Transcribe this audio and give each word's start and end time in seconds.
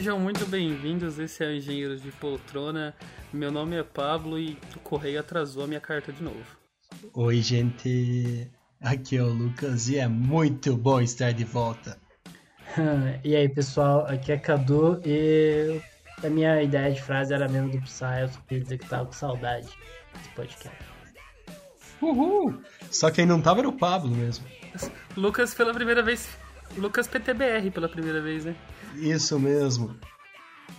Sejam 0.00 0.18
muito 0.18 0.46
bem-vindos, 0.46 1.18
esse 1.18 1.44
é 1.44 1.48
o 1.48 1.52
Engenheiros 1.52 2.00
de 2.00 2.10
Poltrona. 2.10 2.94
Meu 3.30 3.52
nome 3.52 3.76
é 3.76 3.82
Pablo 3.82 4.38
e 4.38 4.56
o 4.74 4.80
correio 4.80 5.20
atrasou 5.20 5.64
a 5.64 5.66
minha 5.66 5.78
carta 5.78 6.10
de 6.10 6.22
novo. 6.22 6.42
Oi, 7.12 7.42
gente. 7.42 8.50
Aqui 8.80 9.18
é 9.18 9.22
o 9.22 9.28
Lucas 9.28 9.90
e 9.90 9.98
é 9.98 10.08
muito 10.08 10.74
bom 10.74 11.02
estar 11.02 11.32
de 11.32 11.44
volta. 11.44 11.98
e 13.22 13.36
aí, 13.36 13.46
pessoal, 13.46 14.06
aqui 14.06 14.32
é 14.32 14.38
Cadu 14.38 15.02
e 15.04 15.82
a 16.24 16.30
minha 16.30 16.62
ideia 16.62 16.90
de 16.90 17.02
frase 17.02 17.34
era 17.34 17.46
mesmo 17.46 17.68
do 17.70 17.82
Psy, 17.82 18.22
eu 18.22 18.28
só 18.28 18.40
queria 18.48 18.62
dizer 18.62 18.78
que 18.78 18.88
tava 18.88 19.04
com 19.04 19.12
saudade 19.12 19.68
desse 20.14 20.30
podcast. 20.34 20.78
Uhul! 22.00 22.58
Só 22.90 23.10
quem 23.10 23.26
não 23.26 23.42
tava 23.42 23.60
era 23.60 23.68
o 23.68 23.76
Pablo 23.76 24.10
mesmo. 24.10 24.46
Lucas 25.14 25.52
pela 25.52 25.74
primeira 25.74 26.02
vez. 26.02 26.26
Lucas 26.74 27.06
PTBR 27.06 27.70
pela 27.70 27.88
primeira 27.88 28.22
vez, 28.22 28.46
né? 28.46 28.56
Isso 28.96 29.38
mesmo. 29.38 29.96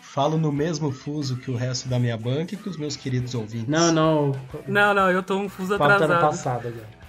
Falo 0.02 0.38
no 0.38 0.52
mesmo 0.52 0.92
fuso 0.92 1.38
que 1.38 1.50
o 1.50 1.56
resto 1.56 1.88
da 1.88 1.98
minha 1.98 2.18
banca 2.18 2.54
e 2.54 2.58
que 2.58 2.68
os 2.68 2.78
meus 2.78 2.96
queridos 2.98 3.34
ouvintes. 3.34 3.68
Não, 3.68 3.92
não. 3.92 4.42
Não, 4.68 4.94
não, 4.94 5.10
eu 5.10 5.24
tô 5.24 5.38
um 5.38 5.48
fuso 5.48 5.78
Papo 5.78 5.88
tá 5.88 5.96
atrasado. 5.96 6.22
no 6.22 6.28
passado 6.30 6.68
agora. 6.68 7.02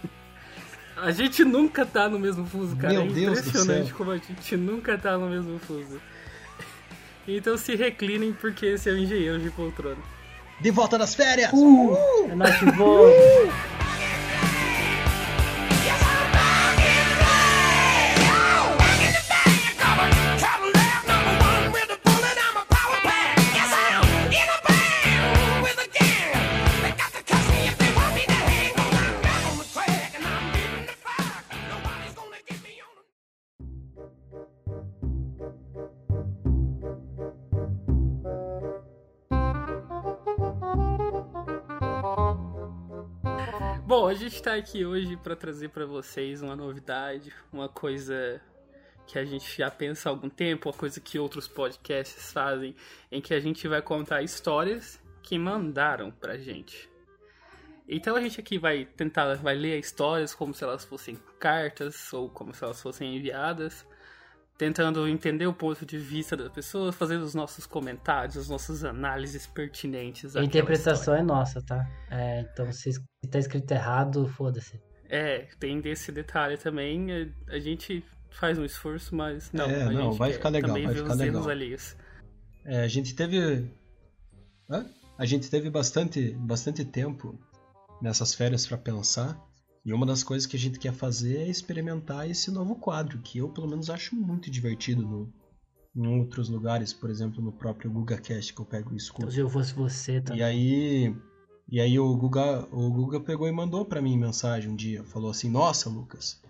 A 0.97 1.11
gente 1.11 1.45
nunca 1.45 1.85
tá 1.85 2.09
no 2.09 2.17
mesmo 2.17 2.47
fuso, 2.47 2.77
cara. 2.77 2.93
Meu 2.93 3.03
é 3.03 3.07
Deus 3.07 3.43
do 3.43 3.49
impressionante 3.49 3.89
céu. 3.89 3.97
como 3.97 4.13
a 4.13 4.19
gente 4.19 4.57
nunca 4.57 4.97
tá 4.97 5.19
no 5.19 5.29
mesmo 5.29 5.59
fuso. 5.59 6.01
Então 7.27 7.57
se 7.59 7.75
reclinem 7.75 8.33
porque 8.33 8.67
esse 8.67 8.89
é 8.89 8.93
o 8.93 8.99
engenheiro 8.99 9.39
de 9.41 9.51
poltrona. 9.51 10.01
De 10.61 10.71
volta 10.71 10.97
das 10.97 11.13
férias! 11.13 11.51
É 11.53 12.35
nós 12.37 12.57
que 12.57 12.71
voa. 12.71 13.09
Bom, 13.09 13.82
a 44.43 44.57
gente 44.57 44.65
tá 44.65 44.71
aqui 44.71 44.85
hoje 44.85 45.17
pra 45.17 45.37
trazer 45.37 45.69
pra 45.69 45.87
vocês 45.87 46.43
uma 46.43 46.57
novidade, 46.57 47.33
uma 47.53 47.69
coisa 47.69 48.41
que 49.07 49.17
a 49.17 49.25
gente 49.25 49.57
já 49.57 49.71
pensa 49.71 50.09
há 50.09 50.11
algum 50.11 50.29
tempo, 50.29 50.69
uma 50.69 50.75
coisa 50.75 51.01
que 51.01 51.17
outros 51.17 51.47
podcasts 51.47 52.33
fazem, 52.33 52.75
em 53.11 53.21
que 53.21 53.35
a 53.35 53.39
gente 53.39 53.69
vai 53.69 53.81
contar 53.81 54.21
histórias 54.23 55.01
que 55.23 55.39
mandaram 55.39 56.11
pra 56.11 56.37
gente. 56.37 56.91
Então 57.89 58.17
a 58.17 58.21
gente 58.21 58.41
aqui 58.41 58.59
vai 58.59 58.85
tentar, 58.85 59.33
vai 59.37 59.55
ler 59.55 59.79
histórias 59.79 60.35
como 60.35 60.53
se 60.53 60.65
elas 60.65 60.85
fossem 60.85 61.17
cartas 61.39 62.13
ou 62.13 62.29
como 62.29 62.53
se 62.53 62.65
elas 62.65 62.83
fossem 62.83 63.17
enviadas, 63.17 63.87
tentando 64.63 65.09
entender 65.09 65.45
o 65.45 65.53
ponto 65.53 65.85
de 65.85 65.99
vista 65.99 66.37
das 66.37 66.49
pessoas, 66.49 66.95
fazendo 66.95 67.23
os 67.23 67.35
nossos 67.35 67.67
comentários, 67.67 68.37
as 68.37 68.49
nossas 68.49 68.85
análises 68.85 69.45
pertinentes. 69.45 70.37
A 70.37 70.45
interpretação 70.45 71.15
história. 71.15 71.21
é 71.21 71.25
nossa, 71.25 71.61
tá? 71.61 71.85
É, 72.09 72.43
então 72.43 72.71
se 72.71 72.93
se 72.93 73.01
tá 73.29 73.41
escrito 73.41 73.73
errado, 73.73 74.29
foda-se. 74.29 74.81
É, 75.09 75.49
tem 75.59 75.81
desse 75.81 76.13
detalhe 76.13 76.57
também. 76.57 77.11
é, 77.13 77.29
A 77.49 77.59
gente 77.59 78.05
faz 78.31 78.57
um 78.57 78.65
esforço, 78.65 79.17
mas 79.17 79.51
não. 79.53 79.69
É, 79.69 79.83
a 79.83 79.91
não, 79.91 80.11
gente 80.11 80.19
vai 80.19 80.33
ficar 80.33 80.51
legal, 80.51 80.69
também 80.69 80.85
vai 80.85 80.95
ver 80.95 81.01
ficar 81.01 81.13
os 81.15 81.19
legal. 81.19 81.49
alheios. 81.49 81.97
É, 82.65 82.83
a 82.85 82.89
gente 82.89 83.17
teve. 83.17 83.69
Hã? 84.71 84.87
A 85.19 85.25
gente 85.27 85.51
teve 85.51 85.71
bastante, 85.71 86.31
bastante 86.39 86.85
tempo 86.85 87.37
nessas 88.01 88.33
férias 88.33 88.65
pra 88.65 88.79
pensar. 88.79 89.37
E 89.85 89.93
uma 89.93 90.07
das 90.07 90.23
coisas 90.23 90.47
que 90.47 90.57
a 90.57 90.59
gente 90.59 90.79
quer 90.79 90.93
fazer 90.93 91.39
é 91.39 91.49
experimentar 91.49 92.31
esse 92.31 92.51
novo 92.53 92.77
quadro, 92.77 93.19
que 93.19 93.39
eu 93.39 93.49
pelo 93.49 93.69
menos 93.69 93.91
acho 93.91 94.15
muito 94.15 94.49
divertido 94.49 95.03
no, 95.03 95.33
em 95.95 96.07
outros 96.07 96.49
lugares, 96.49 96.93
por 96.93 97.11
exemplo, 97.11 97.43
no 97.43 97.51
próprio 97.51 97.91
GugaCast 97.91 98.55
que 98.55 98.61
eu 98.61 98.65
pego 98.65 98.93
e 98.93 98.97
escuto. 98.97 99.31
Se 99.31 99.41
eu 99.41 99.49
fosse 99.49 99.75
você, 99.75 100.21
tá? 100.21 100.37
E 100.37 100.43
aí, 100.43 101.15
e 101.69 101.81
aí 101.81 101.99
o 101.99 102.15
Guga, 102.17 102.67
o 102.71 102.91
Guga 102.91 103.19
pegou 103.19 103.49
e 103.49 103.53
mandou 103.53 103.85
pra 103.85 104.01
mim 104.01 104.17
mensagem 104.17 104.71
um 104.71 104.77
dia, 104.77 105.03
falou 105.03 105.31
assim: 105.31 105.51
"Nossa, 105.51 105.91
Lucas, 105.91 106.41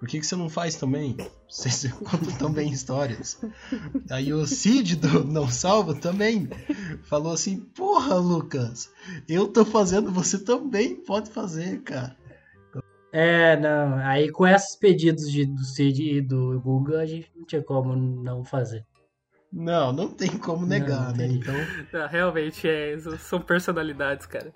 por 0.00 0.08
que, 0.08 0.18
que 0.18 0.26
você 0.26 0.34
não 0.34 0.48
faz 0.48 0.74
também? 0.74 1.16
Vocês 1.48 1.86
contam 2.02 2.36
tão 2.36 2.52
bem 2.52 2.68
histórias". 2.68 3.38
Aí 4.10 4.32
o 4.32 4.44
Cid 4.44 4.96
do 4.96 5.22
Não 5.22 5.48
Salvo 5.48 5.94
também 5.94 6.48
falou 7.04 7.32
assim: 7.32 7.60
"Porra, 7.60 8.16
Lucas, 8.16 8.90
eu 9.28 9.46
tô 9.46 9.64
fazendo, 9.64 10.10
você 10.10 10.36
também 10.36 10.96
pode 10.96 11.30
fazer, 11.30 11.80
cara". 11.82 12.20
É, 13.12 13.56
não. 13.58 13.96
Aí 13.98 14.30
com 14.30 14.46
esses 14.46 14.74
pedidos 14.76 15.30
de, 15.30 15.44
do 15.44 15.62
Cid 15.64 16.02
e 16.02 16.20
do 16.20 16.58
Google, 16.60 16.98
a 16.98 17.06
gente 17.06 17.30
não 17.36 17.44
tinha 17.44 17.62
como 17.62 17.94
não 17.94 18.44
fazer. 18.44 18.84
Não, 19.52 19.92
não 19.92 20.08
tem 20.08 20.38
como 20.38 20.64
negar, 20.64 21.08
não 21.08 21.12
né? 21.12 21.28
tem. 21.28 21.36
Então, 21.36 21.54
Ah, 21.92 22.06
Realmente, 22.06 22.66
é, 22.66 22.96
são 23.18 23.40
personalidades, 23.40 24.24
cara. 24.26 24.52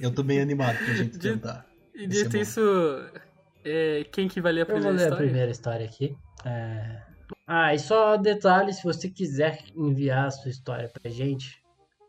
eu 0.00 0.14
tô 0.14 0.22
bem 0.22 0.40
animado 0.40 0.76
pra 0.82 0.94
gente 0.94 1.16
De- 1.18 1.30
tentar. 1.32 1.66
E 1.94 2.06
dito 2.06 2.36
isso, 2.36 2.60
é, 3.64 4.04
quem 4.12 4.28
que 4.28 4.40
vai 4.40 4.52
ler 4.52 4.62
a 4.62 4.64
Eu 4.64 4.78
vou 4.80 4.92
primeira 4.92 4.96
ler 4.96 5.02
a 5.02 5.04
história? 5.04 5.26
primeira 5.26 5.50
história 5.50 5.86
aqui. 5.86 6.16
É... 6.44 7.02
Ah, 7.46 7.74
e 7.74 7.78
só 7.78 8.16
detalhe, 8.16 8.72
se 8.72 8.82
você 8.82 9.08
quiser 9.10 9.58
enviar 9.74 10.26
a 10.26 10.30
sua 10.30 10.50
história 10.50 10.88
pra 10.90 11.10
gente, 11.10 11.62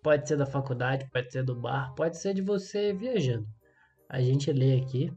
pode 0.03 0.27
ser 0.27 0.37
da 0.37 0.45
faculdade, 0.45 1.07
pode 1.11 1.31
ser 1.31 1.43
do 1.43 1.55
bar, 1.55 1.93
pode 1.95 2.17
ser 2.17 2.33
de 2.33 2.41
você 2.41 2.93
viajando. 2.93 3.45
A 4.09 4.21
gente 4.21 4.51
lê 4.51 4.77
aqui. 4.77 5.11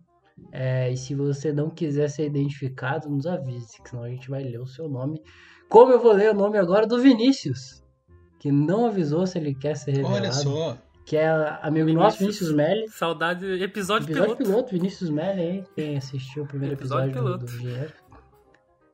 É, 0.53 0.91
e 0.91 0.97
se 0.97 1.15
você 1.15 1.53
não 1.53 1.69
quiser 1.69 2.09
ser 2.09 2.27
identificado, 2.27 3.09
nos 3.11 3.27
avise, 3.27 3.81
que 3.83 3.91
senão 3.91 4.05
a 4.05 4.09
gente 4.09 4.31
vai 4.31 4.43
ler 4.43 4.59
o 4.61 4.67
seu 4.67 4.89
nome. 4.89 5.23
Como 5.69 5.93
eu 5.93 6.01
vou 6.01 6.13
ler 6.13 6.31
o 6.31 6.35
nome 6.35 6.57
agora 6.59 6.87
do 6.87 6.99
Vinícius, 6.99 7.83
que 8.39 8.51
não 8.51 8.87
avisou 8.87 9.27
se 9.27 9.39
ele 9.39 9.55
quer 9.55 9.77
ser 9.77 9.93
revelado. 9.93 10.15
Olha 10.17 10.33
só, 10.33 10.79
Que 11.05 11.17
é 11.17 11.29
amigo 11.63 11.93
nosso, 11.93 12.19
Vinícius. 12.19 12.49
Vinícius 12.49 12.53
Melli. 12.53 12.89
Saudade, 12.89 13.45
episódio, 13.63 13.65
Episódio 14.07 14.07
piloto. 14.07 14.37
piloto, 14.37 14.71
Vinícius 14.73 15.11
Melli, 15.11 15.43
hein? 15.43 15.65
Quem 15.75 15.97
assistiu 15.99 16.45
o 16.45 16.47
primeiro 16.47 16.75
Episódio 16.75 17.11
episódio, 17.11 17.39
do, 17.39 17.47
piloto. 17.47 17.87
do. 17.87 17.95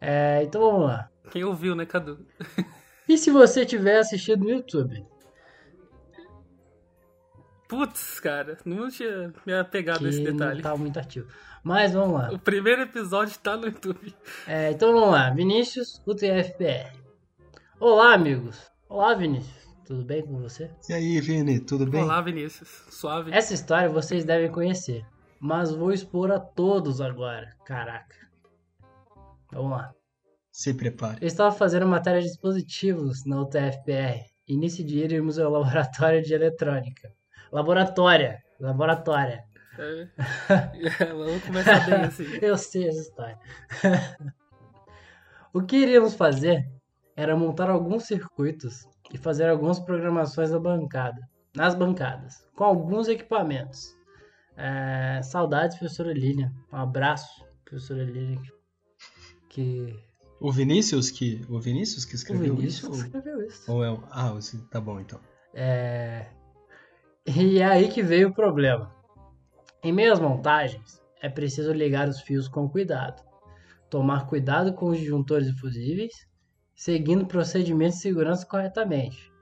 É, 0.00 0.42
então 0.42 0.60
vamos 0.60 0.86
lá. 0.88 1.08
Quem 1.30 1.44
ouviu, 1.44 1.74
né, 1.74 1.86
Cadu? 1.86 2.26
E 3.08 3.16
se 3.16 3.30
você 3.30 3.64
tiver 3.64 3.98
assistido 3.98 4.44
no 4.44 4.50
YouTube? 4.50 5.04
Putz, 7.68 8.20
cara, 8.20 8.58
não 8.64 8.88
tinha 8.88 9.32
me 9.44 9.52
apegado 9.54 9.98
Que 10.00 10.06
a 10.06 10.08
esse 10.08 10.22
não 10.22 10.32
detalhe. 10.32 10.62
tá 10.62 10.76
muito 10.76 10.98
ativo. 10.98 11.26
Mas 11.64 11.92
vamos 11.94 12.14
lá. 12.20 12.30
O 12.32 12.38
primeiro 12.38 12.82
episódio 12.82 13.36
tá 13.40 13.56
no 13.56 13.66
YouTube. 13.66 14.14
É, 14.46 14.70
então 14.70 14.92
vamos 14.92 15.10
lá. 15.10 15.30
Vinícius, 15.30 16.00
UTFPR. 16.06 16.92
Olá, 17.80 18.14
amigos. 18.14 18.70
Olá, 18.88 19.14
Vinícius. 19.14 19.66
Tudo 19.84 20.04
bem 20.04 20.24
com 20.24 20.38
você? 20.40 20.70
e 20.88 20.92
aí, 20.92 21.20
Vini, 21.20 21.58
tudo 21.60 21.86
bem? 21.86 22.02
Olá, 22.04 22.20
Vinícius. 22.20 22.68
Suave. 22.90 23.32
Essa 23.32 23.54
história 23.54 23.88
vocês 23.88 24.24
devem 24.24 24.50
conhecer. 24.50 25.04
Mas 25.40 25.72
vou 25.72 25.92
expor 25.92 26.30
a 26.30 26.38
todos 26.40 27.00
agora. 27.00 27.52
Caraca. 27.64 28.16
Vamos 29.52 29.72
lá. 29.72 29.92
Se 30.52 30.72
prepare. 30.72 31.18
Eu 31.20 31.26
estava 31.26 31.54
fazendo 31.54 31.86
matéria 31.86 32.20
de 32.20 32.28
dispositivos 32.28 33.24
na 33.26 33.42
UTFPR 33.42 34.24
e 34.48 34.56
nesse 34.56 34.82
dia 34.82 35.04
iríamos 35.04 35.38
ao 35.38 35.50
laboratório 35.52 36.22
de 36.22 36.32
eletrônica. 36.32 37.12
Laboratória, 37.56 38.42
laboratória. 38.60 39.42
É. 39.78 41.04
Vamos 41.12 41.42
começar 41.44 41.84
bem 41.84 42.00
assim. 42.00 42.24
Eu 42.40 42.56
sei 42.56 42.88
essa 42.88 43.00
história. 43.00 43.38
o 45.52 45.62
que 45.62 45.76
iríamos 45.76 46.14
fazer 46.14 46.66
era 47.14 47.36
montar 47.36 47.68
alguns 47.68 48.04
circuitos 48.04 48.86
e 49.12 49.18
fazer 49.18 49.50
algumas 49.50 49.78
programações 49.78 50.50
na 50.50 50.58
bancada, 50.58 51.20
nas 51.54 51.74
bancadas, 51.74 52.46
com 52.54 52.64
alguns 52.64 53.06
equipamentos. 53.08 53.94
É, 54.56 55.20
saudades, 55.22 55.76
professora 55.76 56.14
Lilian. 56.14 56.50
Um 56.72 56.76
abraço, 56.76 57.44
professora 57.66 58.02
Lilian. 58.02 58.40
Que 59.50 59.94
O 60.40 60.50
Vinícius 60.50 61.10
que, 61.10 61.44
o 61.50 61.60
Vinícius 61.60 62.06
que 62.06 62.14
o 62.14 62.16
escreveu 62.16 62.56
Vinícius 62.56 62.96
isso? 62.96 63.06
escreveu 63.06 63.46
isso. 63.46 63.70
Ou 63.70 63.84
é 63.84 63.90
o... 63.90 64.02
Ah, 64.10 64.32
tá 64.70 64.80
bom 64.80 65.00
então. 65.00 65.20
É... 65.54 66.26
E 67.26 67.58
é 67.58 67.64
aí 67.64 67.88
que 67.88 68.02
veio 68.02 68.28
o 68.28 68.34
problema. 68.34 68.94
Em 69.82 69.92
meio 69.92 70.12
às 70.12 70.20
montagens, 70.20 71.02
é 71.20 71.28
preciso 71.28 71.72
ligar 71.72 72.08
os 72.08 72.20
fios 72.20 72.46
com 72.46 72.68
cuidado, 72.68 73.20
tomar 73.90 74.26
cuidado 74.26 74.72
com 74.72 74.86
os 74.86 74.98
disjuntores 74.98 75.48
e 75.48 75.58
fusíveis, 75.58 76.12
seguindo 76.74 77.26
procedimentos 77.26 77.96
de 77.96 78.02
segurança 78.02 78.46
corretamente. 78.46 79.32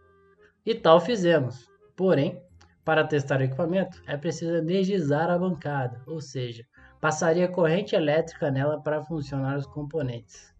E 0.64 0.74
tal 0.74 0.98
fizemos. 0.98 1.68
Porém, 1.94 2.42
para 2.84 3.06
testar 3.06 3.40
o 3.40 3.44
equipamento, 3.44 4.02
é 4.06 4.16
preciso 4.16 4.54
energizar 4.54 5.30
a 5.30 5.38
bancada, 5.38 6.02
ou 6.06 6.20
seja, 6.20 6.64
passaria 7.00 7.48
corrente 7.48 7.94
elétrica 7.94 8.50
nela 8.50 8.80
para 8.80 9.04
funcionar 9.04 9.58
os 9.58 9.66
componentes. 9.66 10.54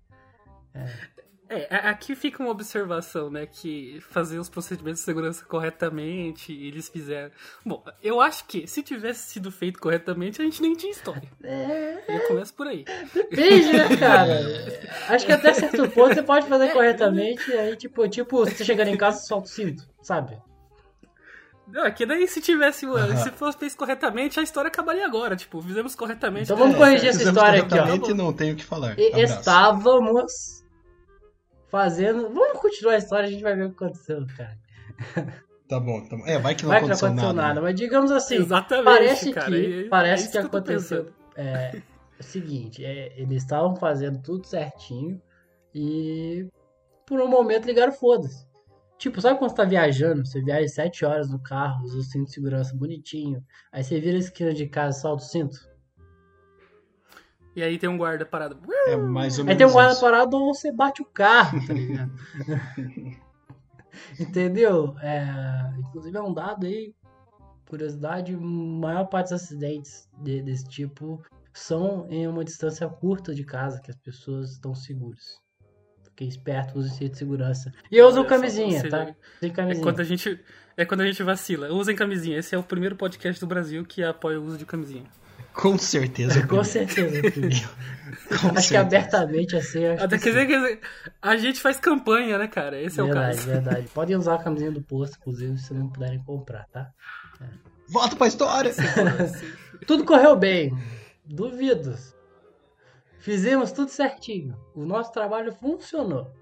É, 0.75 0.85
aqui 1.71 2.15
fica 2.15 2.43
uma 2.43 2.51
observação, 2.51 3.31
né? 3.31 3.47
Que 3.47 4.01
fazer 4.09 4.39
os 4.39 4.49
procedimentos 4.49 5.01
de 5.01 5.05
segurança 5.05 5.45
corretamente, 5.45 6.53
eles 6.53 6.89
fizeram. 6.89 7.31
Bom, 7.65 7.85
eu 8.03 8.21
acho 8.21 8.47
que 8.47 8.67
se 8.67 8.83
tivesse 8.83 9.33
sido 9.33 9.51
feito 9.51 9.79
corretamente, 9.79 10.41
a 10.41 10.45
gente 10.45 10.63
nem 10.63 10.75
tinha 10.75 10.93
história. 10.93 11.29
É. 11.43 12.03
Eu 12.09 12.29
começo 12.29 12.55
por 12.55 12.67
aí. 12.67 12.85
Depende, 13.13 13.73
né, 13.73 13.97
cara? 13.97 14.41
acho 15.09 15.27
que 15.27 15.33
até 15.33 15.53
certo 15.53 15.89
ponto 15.91 16.15
você 16.15 16.23
pode 16.23 16.49
fazer 16.49 16.73
corretamente, 16.73 17.53
aí, 17.53 17.77
tipo, 17.77 18.09
tipo, 18.09 18.39
você 18.39 18.65
chegando 18.65 18.89
em 18.89 18.97
casa, 18.97 19.21
solta 19.21 19.47
o 19.47 19.51
cinto, 19.51 19.89
sabe? 20.03 20.39
Não, 21.67 21.87
é 21.87 21.91
que 21.91 22.05
daí 22.07 22.29
se 22.29 22.41
tivesse. 22.41 22.87
Uhum. 22.87 23.17
Se 23.17 23.31
fosse 23.31 23.59
feito 23.59 23.77
corretamente, 23.77 24.39
a 24.39 24.43
história 24.43 24.69
acabaria 24.69 25.05
agora. 25.05 25.35
Tipo, 25.35 25.63
fizemos 25.63 25.95
corretamente. 25.95 26.45
Então 26.45 26.57
vamos 26.57 26.77
corrigir 26.77 27.07
é, 27.07 27.09
essa 27.09 27.23
história 27.23 27.63
aqui, 27.63 27.75
ó. 27.79 28.15
não 28.15 28.33
tenho 28.33 28.53
o 28.53 28.57
que 28.57 28.65
falar. 28.65 28.99
E, 28.99 29.23
estávamos 29.23 30.64
fazendo. 31.69 32.29
Vamos 32.33 32.61
continuar 32.61 32.95
a 32.95 32.99
história, 32.99 33.29
a 33.29 33.31
gente 33.31 33.43
vai 33.43 33.55
ver 33.55 33.67
o 33.67 33.71
que 33.71 33.85
aconteceu, 33.85 34.27
cara. 34.37 34.59
Tá 35.67 35.81
bom, 35.81 36.07
tá 36.07 36.17
bom. 36.17 36.27
É, 36.27 36.39
vai 36.39 36.55
que 36.55 36.63
não 36.63 36.69
vai 36.69 36.79
aconteceu, 36.79 37.09
que 37.09 37.15
não 37.15 37.23
aconteceu 37.23 37.43
nada. 37.43 37.55
nada. 37.55 37.63
Mas 37.63 37.75
digamos 37.75 38.11
assim, 38.11 38.37
Exatamente, 38.37 38.85
parece 38.85 39.33
cara, 39.33 39.51
que, 39.51 39.85
é, 39.85 39.89
parece 39.89 40.25
é 40.25 40.27
que, 40.27 40.33
que 40.33 40.39
aconteceu. 40.47 41.13
É, 41.35 41.83
o 42.21 42.23
seguinte, 42.23 42.85
é, 42.85 43.19
eles 43.19 43.43
estavam 43.43 43.75
fazendo 43.75 44.21
tudo 44.23 44.47
certinho 44.47 45.21
e 45.75 46.47
por 47.07 47.21
um 47.21 47.29
momento 47.29 47.65
ligaram 47.65 47.93
foda-se. 47.93 48.47
Tipo, 48.99 49.21
sabe 49.21 49.39
quando 49.39 49.51
você 49.51 49.57
tá 49.57 49.65
viajando? 49.65 50.25
Você 50.25 50.41
viaja 50.41 50.69
7 50.69 51.05
horas 51.05 51.31
no 51.31 51.43
carro, 51.43 51.85
usa 51.85 51.99
o 51.99 52.03
cinto 52.03 52.27
de 52.27 52.33
segurança 52.33 52.77
bonitinho. 52.77 53.45
Aí 53.73 53.83
você 53.83 53.99
vira 54.01 54.17
a 54.17 54.21
esquina 54.21 54.55
de 54.55 54.67
casa 54.69 54.99
e 54.99 55.01
solta 55.01 55.25
o 55.25 55.27
cinto. 55.27 55.59
E 57.57 57.63
aí 57.63 57.79
tem 57.79 57.89
um 57.89 57.97
guarda 57.97 58.27
parado. 58.27 58.59
É 58.87 58.97
mais 58.97 59.39
ou 59.39 59.45
menos. 59.45 59.53
Aí 59.53 59.57
tem 59.57 59.67
um 59.67 59.73
guarda 59.73 59.93
isso. 59.93 60.01
parado 60.01 60.37
ou 60.37 60.53
você 60.53 60.73
bate 60.73 61.03
o 61.03 61.05
carro, 61.05 61.65
tá 61.67 61.73
ligado? 61.73 62.13
Entendeu? 64.19 64.97
É, 65.01 65.25
inclusive 65.79 66.17
é 66.17 66.23
um 66.23 66.35
dado 66.35 66.67
aí, 66.67 66.93
curiosidade, 67.69 68.35
a 68.35 68.39
maior 68.39 69.07
parte 69.07 69.31
dos 69.31 69.43
acidentes 69.43 70.09
de, 70.19 70.43
desse 70.43 70.65
tipo 70.65 71.23
são 71.53 72.07
em 72.11 72.27
uma 72.27 72.45
distância 72.45 72.89
curta 72.89 73.33
de 73.33 73.45
casa, 73.45 73.81
que 73.81 73.91
as 73.91 73.97
pessoas 73.97 74.53
estão 74.53 74.75
seguras. 74.75 75.39
Fiquei 76.05 76.29
esperto, 76.29 76.79
use 76.79 76.91
cinto 76.91 77.13
de 77.13 77.19
segurança. 77.19 77.73
E 77.91 77.97
eu 77.97 78.07
uso 78.07 78.25
camisinha, 78.25 78.81
seja, 78.81 78.91
tá? 78.91 79.15
Sem 79.41 79.53
camisinha. 79.53 79.83
É 79.83 79.85
quando, 79.85 80.01
a 80.01 80.05
gente, 80.05 80.41
é 80.77 80.85
quando 80.85 81.01
a 81.01 81.07
gente 81.07 81.23
vacila. 81.23 81.73
Usem 81.73 81.97
camisinha. 81.97 82.39
Esse 82.39 82.55
é 82.55 82.59
o 82.59 82.63
primeiro 82.63 82.95
podcast 82.95 83.41
do 83.41 83.49
Brasil 83.49 83.85
que 83.85 84.03
apoia 84.03 84.41
o 84.41 84.45
uso 84.45 84.57
de 84.57 84.65
camisinha. 84.65 85.07
Com 85.55 85.79
certeza. 85.79 86.47
Com 86.47 86.65
certeza. 86.65 87.23
Com 88.29 88.35
acho 88.35 88.41
certeza. 88.41 88.69
que 88.69 88.77
abertamente 88.77 89.57
assim. 89.57 89.87
Acho 89.87 90.05
Até 90.05 90.19
que 90.19 90.25
quer 90.25 90.47
dizer, 90.47 90.81
a 91.23 91.37
gente 91.37 91.61
faz 91.61 91.79
campanha, 91.79 92.39
né, 92.39 92.49
cara? 92.49 92.81
Esse 92.81 92.97
verdade, 92.97 93.19
é 93.19 93.21
o 93.21 93.37
caso. 93.37 93.47
Verdade, 93.47 93.67
verdade. 93.67 93.89
Podem 93.95 94.17
usar 94.17 94.35
a 94.35 94.43
camisinha 94.43 94.73
do 94.73 94.83
posto, 94.83 95.17
inclusive, 95.21 95.57
se 95.59 95.73
não 95.73 95.89
puderem 95.89 96.23
comprar, 96.25 96.67
tá? 96.69 96.91
É. 97.41 97.47
Volta 97.89 98.17
pra 98.17 98.27
história! 98.27 98.73
tudo 99.87 100.05
correu 100.05 100.37
bem. 100.37 100.77
Duvido. 101.25 101.95
Fizemos 103.19 103.73
tudo 103.73 103.91
certinho. 103.91 104.57
O 104.75 104.85
nosso 104.85 105.13
trabalho 105.13 105.53
funcionou. 105.53 106.33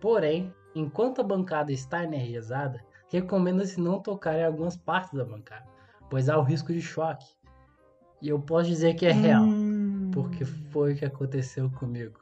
Porém, 0.00 0.52
enquanto 0.74 1.20
a 1.20 1.24
bancada 1.24 1.72
está 1.72 2.04
energizada, 2.04 2.84
recomenda-se 3.08 3.80
não 3.80 4.00
tocar 4.00 4.36
em 4.36 4.44
algumas 4.44 4.76
partes 4.76 5.14
da 5.14 5.24
bancada, 5.24 5.66
pois 6.10 6.28
há 6.28 6.36
o 6.36 6.42
risco 6.42 6.72
de 6.72 6.82
choque. 6.82 7.26
E 8.24 8.30
eu 8.30 8.40
posso 8.40 8.70
dizer 8.70 8.94
que 8.94 9.04
é 9.04 9.12
real, 9.12 9.44
hum. 9.44 10.10
porque 10.10 10.46
foi 10.46 10.94
o 10.94 10.96
que 10.96 11.04
aconteceu 11.04 11.68
comigo. 11.68 12.18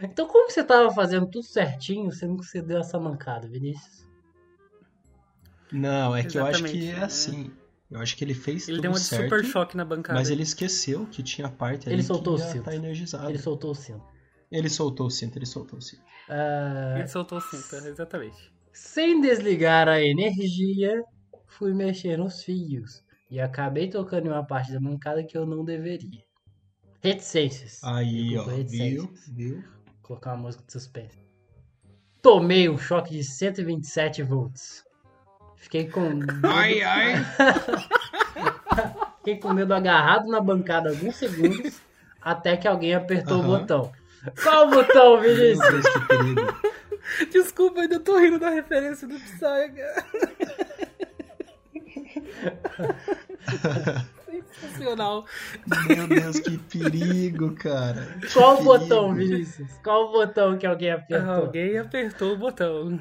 Então, 0.00 0.26
como 0.26 0.50
você 0.50 0.62
estava 0.62 0.90
fazendo 0.90 1.26
tudo 1.26 1.44
certinho, 1.44 2.10
sendo 2.10 2.38
que 2.38 2.46
você 2.46 2.62
deu 2.62 2.78
essa 2.78 2.98
mancada, 2.98 3.46
Vinícius? 3.46 4.08
Não, 5.70 6.16
é 6.16 6.22
que 6.22 6.38
Exatamente, 6.38 6.38
eu 6.38 6.64
acho 6.64 6.72
que 6.72 6.90
é 6.90 7.04
assim. 7.04 7.52
Eu 7.90 8.00
acho 8.00 8.16
que 8.16 8.24
ele 8.24 8.32
fez 8.32 8.66
ele 8.66 8.78
tudo 8.78 8.82
deu 8.84 8.90
um 8.92 8.94
certo, 8.94 9.24
super 9.24 9.44
choque 9.44 9.76
na 9.76 9.84
bancada. 9.84 10.18
Mas 10.18 10.30
ele 10.30 10.42
esqueceu 10.42 11.04
que 11.04 11.22
tinha 11.22 11.50
parte 11.50 11.86
ali 11.86 11.96
ele 11.96 12.02
soltou 12.02 12.36
que 12.36 12.42
o 12.42 12.46
cinto. 12.46 12.64
tá 12.64 12.74
energizado. 12.74 13.28
Ele 13.28 13.38
soltou 13.38 13.72
o 13.72 13.74
cinto. 13.74 14.02
Ele 14.50 14.70
soltou 14.70 15.06
o 15.06 15.10
cinto, 15.10 15.36
ele 15.36 15.46
soltou 15.46 15.78
o 15.78 15.82
cinto. 15.82 16.02
Uh... 16.30 16.96
Ele 16.96 17.08
soltou 17.08 17.36
o 17.36 17.40
cinto, 17.42 17.86
exatamente. 17.86 18.50
Sem 18.72 19.20
desligar 19.20 19.86
a 19.86 20.00
energia, 20.00 21.04
fui 21.46 21.74
mexer 21.74 22.16
nos 22.16 22.42
fios. 22.42 23.04
E 23.32 23.40
acabei 23.40 23.88
tocando 23.88 24.26
em 24.26 24.28
uma 24.28 24.44
parte 24.44 24.70
da 24.70 24.78
mancada 24.78 25.24
que 25.24 25.38
eu 25.38 25.46
não 25.46 25.64
deveria. 25.64 26.22
Reticências. 27.00 27.82
Aí, 27.82 28.36
ó. 28.36 28.44
Viu? 28.44 29.10
Viu? 29.26 29.54
Vou 29.54 29.94
colocar 30.02 30.34
uma 30.34 30.42
música 30.42 30.62
de 30.66 30.72
suspense. 30.72 31.18
Tomei 32.20 32.68
um 32.68 32.76
choque 32.76 33.16
de 33.16 33.24
127 33.24 34.22
volts. 34.22 34.84
Fiquei 35.56 35.88
com. 35.88 36.20
Ai, 36.44 36.82
ai! 36.82 37.14
Fiquei 39.16 39.38
com 39.38 39.54
medo 39.54 39.72
agarrado 39.72 40.28
na 40.28 40.38
bancada 40.38 40.90
alguns 40.90 41.16
segundos 41.16 41.80
até 42.20 42.54
que 42.58 42.68
alguém 42.68 42.94
apertou 42.94 43.40
o 43.40 43.44
botão. 43.44 43.90
Qual 44.42 44.66
o 44.66 44.70
botão, 44.72 45.18
Vinícius? 45.22 45.86
Desculpa, 47.30 47.80
ainda 47.80 47.98
tô 47.98 48.18
rindo 48.18 48.38
da 48.38 48.50
referência 48.50 49.08
do 49.08 49.14
Psy, 49.14 49.72
Sensacional. 54.52 55.24
Meu 55.88 56.06
Deus, 56.08 56.40
que 56.40 56.58
perigo, 56.58 57.54
cara. 57.54 58.06
Que 58.20 58.32
Qual 58.32 58.60
o 58.60 58.64
botão, 58.64 59.14
Vinícius? 59.14 59.72
Qual 59.82 60.08
o 60.08 60.12
botão 60.12 60.56
que 60.58 60.66
alguém 60.66 60.90
apertou? 60.90 61.30
Alguém 61.30 61.78
apertou 61.78 62.34
o 62.34 62.38
botão. 62.38 63.00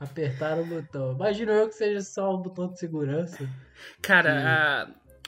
Apertaram 0.00 0.62
o 0.62 0.66
botão. 0.66 1.12
Imagino 1.12 1.52
eu 1.52 1.68
que 1.68 1.74
seja 1.74 2.00
só 2.02 2.32
o 2.32 2.38
botão 2.38 2.68
de 2.68 2.78
segurança. 2.78 3.48
Cara, 4.00 4.30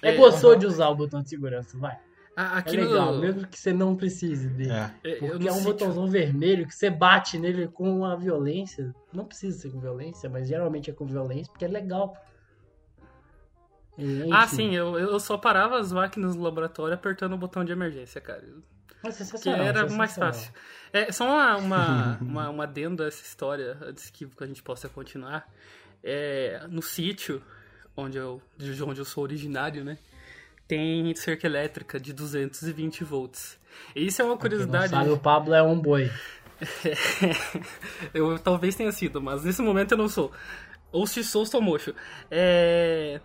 que... 0.01 0.07
a... 0.07 0.09
é, 0.09 0.15
é 0.15 0.17
gostou 0.17 0.57
de 0.57 0.67
usar 0.67 0.89
o 0.89 0.95
botão 0.95 1.23
de 1.23 1.29
segurança, 1.29 1.77
vai. 1.77 1.99
Aqui 2.37 2.77
é 2.77 2.85
legal, 2.85 3.15
no... 3.15 3.21
mesmo 3.21 3.47
que 3.47 3.59
você 3.59 3.73
não 3.73 3.97
precise 3.97 4.49
dele. 4.49 4.73
É. 4.73 5.17
Porque 5.17 5.49
é 5.49 5.53
um 5.53 5.63
botãozão 5.63 6.07
vermelho 6.07 6.67
que 6.67 6.75
você 6.75 6.89
bate 6.89 7.39
nele 7.39 7.69
com 7.69 7.99
uma 7.99 8.17
violência. 8.17 8.95
Não 9.13 9.25
precisa 9.25 9.59
ser 9.59 9.71
com 9.71 9.81
violência, 9.81 10.31
mas 10.31 10.49
geralmente 10.49 10.91
é 10.91 10.95
com 10.95 11.05
violência, 11.05 11.51
porque 11.53 11.65
é 11.65 11.69
legal. 11.69 12.17
Enfim. 14.01 14.33
Ah, 14.33 14.47
sim, 14.47 14.75
eu, 14.75 14.99
eu 14.99 15.21
só 15.21 15.37
parava 15.37 15.79
as 15.79 15.93
máquinas 15.93 16.35
no 16.35 16.43
laboratório 16.43 16.95
apertando 16.95 17.35
o 17.35 17.39
botão 17.39 17.65
de 17.65 17.73
emergência, 17.73 18.21
cara. 18.21 18.43
Mas 19.03 19.33
que 19.43 19.49
era 19.49 19.89
mais 19.89 20.15
fácil. 20.15 20.53
É, 20.93 21.11
só 21.11 21.25
uma, 21.25 21.57
uma, 21.57 22.19
uma, 22.23 22.51
uma 22.51 22.65
adendo 22.65 23.03
a 23.03 23.07
essa 23.07 23.23
história, 23.23 23.79
antes 23.83 24.11
que 24.11 24.29
a 24.41 24.47
gente 24.47 24.63
possa 24.63 24.89
continuar. 24.89 25.49
É, 26.03 26.67
no 26.69 26.81
sítio 26.81 27.43
onde 27.97 28.17
eu, 28.17 28.41
de 28.57 28.83
onde 28.83 29.01
eu 29.01 29.05
sou 29.05 29.23
originário, 29.23 29.85
né? 29.85 29.99
tem 30.71 31.13
cerca 31.17 31.49
elétrica 31.49 31.99
de 31.99 32.13
220 32.13 33.03
volts. 33.03 33.59
Isso 33.95 34.23
é 34.23 34.25
uma 34.25 34.37
curiosidade. 34.37 34.91
Sabe, 34.91 35.11
o 35.11 35.19
Pablo 35.19 35.53
é 35.53 35.61
um 35.61 35.77
boi. 35.77 36.09
eu 38.15 38.39
talvez 38.39 38.77
tenha 38.77 38.93
sido, 38.93 39.21
mas 39.21 39.43
nesse 39.43 39.61
momento 39.63 39.93
eu 39.93 39.99
não 39.99 40.09
sou. 40.09 40.31
Ou 40.93 41.09
se 41.09 41.25
sou, 41.25 41.45
sou 41.45 41.61
mocho. 41.61 41.93
É. 42.31 43.21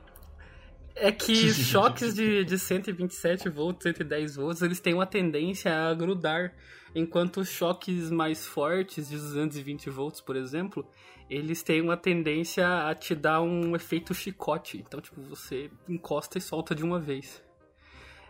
É 0.96 1.12
que 1.12 1.36
choques 1.54 2.14
de, 2.14 2.44
de 2.46 2.58
127 2.58 3.50
volts, 3.50 3.84
110 3.84 4.36
volts, 4.36 4.62
eles 4.62 4.80
têm 4.80 4.94
uma 4.94 5.06
tendência 5.06 5.74
a 5.74 5.94
grudar. 5.94 6.54
Enquanto 6.94 7.42
os 7.42 7.50
choques 7.50 8.10
mais 8.10 8.46
fortes, 8.46 9.10
de 9.10 9.18
220 9.18 9.90
volts, 9.90 10.22
por 10.22 10.38
exemplo, 10.38 10.88
eles 11.30 11.62
têm 11.62 11.82
uma 11.82 11.98
tendência 11.98 12.88
a 12.88 12.96
te 12.96 13.14
dar 13.14 13.42
um 13.42 13.76
efeito 13.76 14.14
chicote. 14.14 14.78
Então, 14.78 15.02
tipo, 15.02 15.22
você 15.22 15.70
encosta 15.90 16.38
e 16.38 16.42
solta 16.42 16.74
de 16.74 16.84
uma 16.84 17.00
vez. 17.00 17.44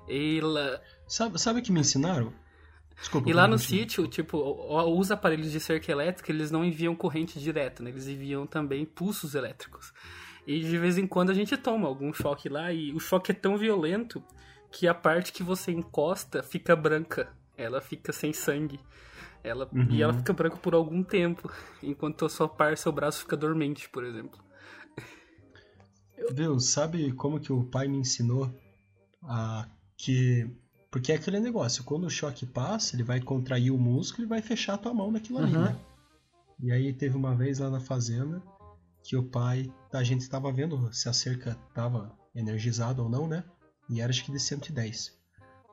E 0.07 0.39
lá... 0.41 0.81
Sabe, 1.07 1.39
sabe 1.39 1.59
o 1.59 1.63
que 1.63 1.71
me 1.71 1.79
ensinaram? 1.79 2.33
Desculpa, 2.95 3.29
e 3.29 3.33
lá 3.33 3.45
no 3.45 3.59
sítio, 3.59 4.07
tipo, 4.07 4.37
os 4.97 5.11
aparelhos 5.11 5.51
de 5.51 5.59
cerca 5.59 5.91
elétrica, 5.91 6.31
eles 6.31 6.49
não 6.49 6.63
enviam 6.63 6.95
corrente 6.95 7.39
direta, 7.39 7.83
né? 7.83 7.89
Eles 7.89 8.07
enviam 8.07 8.47
também 8.47 8.85
pulsos 8.85 9.35
elétricos. 9.35 9.93
E 10.45 10.59
de 10.59 10.77
vez 10.77 10.97
em 10.97 11.07
quando 11.07 11.31
a 11.31 11.33
gente 11.33 11.57
toma 11.57 11.87
algum 11.87 12.13
choque 12.13 12.47
lá 12.47 12.71
e 12.71 12.93
o 12.93 12.99
choque 12.99 13.31
é 13.31 13.35
tão 13.35 13.57
violento 13.57 14.23
que 14.71 14.87
a 14.87 14.93
parte 14.93 15.31
que 15.31 15.41
você 15.41 15.71
encosta 15.71 16.43
fica 16.43 16.75
branca. 16.75 17.33
Ela 17.57 17.81
fica 17.81 18.11
sem 18.11 18.33
sangue. 18.33 18.79
Ela, 19.43 19.69
uhum. 19.71 19.87
E 19.89 20.01
ela 20.01 20.13
fica 20.13 20.33
branca 20.33 20.57
por 20.57 20.73
algum 20.73 21.03
tempo, 21.03 21.51
enquanto 21.81 22.25
a 22.25 22.29
sua 22.29 22.49
par, 22.49 22.77
seu 22.77 22.91
braço 22.91 23.21
fica 23.21 23.37
dormente, 23.37 23.87
por 23.89 24.03
exemplo. 24.03 24.39
Viu, 26.31 26.59
sabe 26.59 27.11
como 27.13 27.39
que 27.39 27.53
o 27.53 27.63
pai 27.63 27.87
me 27.87 27.97
ensinou 27.97 28.53
a 29.23 29.67
que 29.97 30.49
porque 30.89 31.11
é 31.11 31.15
aquele 31.15 31.41
negócio, 31.41 31.83
quando 31.83 32.05
o 32.05 32.09
choque 32.09 32.45
passa, 32.45 32.95
ele 32.95 33.03
vai 33.03 33.19
contrair 33.19 33.69
o 33.69 33.77
músculo 33.77 34.25
e 34.25 34.29
vai 34.29 34.41
fechar 34.41 34.75
a 34.75 34.77
tua 34.77 34.93
mão 34.93 35.11
naquilo 35.11 35.39
ali, 35.39 35.53
uhum. 35.53 35.63
né? 35.63 35.77
E 36.63 36.71
aí 36.71 36.93
teve 36.93 37.17
uma 37.17 37.35
vez 37.35 37.59
lá 37.59 37.69
na 37.69 37.81
fazenda 37.81 38.41
que 39.05 39.15
o 39.15 39.21
pai, 39.21 39.71
a 39.93 40.03
gente 40.03 40.21
estava 40.21 40.51
vendo 40.51 40.91
se 40.91 41.07
a 41.07 41.13
cerca 41.13 41.51
estava 41.69 42.17
energizada 42.33 43.03
ou 43.03 43.07
não, 43.07 43.27
né? 43.27 43.43
E 43.87 44.01
era 44.01 44.09
acho 44.09 44.25
que 44.25 44.31
de 44.31 44.39
110. 44.39 45.15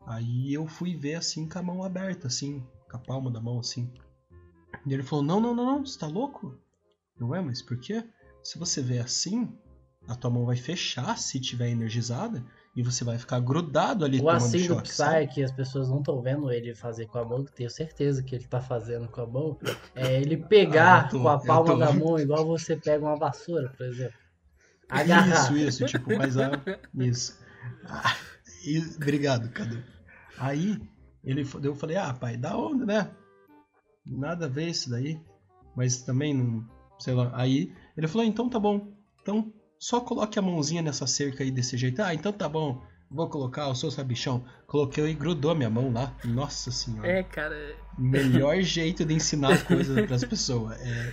Aí 0.07 0.53
eu 0.53 0.67
fui 0.67 0.95
ver 0.95 1.15
assim 1.15 1.49
com 1.49 1.59
a 1.59 1.63
mão 1.63 1.83
aberta, 1.83 2.27
assim, 2.27 2.63
com 2.91 2.97
a 2.99 3.01
palma 3.01 3.31
da 3.31 3.41
mão 3.41 3.59
assim. 3.59 3.91
E 4.85 4.93
ele 4.93 5.03
falou: 5.03 5.25
Não, 5.25 5.41
não, 5.41 5.55
não, 5.55 5.65
não, 5.65 5.87
você 5.87 5.99
tá 5.99 6.07
louco? 6.07 6.59
Não 7.19 7.35
é, 7.35 7.41
mas 7.41 7.63
por 7.63 7.79
quê? 7.81 8.05
Se 8.43 8.59
você 8.59 8.83
vê 8.83 8.99
assim, 8.99 9.51
a 10.07 10.15
tua 10.15 10.31
mão 10.31 10.45
vai 10.45 10.57
fechar 10.57 11.17
se 11.17 11.41
tiver 11.41 11.71
energizada 11.71 12.45
e 12.75 12.83
você 12.83 13.05
vai 13.05 13.19
ficar 13.19 13.39
grudado 13.41 14.05
ali 14.05 14.19
O 14.19 14.23
tomando 14.23 14.37
assim 14.39 14.59
choque. 14.61 14.83
Psy, 14.89 14.95
sabe? 14.97 15.27
que 15.29 15.43
as 15.43 15.53
pessoas 15.53 15.89
não 15.91 15.99
estão 15.99 16.23
vendo 16.23 16.51
ele 16.51 16.75
fazer 16.75 17.07
com 17.07 17.19
a 17.19 17.25
mão, 17.25 17.45
que 17.45 17.53
tenho 17.53 17.69
certeza 17.71 18.23
que 18.23 18.35
ele 18.35 18.47
tá 18.47 18.61
fazendo 18.61 19.09
com 19.09 19.21
a 19.21 19.27
mão, 19.27 19.59
é 19.95 20.21
ele 20.21 20.37
pegar 20.49 21.01
Ah, 21.07 21.09
tô- 21.09 21.21
com 21.21 21.29
a 21.29 21.39
palma 21.39 21.77
da 21.77 21.93
mão, 21.93 22.19
igual 22.19 22.47
você 22.47 22.77
pega 22.77 23.05
uma 23.05 23.17
vassoura, 23.17 23.69
por 23.77 23.87
exemplo. 23.87 24.19
Agarrar. 24.89 25.29
Isso, 25.45 25.57
isso, 25.57 25.87
tipo, 25.87 26.17
mas 26.17 26.37
a. 26.37 26.51
Isso. 26.95 27.39
Ah, 27.87 28.15
e- 28.65 28.95
obrigado, 28.97 29.49
Cadu. 29.51 29.83
Aí, 30.39 30.79
ele, 31.25 31.47
eu 31.63 31.75
falei, 31.75 31.97
ah, 31.97 32.13
pai, 32.13 32.37
da 32.37 32.57
onda, 32.57 32.85
né? 32.85 33.11
Nada 34.05 34.47
a 34.47 34.49
ver 34.49 34.69
isso 34.69 34.91
daí. 34.91 35.21
Mas 35.77 36.03
também 36.03 36.35
não. 36.35 36.65
Sei 36.99 37.15
lá. 37.15 37.31
Aí 37.35 37.73
ele 37.97 38.07
falou, 38.09 38.27
então 38.27 38.49
tá 38.51 38.59
bom. 38.59 38.93
Então 39.23 39.53
só 39.83 40.01
coloque 40.01 40.39
a 40.39 40.43
mãozinha 40.43 40.81
nessa 40.81 41.09
cerca 41.09 41.43
aí 41.43 41.51
desse 41.51 41.77
jeito. 41.77 42.01
Ah, 42.01 42.15
então 42.15 42.33
tá 42.33 42.49
bom. 42.49 42.81
Vou 43.11 43.29
colocar, 43.29 43.67
eu 43.67 43.75
sou 43.75 43.91
sabichão. 43.91 44.45
Coloquei 44.65 45.05
e 45.09 45.13
grudou 45.13 45.51
a 45.51 45.57
minha 45.57 45.69
mão 45.69 45.93
lá. 45.93 46.17
Nossa 46.25 46.71
senhora. 46.71 47.09
É, 47.09 47.25
cara. 47.25 47.57
Melhor 47.99 48.63
jeito 48.63 49.05
de 49.05 49.13
ensinar 49.13 49.65
coisas 49.67 50.07
pras 50.07 50.23
pessoas. 50.25 50.81
É 50.81 51.13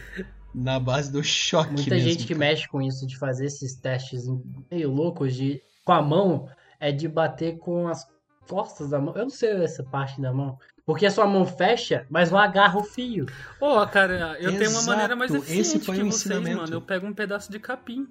na 0.54 0.80
base 0.80 1.12
do 1.12 1.24
choque 1.24 1.74
Muita 1.74 1.96
mesmo, 1.96 2.10
gente 2.10 2.28
que 2.28 2.36
cara. 2.36 2.40
mexe 2.40 2.68
com 2.68 2.80
isso, 2.80 3.08
de 3.08 3.18
fazer 3.18 3.48
esses 3.48 3.74
testes 3.76 4.26
meio 4.72 4.92
loucos 4.92 5.34
de 5.36 5.62
com 5.84 5.92
a 5.92 6.02
mão, 6.02 6.48
é 6.80 6.92
de 6.92 7.08
bater 7.08 7.58
com 7.58 7.88
as 7.88 8.06
costas 8.48 8.92
da 8.92 9.00
mão. 9.00 9.16
Eu 9.16 9.24
não 9.24 9.30
sei 9.32 9.50
essa 9.64 9.84
parte 9.84 10.22
da 10.22 10.32
mão. 10.32 10.60
Porque 10.86 11.08
a 11.08 11.12
sua 11.12 11.26
mão 11.26 11.44
fecha, 11.44 12.06
mas 12.08 12.30
não 12.30 12.38
agarra 12.38 12.78
o 12.78 12.84
fio. 12.84 13.26
Pô, 13.60 13.86
cara, 13.88 14.38
eu 14.40 14.52
tenho 14.52 14.70
uma 14.70 14.80
Exato, 14.80 14.86
maneira 14.88 15.16
mais 15.16 15.34
esse 15.34 15.54
eficiente 15.54 15.86
foi 15.86 15.96
que 15.96 16.02
o 16.04 16.06
vocês, 16.06 16.26
ensinamento. 16.26 16.58
mano. 16.62 16.74
Eu 16.74 16.82
pego 16.82 17.08
um 17.08 17.14
pedaço 17.14 17.52
de 17.52 17.60
capim. 17.60 18.08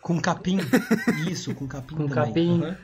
Com 0.00 0.20
capim. 0.20 0.58
Isso, 1.28 1.54
com 1.54 1.66
capim 1.66 1.96
Com 1.96 2.08
também. 2.08 2.24
capim. 2.26 2.62
Aham. 2.64 2.76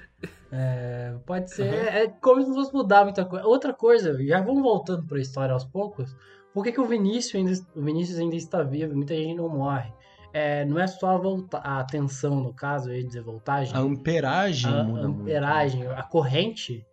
É, 0.53 1.15
pode 1.27 1.51
ser. 1.51 1.65
Uhum. 1.73 1.75
É 1.89 2.09
como 2.09 2.43
se 2.43 2.53
fosse 2.53 2.73
mudar 2.73 3.05
muita 3.05 3.25
coisa. 3.25 3.47
Outra 3.47 3.73
coisa, 3.75 4.17
já 4.25 4.41
vamos 4.41 4.63
voltando 4.63 5.05
pra 5.07 5.19
história 5.21 5.53
aos 5.53 5.65
poucos. 5.65 6.15
Por 6.53 6.63
que, 6.63 6.71
que 6.73 6.81
o 6.81 6.87
Vinícius 6.87 7.35
ainda, 7.35 7.53
o 7.75 7.83
Vinícius 7.83 8.19
ainda 8.19 8.37
está 8.37 8.63
vivo? 8.63 8.95
Muita 8.95 9.15
gente 9.15 9.35
não 9.37 9.49
morre. 9.49 9.93
É, 10.33 10.65
não 10.65 10.79
é 10.79 10.87
só 10.87 11.11
a, 11.15 11.19
volta, 11.19 11.59
a 11.59 11.83
tensão, 11.85 12.37
no 12.41 12.53
caso, 12.53 12.91
eu 12.91 12.97
ia 12.97 13.05
dizer 13.07 13.23
voltagem. 13.23 13.75
A 13.75 13.79
amperagem 13.81 14.73
a 14.73 14.83
muda 14.85 15.09
muito. 15.09 15.23
amperagem, 15.23 15.87
a 15.89 16.03
corrente 16.03 16.85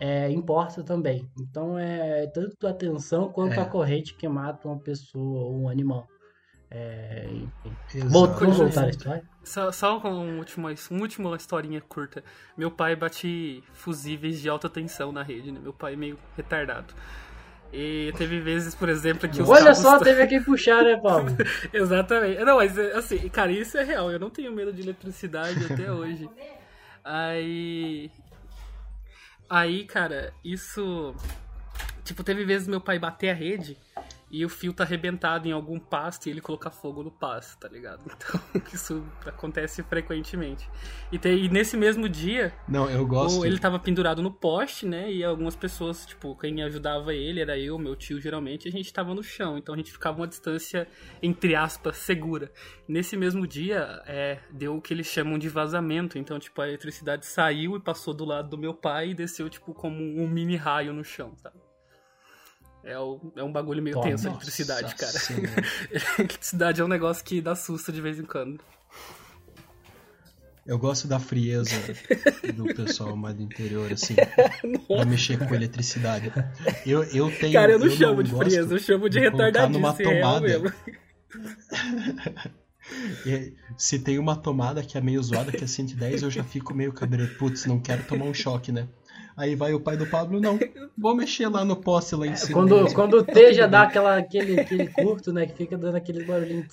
é, 0.00 0.30
importa 0.30 0.82
também. 0.84 1.28
Então 1.40 1.78
é 1.78 2.26
tanto 2.28 2.66
a 2.66 2.72
tensão 2.72 3.28
quanto 3.30 3.54
É. 3.54 3.60
a 3.62 3.64
corrente 3.64 4.14
que 4.14 4.28
mata 4.28 4.66
uma 4.68 4.78
pessoa 4.78 5.44
ou 5.48 5.62
um 5.62 5.68
animal. 5.68 6.06
É, 6.70 7.26
Vamos 7.94 8.58
voltar 8.58 8.84
à 8.84 8.88
história? 8.90 9.22
Só, 9.42 9.72
só 9.72 9.98
com 10.00 10.10
um 10.10 10.38
último, 10.38 10.68
uma 10.90 11.00
última 11.00 11.36
historinha 11.36 11.80
curta. 11.80 12.22
Meu 12.56 12.70
pai 12.70 12.94
bate 12.94 13.64
fusíveis 13.72 14.40
de 14.40 14.48
alta 14.48 14.68
tensão 14.68 15.10
na 15.10 15.22
rede, 15.22 15.50
né? 15.50 15.58
Meu 15.62 15.72
pai 15.72 15.94
é 15.94 15.96
meio 15.96 16.18
retardado. 16.36 16.92
E 17.72 18.12
teve 18.16 18.40
vezes, 18.40 18.74
por 18.74 18.88
exemplo, 18.88 19.28
que 19.28 19.42
os 19.42 19.48
Olha 19.48 19.64
cabos 19.64 19.78
só, 19.78 19.98
teve 20.00 20.26
quem 20.26 20.42
puxar, 20.42 20.82
né, 20.84 20.96
Paulo? 20.96 21.28
Exatamente. 21.72 22.44
Não, 22.44 22.56
mas 22.56 22.78
assim, 22.78 23.28
cara, 23.28 23.50
isso 23.50 23.78
é 23.78 23.84
real. 23.84 24.10
Eu 24.10 24.18
não 24.18 24.30
tenho 24.30 24.52
medo 24.52 24.72
de 24.72 24.82
eletricidade 24.82 25.72
até 25.72 25.90
hoje. 25.92 26.28
Aí. 27.02 28.10
Aí, 29.48 29.84
cara, 29.84 30.32
isso. 30.44 31.14
Tipo, 32.04 32.22
teve 32.22 32.44
vezes 32.44 32.68
meu 32.68 32.80
pai 32.80 32.98
bater 32.98 33.30
a 33.30 33.34
rede 33.34 33.76
e 34.30 34.44
o 34.44 34.48
fio 34.48 34.72
tá 34.72 34.84
arrebentado 34.84 35.48
em 35.48 35.52
algum 35.52 35.78
pasto 35.78 36.26
e 36.26 36.30
ele 36.30 36.40
colocar 36.40 36.70
fogo 36.70 37.02
no 37.02 37.10
pasto, 37.10 37.58
tá 37.58 37.68
ligado? 37.68 38.02
Então, 38.18 38.62
isso 38.72 39.04
acontece 39.24 39.82
frequentemente. 39.82 40.68
E, 41.10 41.18
tem- 41.18 41.44
e 41.44 41.48
nesse 41.48 41.76
mesmo 41.76 42.08
dia, 42.08 42.52
Não, 42.68 42.90
eu 42.90 43.06
gosto. 43.06 43.44
ele 43.46 43.58
tava 43.58 43.78
pendurado 43.78 44.20
no 44.22 44.30
poste, 44.30 44.86
né? 44.86 45.10
E 45.10 45.24
algumas 45.24 45.56
pessoas, 45.56 46.04
tipo, 46.04 46.36
quem 46.36 46.62
ajudava 46.62 47.14
ele 47.14 47.40
era 47.40 47.58
eu, 47.58 47.78
meu 47.78 47.96
tio, 47.96 48.20
geralmente, 48.20 48.66
e 48.66 48.68
a 48.68 48.72
gente 48.72 48.92
tava 48.92 49.14
no 49.14 49.22
chão. 49.22 49.56
Então 49.56 49.74
a 49.74 49.78
gente 49.78 49.90
ficava 49.92 50.18
uma 50.18 50.26
distância, 50.26 50.86
entre 51.22 51.54
aspas, 51.54 51.96
segura. 51.96 52.52
Nesse 52.86 53.16
mesmo 53.16 53.46
dia, 53.46 54.02
é, 54.06 54.38
deu 54.50 54.76
o 54.76 54.80
que 54.82 54.92
eles 54.92 55.06
chamam 55.06 55.38
de 55.38 55.48
vazamento. 55.48 56.18
Então, 56.18 56.38
tipo, 56.38 56.60
a 56.60 56.68
eletricidade 56.68 57.24
saiu 57.26 57.76
e 57.76 57.80
passou 57.80 58.12
do 58.12 58.24
lado 58.24 58.50
do 58.50 58.58
meu 58.58 58.74
pai 58.74 59.10
e 59.10 59.14
desceu, 59.14 59.48
tipo, 59.48 59.72
como 59.72 59.96
um 59.98 60.28
mini 60.28 60.56
raio 60.56 60.92
no 60.92 61.04
chão, 61.04 61.34
sabe? 61.36 61.56
É, 62.84 62.98
o- 62.98 63.20
é 63.36 63.42
um 63.42 63.52
bagulho 63.52 63.82
meio 63.82 64.00
tenso 64.00 64.28
a 64.28 64.30
eletricidade, 64.30 64.94
cara. 64.94 65.12
Eletricidade 66.18 66.80
é 66.80 66.84
um 66.84 66.88
negócio 66.88 67.24
que 67.24 67.40
dá 67.40 67.54
susto 67.54 67.92
de 67.92 68.00
vez 68.00 68.18
em 68.18 68.24
quando. 68.24 68.60
Eu 70.66 70.78
gosto 70.78 71.08
da 71.08 71.18
frieza 71.18 71.74
do 72.54 72.66
pessoal 72.74 73.16
mais 73.16 73.34
do 73.34 73.42
interior, 73.42 73.90
assim, 73.90 74.14
pra 74.86 75.04
mexer 75.06 75.38
com 75.38 75.54
eletricidade. 75.54 76.30
Eu, 76.84 77.02
eu 77.04 77.30
tenho. 77.38 77.54
Cara, 77.54 77.72
eu 77.72 77.78
não 77.78 77.88
chamo 77.90 78.22
de 78.22 78.30
gosto 78.30 78.50
frieza, 78.50 78.74
eu 78.74 78.78
chamo 78.78 79.08
de, 79.08 79.18
de 79.18 79.24
retardadice, 79.30 79.72
numa 79.72 79.90
é 79.98 80.02
tomada. 80.02 80.40
mesmo. 80.46 80.72
E 83.26 83.52
Se 83.76 83.98
tem 83.98 84.18
uma 84.18 84.34
tomada 84.34 84.82
que 84.82 84.96
é 84.96 85.00
meio 85.00 85.22
zoada, 85.22 85.52
que 85.52 85.62
é 85.62 85.66
110, 85.66 86.22
eu 86.22 86.30
já 86.30 86.42
fico 86.42 86.72
meio 86.74 86.90
cabreiro. 86.90 87.34
Putz, 87.34 87.66
não 87.66 87.78
quero 87.78 88.02
tomar 88.04 88.24
um 88.24 88.32
choque, 88.32 88.72
né? 88.72 88.88
Aí 89.38 89.54
vai 89.54 89.72
o 89.72 89.78
pai 89.78 89.96
do 89.96 90.04
Pablo, 90.04 90.40
não, 90.40 90.58
vou 90.98 91.14
mexer 91.14 91.46
lá 91.46 91.64
no 91.64 91.76
poste 91.76 92.16
lá 92.16 92.26
em 92.26 92.34
cima. 92.34 92.54
Quando, 92.54 92.92
quando 92.92 93.14
o 93.18 93.22
T 93.22 93.54
já 93.54 93.68
dá 93.68 93.82
aquela, 93.82 94.16
aquele, 94.18 94.60
aquele 94.60 94.88
curto, 94.88 95.32
né? 95.32 95.46
Que 95.46 95.54
fica 95.54 95.78
dando 95.78 95.94
aquele 95.94 96.24
barulhinho. 96.24 96.66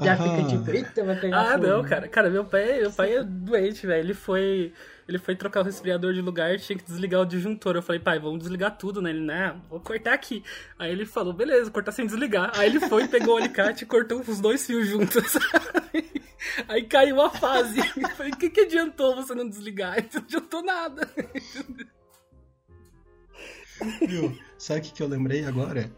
Já 0.00 0.12
Aham. 0.14 0.36
fica 0.36 0.48
tipo, 0.48 0.70
eita, 0.70 1.04
vai 1.04 1.16
pegar 1.18 1.40
Ah, 1.40 1.52
fogo. 1.54 1.66
não, 1.66 1.82
cara. 1.84 2.06
Cara, 2.08 2.28
meu 2.28 2.44
pai, 2.44 2.80
meu 2.80 2.92
pai 2.92 3.16
é 3.16 3.24
doente, 3.24 3.86
velho. 3.86 4.00
Ele 4.04 4.14
foi. 4.14 4.72
Ele 5.08 5.18
foi 5.18 5.34
trocar 5.34 5.60
o 5.60 5.64
resfriador 5.64 6.14
de 6.14 6.20
lugar, 6.20 6.58
tinha 6.58 6.78
que 6.78 6.84
desligar 6.84 7.20
o 7.20 7.26
disjuntor. 7.26 7.76
Eu 7.76 7.82
falei, 7.82 8.00
pai, 8.00 8.18
vamos 8.18 8.38
desligar 8.40 8.76
tudo, 8.76 9.02
né? 9.02 9.10
Ele, 9.10 9.20
não, 9.20 9.60
vou 9.68 9.80
cortar 9.80 10.14
aqui. 10.14 10.44
Aí 10.78 10.92
ele 10.92 11.04
falou, 11.04 11.32
beleza, 11.32 11.70
cortar 11.70 11.92
sem 11.92 12.06
desligar. 12.06 12.52
Aí 12.54 12.68
ele 12.68 12.80
foi, 12.80 13.08
pegou 13.08 13.34
o 13.34 13.38
alicate 13.38 13.84
e 13.84 13.86
cortou 13.86 14.20
os 14.20 14.40
dois 14.40 14.64
fios 14.64 14.86
juntos. 14.86 15.36
Aí 16.68 16.84
caiu 16.84 17.20
a 17.20 17.30
fase. 17.30 17.78
Eu 17.96 18.08
falei, 18.10 18.32
o 18.32 18.36
que, 18.36 18.50
que 18.50 18.60
adiantou 18.60 19.16
você 19.16 19.34
não 19.34 19.48
desligar? 19.48 19.96
Não 20.12 20.22
adiantou 20.22 20.62
nada. 20.62 21.08
Viu? 24.06 24.36
Sabe 24.58 24.80
o 24.80 24.82
que, 24.82 24.92
que 24.92 25.02
eu 25.02 25.08
lembrei 25.08 25.44
agora? 25.44 25.90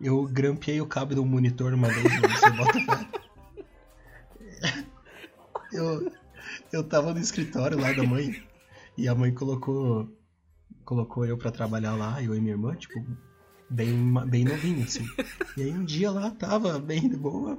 Eu 0.00 0.24
grampeei 0.24 0.80
o 0.80 0.86
cabo 0.86 1.14
do 1.14 1.24
monitor 1.24 1.72
uma 1.72 1.88
vez, 1.88 2.04
né? 2.04 2.28
você 2.28 2.50
bota. 2.50 3.26
Eu, 5.72 6.10
eu 6.72 6.84
tava 6.84 7.12
no 7.12 7.20
escritório 7.20 7.78
lá 7.78 7.92
da 7.92 8.02
mãe 8.02 8.42
e 8.96 9.08
a 9.08 9.14
mãe 9.14 9.32
colocou 9.32 10.08
colocou 10.84 11.26
eu 11.26 11.36
pra 11.36 11.50
trabalhar 11.50 11.96
lá, 11.96 12.22
eu 12.22 12.34
e 12.34 12.40
minha 12.40 12.54
irmã, 12.54 12.74
tipo, 12.76 13.04
bem, 13.68 13.92
bem 14.28 14.44
novinho, 14.44 14.84
assim. 14.84 15.04
E 15.56 15.62
aí 15.64 15.72
um 15.72 15.84
dia 15.84 16.10
lá 16.10 16.30
tava 16.30 16.78
bem 16.78 17.08
de 17.08 17.16
boa 17.16 17.58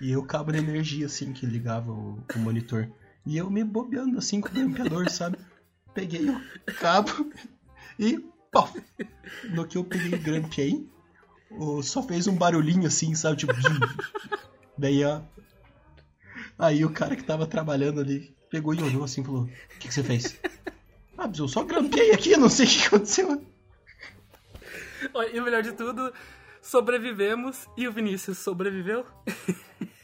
e 0.00 0.16
o 0.16 0.24
cabo 0.24 0.50
de 0.50 0.58
energia, 0.58 1.06
assim, 1.06 1.32
que 1.32 1.44
ligava 1.44 1.92
o, 1.92 2.18
o 2.34 2.38
monitor. 2.38 2.90
E 3.26 3.36
eu 3.36 3.50
me 3.50 3.62
bobeando, 3.62 4.18
assim, 4.18 4.40
com 4.40 4.48
o 4.48 4.52
grampeador, 4.52 5.10
sabe? 5.10 5.38
Peguei 5.92 6.28
o 6.28 6.40
cabo 6.80 7.30
e, 7.98 8.18
pô, 8.50 8.66
no 9.50 9.66
que 9.66 9.76
eu 9.76 9.84
peguei 9.84 10.14
e 10.14 10.22
grampeei, 10.22 10.88
só 11.82 12.02
fez 12.02 12.26
um 12.26 12.34
barulhinho 12.34 12.86
assim, 12.86 13.14
sabe? 13.14 13.36
Tipo. 13.36 13.52
Daí 14.76 15.04
a. 15.04 15.22
Aí 16.58 16.84
o 16.84 16.90
cara 16.90 17.14
que 17.14 17.22
tava 17.22 17.46
trabalhando 17.46 18.00
ali 18.00 18.33
pegou 18.50 18.74
e 18.74 18.82
olhou 18.82 19.04
assim 19.04 19.20
e 19.22 19.24
falou: 19.24 19.42
O 19.42 19.78
que, 19.78 19.88
que 19.88 19.94
você 19.94 20.02
fez? 20.02 20.38
Ah, 21.16 21.28
mas 21.28 21.38
eu 21.38 21.46
só 21.46 21.62
grampeei 21.62 22.10
aqui, 22.10 22.36
não 22.36 22.48
sei 22.48 22.66
o 22.66 22.68
que 22.68 22.86
aconteceu. 22.88 23.40
E 25.32 25.38
o 25.38 25.44
melhor 25.44 25.62
de 25.62 25.70
tudo, 25.70 26.12
sobrevivemos 26.60 27.68
e 27.76 27.86
o 27.86 27.92
Vinícius 27.92 28.38
sobreviveu. 28.38 29.06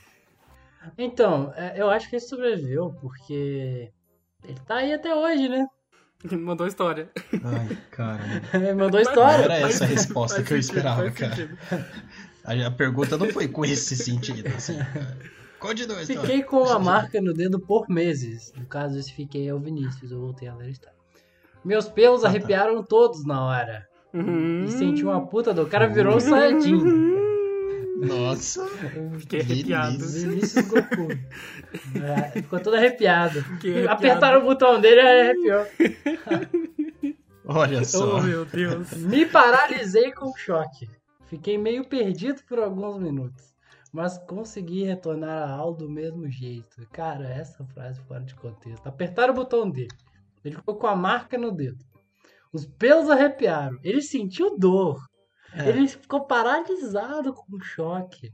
Então, 0.97 1.53
é, 1.57 1.81
eu 1.81 1.91
acho 1.91 2.09
que 2.09 2.17
ele 2.17 2.25
sobreviveu, 2.25 2.97
porque 3.01 3.91
ele 4.45 4.61
tá 4.67 4.77
aí 4.77 4.93
até 4.95 5.15
hoje, 5.15 5.49
né? 5.49 5.67
Mandou 6.33 6.67
história. 6.67 7.11
Ai, 7.45 7.79
cara. 7.91 8.23
Ele 8.53 8.75
mandou 8.75 9.01
Não 9.01 9.01
história. 9.01 9.45
era 9.45 9.61
Faz 9.61 9.75
essa 9.75 9.85
a 9.85 9.87
resposta 9.87 10.37
faz 10.37 10.49
que 10.49 10.55
eu 10.55 10.59
esperava, 10.59 11.11
cara. 11.11 11.49
a 12.67 12.71
pergunta 12.71 13.17
não 13.17 13.31
foi 13.31 13.49
com 13.49 13.65
esse 13.65 13.97
sentido, 13.97 14.49
assim, 14.49 14.77
cara. 14.77 15.19
Continua 15.61 16.01
história. 16.03 16.23
Fiquei 16.23 16.43
com 16.43 16.65
a 16.65 16.79
marca 16.81 17.21
no 17.21 17.33
dedo 17.35 17.61
por 17.61 17.89
meses. 17.89 18.53
No 18.57 18.65
caso, 18.67 18.99
esse 18.99 19.13
fiquei 19.13 19.49
é 19.49 19.55
o 19.55 19.59
Vinícius, 19.61 20.11
eu 20.11 20.21
voltei 20.21 20.49
a 20.49 20.55
ler 20.55 20.71
história. 20.71 20.99
Meus 21.65 21.87
pelos 21.89 22.21
Ah, 22.21 22.23
tá. 22.25 22.29
arrepiaram 22.31 22.83
todos 22.83 23.25
na 23.25 23.45
hora. 23.45 23.87
Uhum. 24.13 24.65
E 24.65 24.71
senti 24.73 25.05
uma 25.05 25.25
puta 25.27 25.53
do 25.55 25.67
cara 25.67 25.87
virou 25.87 26.17
um 26.17 26.21
saiyajin. 26.21 26.81
Nossa. 27.99 28.67
Fiquei 29.19 29.41
arrepiado. 29.43 29.99
Vinícius 29.99 30.67
Goku. 30.67 31.09
É, 32.03 32.31
ficou 32.41 32.59
todo 32.59 32.75
arrepiado. 32.77 33.43
Fiquei 33.43 33.73
arrepiado. 33.87 33.93
Apertaram 33.93 34.41
o 34.41 34.45
botão 34.45 34.81
dele 34.81 35.01
e 35.03 35.21
arrepiou. 35.21 35.67
Olha 37.45 37.85
só. 37.85 38.17
Oh, 38.19 38.23
meu 38.23 38.45
Deus. 38.47 38.93
Me 38.95 39.27
paralisei 39.27 40.13
com 40.13 40.35
choque. 40.37 40.89
Fiquei 41.27 41.59
meio 41.59 41.85
perdido 41.85 42.41
por 42.49 42.59
alguns 42.59 42.99
minutos, 42.99 43.50
mas 43.93 44.19
consegui 44.19 44.85
retornar 44.85 45.49
a 45.49 45.53
aula 45.55 45.77
do 45.77 45.89
mesmo 45.89 46.29
jeito. 46.31 46.87
Cara, 46.93 47.29
essa 47.29 47.65
frase 47.67 48.01
fora 48.03 48.23
de 48.23 48.35
contexto. 48.35 48.87
Apertaram 48.87 49.33
o 49.33 49.37
botão 49.37 49.69
dele. 49.71 49.89
Ele 50.45 50.57
ficou 50.57 50.77
com 50.77 50.87
a 50.87 50.97
marca 50.97 51.37
no 51.37 51.51
dedo. 51.53 51.85
Os 52.53 52.67
pelos 52.67 53.11
arrepiaram. 53.11 53.79
Ele 53.83 54.01
sentiu 54.03 54.59
dor. 54.59 55.05
É. 55.53 55.69
Ele 55.69 55.87
ficou 55.89 56.23
paralisado 56.25 57.33
com 57.35 57.57
o 57.57 57.61
choque. 57.61 58.33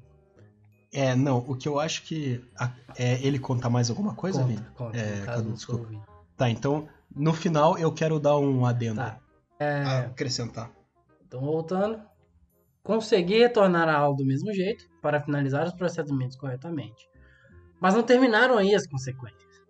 É, 0.92 1.14
não, 1.14 1.38
o 1.38 1.56
que 1.56 1.68
eu 1.68 1.78
acho 1.80 2.02
que. 2.04 2.42
a- 2.58 2.72
é 2.96 3.20
ele 3.26 3.38
contar 3.38 3.68
mais 3.68 3.90
alguma 3.90 4.14
coisa, 4.14 4.40
conta, 4.40 4.52
Vini? 4.54 4.66
conta, 4.74 4.96
É, 4.98 5.24
caso 5.24 5.50
desculpa. 5.52 5.88
Tá, 6.36 6.48
então, 6.48 6.88
no 7.14 7.32
final 7.34 7.76
eu 7.78 7.92
quero 7.92 8.18
dar 8.20 8.38
um 8.38 8.64
adendo. 8.64 8.96
Tá. 8.96 9.18
Ah, 9.60 10.00
acrescentar. 10.06 10.70
Então, 11.26 11.40
voltando. 11.40 12.00
Consegui 12.86 13.40
retornar 13.40 13.88
à 13.88 13.96
aula 13.96 14.16
do 14.16 14.24
mesmo 14.24 14.52
jeito 14.52 14.88
para 15.02 15.20
finalizar 15.20 15.66
os 15.66 15.74
procedimentos 15.74 16.36
corretamente. 16.36 17.10
Mas 17.80 17.96
não 17.96 18.02
terminaram 18.04 18.56
aí 18.56 18.76
as 18.76 18.86
consequências. 18.86 19.60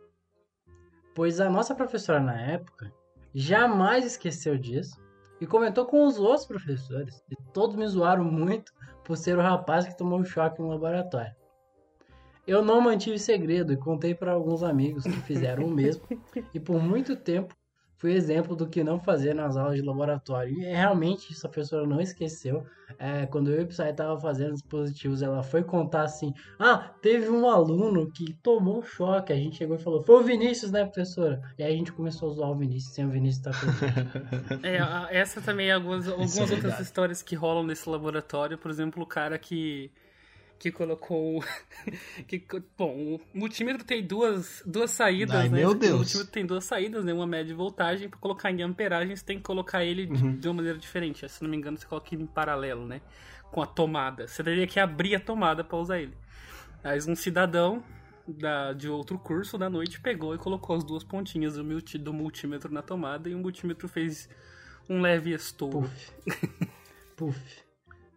Pois 1.14 1.40
a 1.40 1.48
nossa 1.48 1.74
professora 1.74 2.20
na 2.20 2.38
época 2.38 2.92
jamais 3.34 4.04
esqueceu 4.04 4.58
disso 4.58 5.00
e 5.40 5.46
comentou 5.46 5.86
com 5.86 6.04
os 6.04 6.18
outros 6.18 6.44
professores. 6.44 7.24
E 7.30 7.36
todos 7.54 7.74
me 7.74 7.88
zoaram 7.88 8.22
muito 8.22 8.70
por 9.02 9.16
ser 9.16 9.38
o 9.38 9.42
rapaz 9.42 9.86
que 9.86 9.96
tomou 9.96 10.22
choque 10.22 10.60
no 10.60 10.68
laboratório. 10.68 11.34
Eu 12.46 12.62
não 12.62 12.82
mantive 12.82 13.18
segredo 13.18 13.72
e 13.72 13.78
contei 13.78 14.14
para 14.14 14.32
alguns 14.32 14.62
amigos 14.62 15.04
que 15.04 15.22
fizeram 15.22 15.64
o 15.64 15.70
mesmo 15.70 16.06
e 16.52 16.60
por 16.60 16.82
muito 16.82 17.16
tempo 17.16 17.56
fui 17.98 18.12
exemplo 18.12 18.54
do 18.54 18.68
que 18.68 18.84
não 18.84 18.98
fazer 19.00 19.34
nas 19.34 19.56
aulas 19.56 19.76
de 19.76 19.82
laboratório. 19.82 20.52
E 20.52 20.64
realmente 20.64 21.32
essa 21.32 21.48
professora 21.48 21.86
não 21.86 22.00
esqueceu. 22.00 22.64
É, 22.98 23.26
quando 23.26 23.50
eu 23.50 23.60
e 23.60 23.64
o 23.64 23.66
Psy 23.66 23.92
tava 23.94 24.18
fazendo 24.20 24.52
dispositivos, 24.52 25.20
ela 25.20 25.42
foi 25.42 25.64
contar 25.64 26.02
assim: 26.02 26.32
Ah, 26.58 26.94
teve 27.02 27.28
um 27.28 27.48
aluno 27.48 28.10
que 28.12 28.32
tomou 28.42 28.78
um 28.78 28.82
choque. 28.82 29.32
A 29.32 29.36
gente 29.36 29.56
chegou 29.56 29.76
e 29.76 29.78
falou: 29.80 30.04
Foi 30.04 30.20
o 30.20 30.22
Vinícius, 30.22 30.70
né, 30.70 30.84
professora? 30.84 31.40
E 31.58 31.62
aí 31.62 31.74
a 31.74 31.76
gente 31.76 31.92
começou 31.92 32.30
a 32.30 32.34
zoar 32.34 32.50
o 32.50 32.56
Vinícius 32.56 32.94
sem 32.94 33.04
o 33.04 33.10
Vinícius 33.10 33.46
estar 33.46 33.58
presente. 33.58 34.66
É, 34.66 35.18
essa 35.18 35.40
também 35.40 35.68
é 35.68 35.72
algumas, 35.72 36.06
algumas 36.06 36.36
é 36.36 36.40
outras 36.42 36.60
verdade. 36.60 36.82
histórias 36.82 37.22
que 37.22 37.34
rolam 37.34 37.64
nesse 37.64 37.88
laboratório. 37.88 38.56
Por 38.56 38.70
exemplo, 38.70 39.02
o 39.02 39.06
cara 39.06 39.36
que, 39.38 39.90
que 40.58 40.70
colocou. 40.72 41.44
que, 42.26 42.42
bom, 42.76 43.14
o 43.16 43.20
multímetro 43.38 43.84
tem 43.84 44.02
duas, 44.06 44.62
duas 44.66 44.90
saídas, 44.90 45.36
Ai, 45.36 45.48
né? 45.48 45.58
meu 45.60 45.70
O 45.70 45.74
Deus. 45.74 45.96
multímetro 45.98 46.32
tem 46.32 46.46
duas 46.46 46.64
saídas, 46.64 47.04
né? 47.04 47.12
Uma 47.12 47.26
média 47.26 47.52
e 47.52 47.54
voltagem. 47.54 48.08
Pra 48.08 48.18
colocar 48.18 48.50
em 48.50 48.62
amperagem, 48.62 49.14
você 49.14 49.24
tem 49.24 49.36
que 49.38 49.44
colocar 49.44 49.84
ele 49.84 50.06
de, 50.06 50.22
Uhum. 50.24 50.36
de 50.36 50.48
uma 50.48 50.54
maneira 50.54 50.78
diferente. 50.78 51.28
Se 51.28 51.42
não 51.42 51.50
me 51.50 51.56
engano, 51.56 51.76
você 51.78 51.86
coloca 51.86 52.14
ele 52.14 52.22
em 52.22 52.26
paralelo, 52.26 52.86
né? 52.86 53.00
Com 53.50 53.62
a 53.62 53.66
tomada. 53.66 54.26
Você 54.26 54.42
teria 54.42 54.66
que 54.66 54.80
abrir 54.80 55.14
a 55.14 55.20
tomada 55.20 55.62
pra 55.62 55.76
usar 55.76 55.98
ele. 56.00 56.16
Mas 56.82 57.06
um 57.06 57.14
cidadão 57.14 57.82
da, 58.26 58.72
de 58.72 58.88
outro 58.88 59.18
curso 59.18 59.56
da 59.58 59.68
noite 59.70 60.00
pegou 60.00 60.34
e 60.34 60.38
colocou 60.38 60.74
as 60.76 60.84
duas 60.84 61.04
pontinhas 61.04 61.54
do, 61.54 61.64
multi, 61.64 61.96
do 61.98 62.12
multímetro 62.12 62.72
na 62.72 62.82
tomada 62.82 63.28
e 63.28 63.34
o 63.34 63.38
multímetro 63.38 63.86
fez 63.88 64.28
um 64.88 65.00
leve 65.00 65.32
estouro. 65.32 65.82
Puff. 65.82 66.12
Puff. 67.16 67.40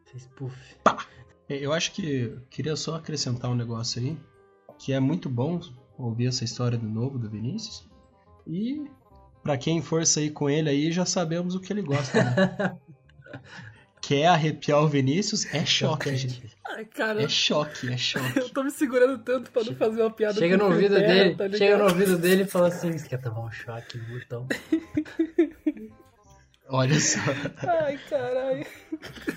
Fez 0.06 0.26
puff. 0.36 0.76
É, 0.86 1.29
Eu 1.50 1.74
acho 1.74 1.92
que 1.94 2.36
queria 2.50 2.76
só 2.76 2.96
acrescentar 2.96 3.50
um 3.50 3.56
negócio 3.56 4.02
aí, 4.02 4.18
que 4.78 4.94
é 4.94 5.00
muito 5.00 5.28
bom 5.30 5.60
ouvir 5.98 6.28
essa 6.28 6.44
história 6.44 6.78
de 6.78 6.86
novo 6.86 7.18
do 7.18 7.30
Vinícius. 7.30 7.90
E 8.48 8.86
pra 9.44 9.58
quem 9.58 9.82
for 9.82 10.06
sair 10.06 10.30
com 10.30 10.50
ele 10.50 10.70
aí, 10.70 10.92
já 10.92 11.06
sabemos 11.06 11.56
o 11.56 11.60
que 11.60 11.74
ele 11.74 11.82
gosta, 11.82 12.24
né? 12.24 12.78
Quer 14.02 14.28
arrepiar 14.28 14.82
o 14.82 14.88
Vinícius? 14.88 15.46
É 15.54 15.66
choque, 15.66 16.16
gente. 16.16 16.56
Ai, 16.68 16.86
cara, 16.86 17.22
É 17.22 17.28
choque, 17.28 17.90
é 17.90 17.94
eu 17.94 17.98
choque. 17.98 18.50
tô 18.54 18.64
me 18.64 18.72
segurando 18.72 19.20
tanto 19.20 19.52
pra 19.52 19.64
não 19.64 19.76
fazer 19.76 20.02
uma 20.02 20.10
piada 20.10 20.40
Chega 20.40 20.58
com 20.58 20.64
no 20.64 20.72
ouvido 20.72 20.96
terra, 20.96 21.14
dele, 21.14 21.36
tá 21.36 21.50
chega 21.52 21.78
no 21.78 21.84
ouvido 21.84 22.18
dele 22.18 22.44
e 22.44 22.48
fala 22.48 22.70
assim: 22.70 22.98
Você 22.98 23.08
quer 23.08 23.22
tomar 23.22 23.42
um 23.42 23.52
choque, 23.52 23.98
botão? 24.00 24.48
Olha 26.70 27.00
só. 27.00 27.20
Ai, 27.68 27.98
caralho. 28.10 28.66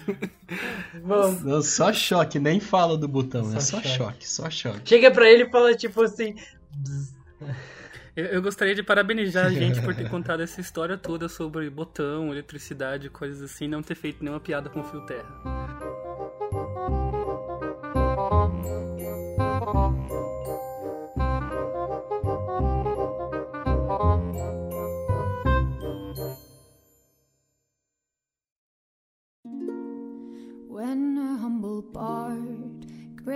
Vamos. 1.03 1.43
Não, 1.43 1.63
só 1.63 1.93
choque, 1.93 2.39
nem 2.39 2.61
fala 2.61 2.97
do 2.99 3.09
botão, 3.09 3.45
Só 3.51 3.57
é 3.57 3.61
só 3.61 3.77
choque. 3.81 3.89
choque, 3.97 4.29
só 4.29 4.51
choque. 4.51 4.89
Chega 4.89 5.11
pra 5.11 5.31
ele 5.31 5.45
e 5.45 5.51
fala 5.51 5.75
tipo 5.75 6.03
assim. 6.03 6.35
Eu, 8.15 8.27
eu 8.27 8.43
gostaria 8.43 8.75
de 8.75 8.83
parabenizar 8.83 9.47
a 9.47 9.51
gente 9.55 9.81
por 9.81 9.95
ter 9.95 10.11
contado 10.11 10.43
essa 10.43 10.61
história 10.61 10.99
toda 10.99 11.29
sobre 11.29 11.71
botão, 11.71 12.31
eletricidade, 12.31 13.09
coisas 13.09 13.43
assim, 13.43 13.67
não 13.67 13.83
ter 13.83 13.95
feito 13.95 14.23
nenhuma 14.23 14.41
piada 14.41 14.69
com 14.69 14.85
fio 14.85 15.01
terra. 15.07 16.02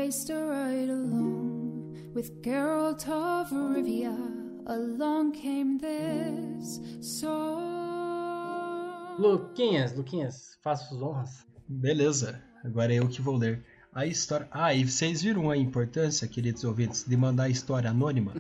A 0.07 0.09
ride 0.09 0.89
along 0.89 2.13
with 2.15 2.31
Geralt 2.41 3.09
of 3.09 3.51
Rivia, 3.51 4.17
along 4.69 5.33
came 5.33 5.79
this 5.79 6.79
song. 7.01 9.17
Luquinhas, 9.19 9.97
Luquinhas, 9.97 10.57
faça 10.63 10.95
as 10.95 11.03
honras. 11.03 11.45
Beleza, 11.69 12.41
agora 12.65 12.95
é 12.95 13.01
eu 13.01 13.09
que 13.09 13.21
vou 13.21 13.37
ler. 13.37 13.65
A 13.93 14.07
história. 14.07 14.47
Ah, 14.53 14.73
e 14.73 14.85
vocês 14.85 15.23
viram 15.23 15.51
a 15.51 15.57
importância, 15.57 16.29
queridos 16.29 16.63
ouvintes, 16.63 17.03
de 17.05 17.17
mandar 17.17 17.45
a 17.45 17.49
história 17.49 17.91
anônima? 17.91 18.33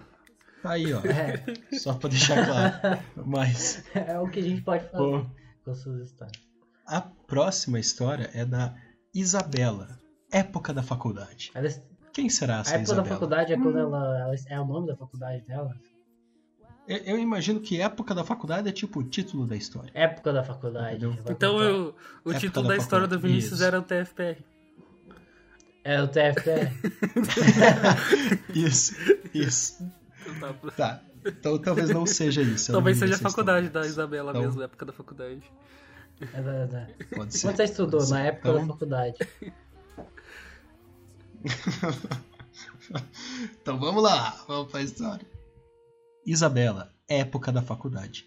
Tá 0.62 0.70
aí, 0.72 0.92
ó. 0.92 1.00
É, 1.00 1.42
Só 1.78 1.94
pra 1.94 2.08
deixar 2.08 2.46
claro. 2.46 3.02
Mas 3.26 3.82
é 3.92 4.16
o 4.20 4.28
que 4.28 4.38
a 4.38 4.42
gente 4.42 4.62
pode 4.62 4.84
fazer 4.88 5.26
com 5.64 5.70
as 5.72 5.78
suas 5.78 6.06
histórias. 6.06 6.40
a 6.86 7.00
próxima 7.00 7.80
história 7.80 8.30
é 8.34 8.44
da 8.44 8.72
Isabela, 9.12 9.98
época 10.30 10.72
da 10.72 10.82
faculdade. 10.82 11.50
Ela- 11.54 11.68
Quem 12.12 12.28
será 12.30 12.58
a 12.58 12.60
essa 12.60 12.70
época 12.70 12.86
da 12.86 12.92
Isabela? 12.94 13.14
faculdade 13.14 13.52
é 13.52 13.56
quando 13.56 13.78
ela, 13.78 14.18
ela- 14.20 14.34
É 14.48 14.60
o 14.60 14.64
nome 14.64 14.86
da 14.86 14.96
faculdade 14.96 15.42
dela? 15.46 15.74
Eu, 16.88 16.98
eu 16.98 17.18
imagino 17.18 17.58
que 17.60 17.80
época 17.80 18.14
da 18.14 18.24
faculdade 18.24 18.68
é 18.68 18.72
tipo 18.72 19.00
o 19.00 19.02
título 19.04 19.46
da 19.46 19.56
história. 19.56 19.90
Época 19.92 20.32
da 20.32 20.42
faculdade. 20.44 21.04
Entendeu? 21.04 21.24
Então 21.28 21.60
eu, 21.60 21.94
o 22.24 22.30
Época 22.30 22.38
título 22.40 22.68
da 22.68 22.74
da 22.76 22.80
história 22.80 23.06
do. 23.08 23.18
Vinícius 23.18 23.54
Isso. 23.54 23.64
era 23.64 23.78
o 23.78 23.82
TFPR. 23.82 24.38
É 25.84 26.00
o 26.02 26.08
TFPR. 26.08 26.72
Isso, 28.54 28.94
isso. 29.34 29.84
Então, 30.26 30.54
tá. 30.54 30.70
Tá. 30.76 31.02
Então 31.24 31.58
talvez 31.58 31.90
não 31.90 32.06
seja 32.06 32.40
isso. 32.42 32.70
Talvez 32.72 32.98
seja 32.98 33.14
a 33.14 33.18
faculdade 33.18 33.66
história. 33.66 33.86
da 33.88 33.92
Isabela 33.92 34.30
Então- 34.30 34.42
mesmo, 34.42 34.62
época 34.62 34.84
da 34.86 34.92
faculdade. 34.92 35.42
É 36.20 36.40
da- 36.40 36.52
é 36.54 36.66
da- 36.66 36.86
Pode 37.16 37.36
ser. 37.36 37.46
Quando 37.48 37.56
você 37.56 37.64
estudou? 37.64 38.08
Na 38.08 38.20
época 38.22 38.48
Então- 38.48 38.60
da 38.66 38.72
faculdade. 38.72 39.16
Então 43.60 43.78
vamos 43.78 44.02
lá, 44.02 44.44
vamos 44.46 44.70
pra 44.70 44.80
história. 44.82 45.26
Isabela, 46.24 46.92
época 47.08 47.50
da 47.52 47.60
faculdade. 47.60 48.24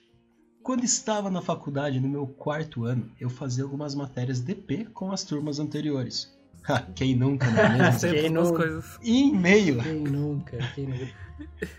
Quando 0.62 0.84
estava 0.84 1.30
na 1.30 1.42
faculdade, 1.42 2.00
no 2.00 2.08
meu 2.10 2.28
quarto 2.28 2.84
ano, 2.86 3.10
eu 3.20 3.30
fazia 3.30 3.64
algumas 3.64 3.96
matérias 3.96 4.42
DP 4.42 4.86
com 4.94 5.12
as 5.12 5.24
turmas 5.24 5.60
anteriores. 5.60 6.38
Ha, 6.68 6.82
Quem 6.94 7.16
nunca, 7.16 7.50
não 7.50 7.60
é 7.64 7.78
mesmo? 7.94 8.10
Quem 8.12 8.30
não- 8.30 8.54
coisas. 8.54 9.00
E 9.02 9.18
em 9.18 9.34
meio, 9.36 9.82
Quem 9.82 10.02
nunca? 10.04 10.58
Quem 10.76 10.88
nunca? 10.88 11.30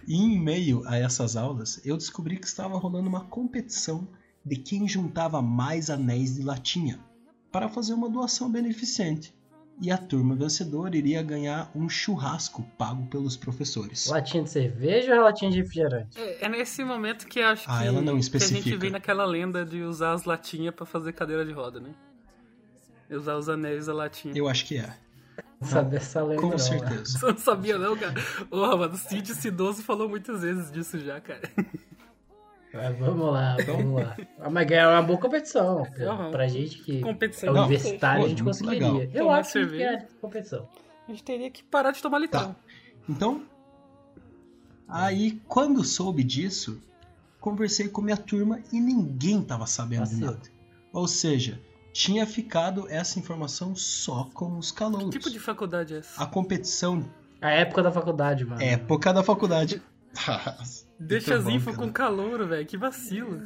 e 0.09 0.17
em 0.17 0.39
meio 0.41 0.83
a 0.89 0.97
essas 0.97 1.37
aulas, 1.37 1.81
eu 1.85 1.97
descobri 1.99 2.39
que 2.39 2.47
estava 2.47 2.79
rolando 2.79 3.09
uma 3.09 3.27
competição 3.27 4.09
de 4.45 4.57
quem 4.57 4.89
juntava 4.89 5.43
mais 5.43 5.91
anéis 5.91 6.35
de 6.37 6.43
latinha 6.43 6.99
para 7.53 7.69
fazer 7.69 7.93
uma 7.93 8.09
doação 8.09 8.51
beneficente. 8.51 9.35
E 9.83 9.91
a 9.91 9.97
turma 9.97 10.35
vencedora 10.35 10.95
iria 10.95 11.23
ganhar 11.23 11.71
um 11.75 11.89
churrasco 11.89 12.63
pago 12.77 13.07
pelos 13.07 13.35
professores. 13.37 14.07
Latinha 14.09 14.43
de 14.45 14.51
cerveja 14.51 15.15
ou 15.17 15.23
latinha 15.25 15.51
de 15.51 15.59
refrigerante? 15.59 16.21
É, 16.21 16.45
é 16.45 16.49
nesse 16.51 16.85
momento 16.85 17.27
que 17.27 17.41
acho 17.41 17.65
Ah, 17.71 17.79
que, 17.81 17.87
ela 17.87 18.03
não 18.03 18.13
que 18.13 18.19
a 18.19 18.21
especifica. 18.21 18.61
gente 18.63 18.77
vem 18.77 18.91
naquela 18.91 19.25
lenda 19.25 19.65
de 19.65 19.83
usar 19.83 20.13
as 20.13 20.25
latinhas 20.25 20.75
pra 20.75 20.85
fazer 20.85 21.13
cadeira 21.15 21.45
de 21.47 21.53
roda, 21.53 21.81
né? 21.81 21.91
Usar 23.11 23.37
os 23.37 23.49
anéis 23.49 23.87
da 23.87 23.95
latinha. 23.95 24.35
Eu 24.37 24.49
acho 24.49 24.67
que 24.67 24.77
é. 24.77 24.95
Sabe 25.63 25.97
essa 25.97 26.23
lenda 26.23 26.43
Com 26.43 26.49
não, 26.49 26.57
né? 26.57 26.59
certeza. 26.59 27.05
Você 27.19 27.27
não 27.27 27.39
sabia 27.39 27.79
não, 27.79 27.97
cara? 27.97 28.15
Ô, 28.51 28.77
mano, 28.77 28.95
o 28.95 28.99
Cid 28.99 29.35
Cidoso 29.35 29.83
falou 29.83 30.09
muitas 30.09 30.43
vezes 30.43 30.71
disso 30.71 30.99
já, 30.99 31.21
cara. 31.21 31.41
Mas 32.73 32.99
vamos 32.99 33.33
lá, 33.33 33.57
vamos 33.67 34.03
lá. 34.03 34.17
Ah, 34.39 34.49
Mas 34.51 34.71
é 34.71 34.87
uma 34.87 35.03
boa 35.03 35.19
competição. 35.19 35.83
pô. 35.97 36.05
Aham. 36.05 36.31
Pra 36.31 36.47
gente 36.47 36.79
que 36.79 37.01
Competição. 37.01 37.51
é 37.51 37.53
Não, 37.53 37.61
universitário, 37.65 38.25
a 38.25 38.29
gente 38.29 38.43
conseguiria. 38.45 38.79
legal. 38.93 39.03
Eu 39.13 39.23
Tomar 39.25 39.39
acho 39.41 39.49
que 39.49 39.53
cerveja. 39.59 39.85
é 39.85 40.07
competição. 40.21 40.69
A 41.09 41.11
gente 41.11 41.25
teria 41.25 41.51
que 41.51 41.65
parar 41.65 41.91
de 41.91 42.01
tomar 42.01 42.19
litrão. 42.21 42.53
Tá. 42.53 42.57
Então, 43.09 43.43
aí 44.89 45.41
quando 45.49 45.83
soube 45.85 46.23
disso, 46.23 46.81
conversei 47.41 47.89
com 47.89 48.01
minha 48.03 48.17
turma 48.17 48.61
e 48.73 48.81
ninguém 48.81 49.43
tava 49.43 49.67
sabendo 49.67 50.05
de 50.05 50.11
Vacilo. 50.15 50.27
nada. 50.33 50.43
Ou 50.93 51.09
seja, 51.09 51.61
tinha 51.93 52.25
ficado 52.27 52.87
essa 52.89 53.19
informação 53.19 53.75
só 53.75 54.29
com 54.33 54.57
os 54.59 54.71
calouros. 54.71 55.11
Que 55.11 55.19
tipo 55.19 55.31
de 55.31 55.41
faculdade 55.41 55.95
é 55.95 55.99
essa? 55.99 56.23
A 56.23 56.27
competição 56.27 57.05
A 57.41 57.51
época 57.51 57.83
da 57.83 57.91
faculdade, 57.91 58.45
mano. 58.45 58.63
época 58.63 59.13
da 59.13 59.23
faculdade. 59.25 59.83
Deixa 61.01 61.35
as 61.37 61.47
info 61.49 61.75
com 61.75 61.91
calouro, 61.91 62.47
velho. 62.47 62.67
Que 62.67 62.77
vacilo. 62.77 63.41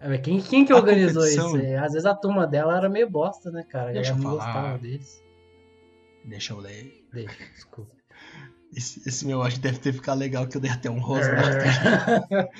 É, 0.00 0.18
quem, 0.18 0.40
quem 0.40 0.64
que 0.64 0.72
A 0.72 0.76
organizou 0.76 1.22
competição- 1.22 1.56
isso? 1.58 1.76
Às 1.84 1.92
vezes 1.92 2.06
a 2.06 2.14
turma 2.14 2.46
dela 2.46 2.76
era 2.76 2.88
meio 2.88 3.08
bosta, 3.08 3.50
né, 3.50 3.62
cara? 3.62 3.92
Deixa 3.92 4.12
eu 4.12 4.16
eu 4.16 4.22
não 4.22 4.30
falar. 4.38 4.44
gostava 4.52 4.78
deles. 4.78 5.22
Deixa 6.24 6.52
eu 6.52 6.58
ler. 6.58 7.06
Deixa, 7.12 7.36
desculpa. 7.54 7.92
Esse, 8.74 9.06
esse 9.08 9.26
meu 9.26 9.42
acho 9.42 9.56
que 9.56 9.62
deve 9.62 9.78
ter 9.78 9.92
ficado 9.92 10.18
legal, 10.18 10.46
que 10.48 10.56
eu 10.56 10.60
dei 10.60 10.70
até 10.70 10.90
um 10.90 10.98
rosa. 10.98 11.30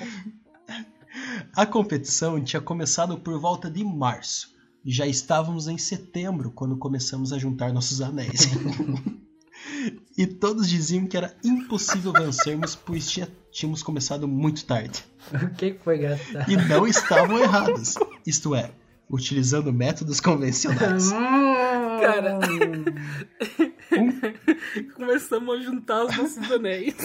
A 1.55 1.65
competição 1.65 2.41
tinha 2.43 2.61
começado 2.61 3.17
por 3.19 3.39
volta 3.39 3.69
de 3.69 3.83
março. 3.83 4.53
E 4.83 4.91
já 4.93 5.07
estávamos 5.07 5.67
em 5.67 5.77
setembro 5.77 6.51
quando 6.51 6.77
começamos 6.77 7.33
a 7.33 7.39
juntar 7.39 7.73
nossos 7.73 8.01
anéis. 8.01 8.49
e 10.17 10.25
todos 10.25 10.67
diziam 10.69 11.05
que 11.07 11.17
era 11.17 11.35
impossível 11.43 12.11
vencermos, 12.13 12.75
pois 12.75 13.09
tinha- 13.09 13.27
tínhamos 13.51 13.83
começado 13.83 14.27
muito 14.27 14.65
tarde. 14.65 15.03
o 15.33 15.49
que 15.55 15.77
foi 15.83 15.97
gastar? 15.99 16.49
E 16.49 16.55
não 16.55 16.87
estavam 16.87 17.37
errados. 17.39 17.95
Isto 18.25 18.55
é, 18.55 18.71
utilizando 19.09 19.71
métodos 19.73 20.19
convencionais. 20.21 21.11
Cara. 21.11 22.39
Começamos 24.95 25.57
a 25.57 25.61
juntar 25.61 26.05
os 26.05 26.17
nossos 26.17 26.51
anéis. 26.51 26.95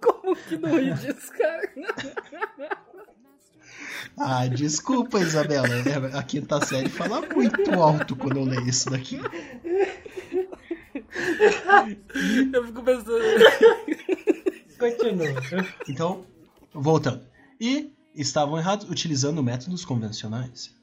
Como 0.00 0.36
que 0.36 0.56
não 0.56 0.78
ri 0.78 0.92
disso, 0.94 1.32
cara? 1.38 1.72
Ah, 4.16 4.46
desculpa, 4.46 5.18
Isabela. 5.20 5.66
A 6.14 6.22
quinta 6.22 6.64
série 6.64 6.88
fala 6.88 7.20
muito 7.34 7.72
alto 7.72 8.14
quando 8.16 8.38
eu 8.38 8.44
leio 8.44 8.68
isso 8.68 8.90
daqui. 8.90 9.20
Eu 12.52 12.66
fico 12.66 12.82
pensando. 12.82 13.20
Continua. 14.78 15.26
Então, 15.88 16.24
voltando. 16.72 17.22
E 17.60 17.92
estavam 18.14 18.58
errados 18.58 18.88
utilizando 18.88 19.42
métodos 19.42 19.84
convencionais. 19.84 20.74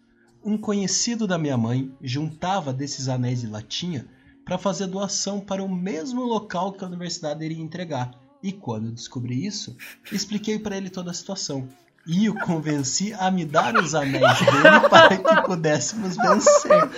Um 0.44 0.58
conhecido 0.58 1.28
da 1.28 1.38
minha 1.38 1.58
mãe 1.58 1.92
juntava 2.02 2.74
desses 2.74 3.08
anéis 3.08 3.42
de 3.42 3.48
latinha 3.48 4.08
para 4.44 4.58
fazer 4.58 4.88
doação 4.88 5.40
para 5.40 5.64
o 5.64 5.70
mesmo 5.70 6.24
local 6.24 6.74
que 6.74 6.84
a 6.84 6.88
universidade 6.88 7.46
iria 7.46 7.62
entregar. 7.62 8.12
E 8.42 8.52
quando 8.52 8.92
descobri 8.92 9.46
isso, 9.46 9.78
expliquei 10.12 10.58
para 10.58 10.76
ele 10.76 10.90
toda 10.90 11.12
a 11.12 11.14
situação. 11.14 11.70
E 12.08 12.28
o 12.28 12.34
convenci 12.34 13.14
a 13.14 13.30
me 13.30 13.46
dar 13.46 13.76
os 13.76 13.94
anéis 13.94 14.40
dele 14.40 14.90
para 14.90 15.18
que 15.18 15.42
pudéssemos 15.44 16.18
vencer. 16.18 16.90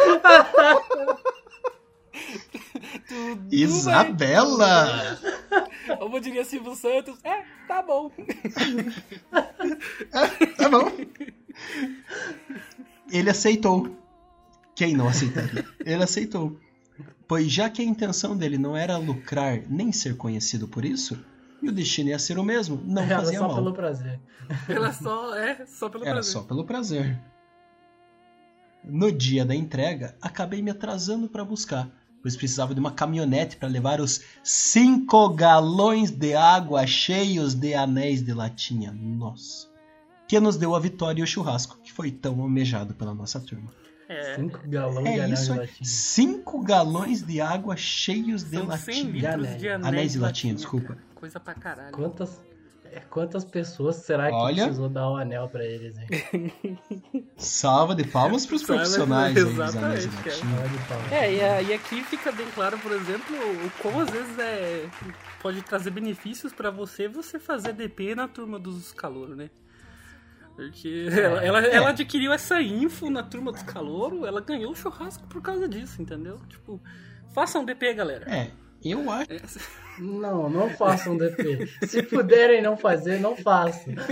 Tudo 3.14 3.54
Isabela! 3.54 5.18
bem. 5.22 5.98
Como 6.00 6.20
diria 6.20 6.44
Silvio 6.46 6.76
Santos, 6.76 7.20
é, 7.24 7.44
tá 7.68 7.82
bom. 7.82 8.12
Tá 10.58 10.70
bom. 10.70 10.92
Ele 13.12 13.30
aceitou. 13.30 13.96
Quem 14.76 14.96
não 14.96 15.08
aceitaria? 15.08 15.66
Ele 15.86 16.04
aceitou. 16.04 16.58
Pois 17.28 17.52
já 17.52 17.70
que 17.70 17.82
a 17.82 17.86
intenção 17.86 18.36
dele 18.36 18.58
não 18.58 18.76
era 18.76 18.98
lucrar 18.98 19.62
nem 19.70 19.92
ser 19.92 20.18
conhecido 20.18 20.68
por 20.68 20.84
isso, 20.84 21.24
e 21.62 21.70
o 21.70 21.72
destino 21.72 22.10
ia 22.10 22.20
ser 22.20 22.38
o 22.38 22.44
mesmo, 22.44 22.82
não 22.84 23.04
Era 23.04 23.20
fazia 23.20 23.40
só 23.40 23.48
mal. 23.48 23.56
pelo 23.56 23.74
prazer. 23.74 24.20
Ela 24.68 24.92
só 24.92 25.36
é 25.36 25.66
só 25.66 25.90
pelo 25.90 26.04
Era 26.04 26.16
prazer. 26.16 26.32
só 26.34 26.42
pelo 26.44 26.66
prazer. 26.66 27.20
No 28.84 29.12
dia 29.12 29.46
da 29.46 29.56
entrega, 29.56 30.16
acabei 30.22 30.62
me 30.62 30.72
atrasando 30.72 31.30
para 31.30 31.46
buscar, 31.46 31.90
pois 32.24 32.36
precisava 32.36 32.74
de 32.74 32.80
uma 32.80 32.90
caminhonete 32.92 33.58
para 33.58 33.68
levar 33.70 34.02
os 34.02 34.22
5 34.42 35.30
galões 35.36 36.10
de 36.10 36.34
água 36.34 36.88
cheios 36.88 37.54
de 37.54 37.76
anéis 37.76 38.24
de 38.24 38.34
latinha. 38.34 38.92
Nossa. 38.92 39.68
Que 40.28 40.40
nos 40.40 40.58
deu 40.58 40.74
a 40.74 40.80
vitória 40.80 41.20
e 41.20 41.24
o 41.24 41.28
churrasco, 41.28 41.78
que 41.84 41.92
foi 41.94 42.10
tão 42.10 42.42
almejado 42.42 42.94
pela 42.96 43.14
nossa 43.14 43.40
turma. 43.40 43.70
É, 44.10 44.36
Cinco 44.36 44.60
galões 44.68 45.06
de 45.14 45.20
É 45.20 45.30
isso 45.30 45.46
de 45.46 45.52
aí. 45.52 45.58
latinha. 45.60 45.90
5 45.90 46.64
galões 46.64 47.22
de 47.24 47.42
água 47.42 47.76
cheios 47.78 48.44
de 48.44 48.58
são 48.58 48.72
100 48.72 49.04
latinha. 49.06 49.12
de 49.14 49.26
anéis, 49.28 49.86
Anéis 49.86 50.12
de 50.14 50.18
latinha, 50.20 50.22
latinha, 50.22 50.54
desculpa. 50.56 50.98
Coisa 51.16 51.40
pra 51.40 51.54
caralho. 51.54 51.92
Quantas, 51.92 52.42
quantas 53.02 53.44
pessoas 53.46 53.98
será 53.98 54.28
que 54.30 54.36
Olha. 54.36 54.64
precisou 54.64 54.90
dar 54.90 55.10
o 55.10 55.16
anel 55.18 55.48
pra 55.50 55.64
eles, 55.66 55.96
hein? 55.98 56.52
Salva 57.38 57.96
de 57.96 58.06
palmas 58.08 58.46
para 58.46 58.56
os 58.56 58.62
Salva- 58.62 58.82
profissionais 58.84 59.36
aí 59.38 59.44
exatamente, 59.44 60.08
cara. 60.88 61.16
É, 61.16 61.34
e, 61.36 61.42
a- 61.42 61.62
e 61.62 61.74
aqui 61.74 62.04
fica 62.04 62.32
bem 62.32 62.48
claro, 62.56 62.78
por 62.80 62.92
exemplo, 62.92 63.36
o 63.36 63.72
como 63.82 64.02
às 64.02 64.10
vezes 64.10 64.38
é, 64.40 64.90
pode 65.42 65.62
trazer 65.62 65.92
benefícios 65.92 66.54
pra 66.54 66.70
você 66.70 67.08
você 67.08 67.40
fazer 67.40 67.74
DP 67.74 68.16
na 68.16 68.28
turma 68.28 68.60
dos 68.60 68.92
calouros, 68.92 69.36
né? 69.38 69.50
Porque 70.56 71.08
ela, 71.12 71.44
ela, 71.44 71.66
é. 71.66 71.76
ela 71.76 71.90
adquiriu 71.90 72.32
essa 72.32 72.62
info 72.62 73.10
na 73.10 73.24
turma 73.24 73.52
dos 73.52 73.64
calouros, 73.64 74.24
ela 74.24 74.40
ganhou 74.40 74.72
o 74.72 74.76
churrasco 74.76 75.26
por 75.28 75.42
causa 75.42 75.68
disso, 75.68 76.00
entendeu? 76.02 76.40
Tipo, 76.48 76.80
façam 77.34 77.66
DP, 77.66 77.94
galera. 77.96 78.26
É, 78.32 78.52
eu 78.84 79.10
acho. 79.10 79.32
É, 79.34 79.40
Não, 80.00 80.50
não 80.50 80.70
façam 80.70 81.18
DP. 81.18 81.68
Se 81.88 82.04
puderem 82.04 82.62
não 82.62 82.76
fazer, 82.78 83.20
não 83.20 83.36
façam. 83.36 83.94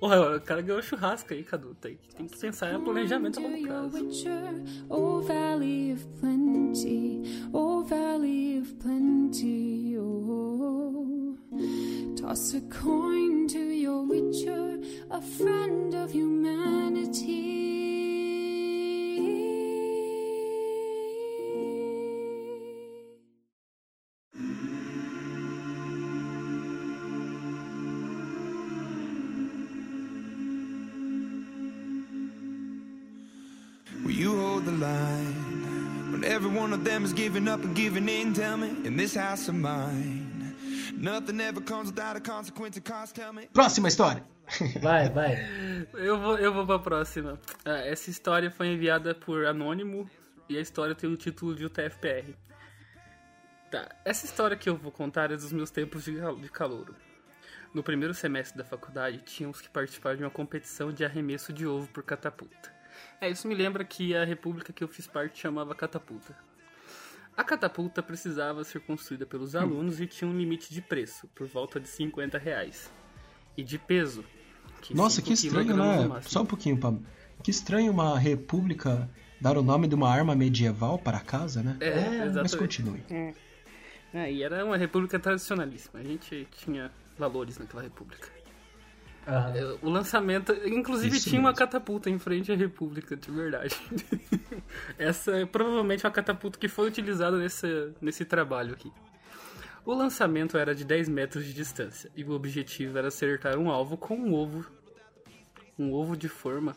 Porra, 0.00 0.36
o 0.36 0.40
cara 0.40 0.62
ganhou 0.62 0.80
churrasco 0.80 1.34
aí, 1.34 1.42
Cadu. 1.42 1.74
Tem, 1.74 1.98
tem 2.16 2.26
que 2.26 2.38
pensar 2.38 2.72
em 2.72 2.80
planejamento 2.80 3.40
a 3.40 3.42
longo 3.42 3.66
prazo. 3.66 3.96
witcher, 3.96 4.62
oh 4.88 5.20
valley 5.20 5.92
of 5.92 6.06
plenty, 6.20 7.22
oh 7.52 7.82
valley 7.82 8.60
of 8.60 8.74
plenty, 8.76 9.96
oh. 9.98 11.36
Toss 12.16 12.54
a 12.54 12.60
coin 12.60 13.48
to 13.48 13.58
your 13.58 14.04
witcher, 14.06 14.78
a 15.10 15.20
friend 15.20 15.94
of 15.94 16.12
humanity. 16.12 17.68
Will 34.08 34.16
you 34.16 34.34
hold 34.40 34.64
the 34.64 34.72
line 34.72 36.10
when 36.12 36.24
every 36.24 36.48
one 36.50 36.72
of 36.72 36.82
them 36.82 37.04
is 37.04 37.12
giving 37.12 37.46
up 37.46 37.62
and 37.62 37.74
giving 37.76 38.08
in? 38.08 38.32
Tell 38.32 38.56
me, 38.56 38.68
in 38.86 38.96
this 38.96 39.14
house 39.14 39.48
of 39.50 39.54
mine, 39.54 40.54
nothing 40.96 41.38
ever 41.42 41.60
comes 41.60 41.90
without 41.90 42.16
a 42.16 42.20
consequence 42.20 42.78
of 42.78 42.84
cost. 42.84 43.14
Tell 43.14 43.32
me. 43.34 43.46
Próxima 43.52 43.88
história. 43.88 44.22
Vai, 44.80 45.10
vai. 45.10 45.36
Eu 45.92 46.18
vou, 46.18 46.38
eu 46.38 46.52
vou 46.54 46.64
pra 46.66 46.78
próxima. 46.78 47.38
Ah, 47.66 47.80
essa 47.86 48.08
história 48.08 48.50
foi 48.50 48.68
enviada 48.68 49.14
por 49.14 49.44
Anônimo 49.44 50.08
e 50.48 50.56
a 50.56 50.60
história 50.60 50.94
tem 50.94 51.12
o 51.12 51.16
título 51.16 51.54
de 51.54 51.66
UTFPR. 51.66 52.32
Tá, 53.70 53.94
essa 54.06 54.24
história 54.24 54.56
que 54.56 54.70
eu 54.70 54.76
vou 54.76 54.90
contar 54.90 55.30
é 55.30 55.36
dos 55.36 55.52
meus 55.52 55.70
tempos 55.70 56.04
de, 56.04 56.16
cal- 56.16 56.36
de 56.36 56.48
calouro. 56.48 56.96
No 57.74 57.82
primeiro 57.82 58.14
semestre 58.14 58.56
da 58.56 58.64
faculdade, 58.64 59.18
tínhamos 59.18 59.60
que 59.60 59.68
participar 59.68 60.16
de 60.16 60.24
uma 60.24 60.30
competição 60.30 60.90
de 60.90 61.04
arremesso 61.04 61.52
de 61.52 61.66
ovo 61.66 61.86
por 61.88 62.02
catapulta. 62.02 62.77
É, 63.20 63.28
isso 63.30 63.48
me 63.48 63.54
lembra 63.54 63.84
que 63.84 64.14
a 64.14 64.24
república 64.24 64.72
que 64.72 64.82
eu 64.82 64.88
fiz 64.88 65.06
parte 65.06 65.40
chamava 65.40 65.74
Catapulta. 65.74 66.36
A 67.36 67.44
catapulta 67.44 68.02
precisava 68.02 68.64
ser 68.64 68.80
construída 68.80 69.24
pelos 69.24 69.54
alunos 69.54 70.00
e 70.00 70.08
tinha 70.08 70.28
um 70.28 70.36
limite 70.36 70.74
de 70.74 70.82
preço, 70.82 71.28
por 71.36 71.46
volta 71.46 71.78
de 71.78 71.86
50 71.86 72.36
reais. 72.36 72.90
E 73.56 73.62
de 73.62 73.78
peso. 73.78 74.24
que 74.82 74.92
Nossa, 74.92 75.16
5 75.16 75.26
que 75.28 75.32
estranho, 75.34 75.76
né? 75.76 76.20
Só 76.22 76.42
um 76.42 76.46
pouquinho, 76.46 76.76
Pablo. 76.76 77.00
Que 77.40 77.52
estranho 77.52 77.92
uma 77.92 78.18
república 78.18 79.08
dar 79.40 79.56
o 79.56 79.62
nome 79.62 79.86
de 79.86 79.94
uma 79.94 80.10
arma 80.10 80.34
medieval 80.34 80.98
para 80.98 81.20
casa, 81.20 81.62
né? 81.62 81.76
É, 81.78 81.94
Mas 81.94 82.30
exatamente. 82.30 82.56
continue. 82.56 83.04
É, 84.12 84.32
e 84.32 84.42
era 84.42 84.64
uma 84.64 84.76
república 84.76 85.16
tradicionalíssima. 85.18 86.00
A 86.00 86.02
gente 86.02 86.48
tinha 86.50 86.90
valores 87.16 87.56
naquela 87.56 87.82
república. 87.82 88.28
É, 89.30 89.76
O 89.82 89.90
lançamento, 89.90 90.52
inclusive 90.66 91.18
Isso 91.18 91.28
tinha 91.28 91.38
uma 91.40 91.50
mesmo. 91.50 91.58
catapulta 91.58 92.08
em 92.08 92.18
frente 92.18 92.50
à 92.50 92.56
república, 92.56 93.14
de 93.14 93.30
verdade. 93.30 93.76
Essa 94.98 95.36
é 95.36 95.44
provavelmente 95.44 96.04
uma 96.06 96.10
catapulta 96.10 96.58
que 96.58 96.66
foi 96.66 96.88
utilizada 96.88 97.36
nesse, 97.36 97.92
nesse 98.00 98.24
trabalho 98.24 98.72
aqui. 98.72 98.90
O 99.84 99.92
lançamento 99.94 100.56
era 100.56 100.74
de 100.74 100.82
10 100.84 101.08
metros 101.10 101.44
de 101.44 101.52
distância 101.52 102.10
e 102.16 102.24
o 102.24 102.30
objetivo 102.32 102.96
era 102.96 103.08
acertar 103.08 103.58
um 103.58 103.70
alvo 103.70 103.96
com 103.98 104.14
um 104.16 104.32
ovo. 104.32 104.64
Um 105.78 105.92
ovo 105.92 106.16
de 106.16 106.28
forma. 106.28 106.74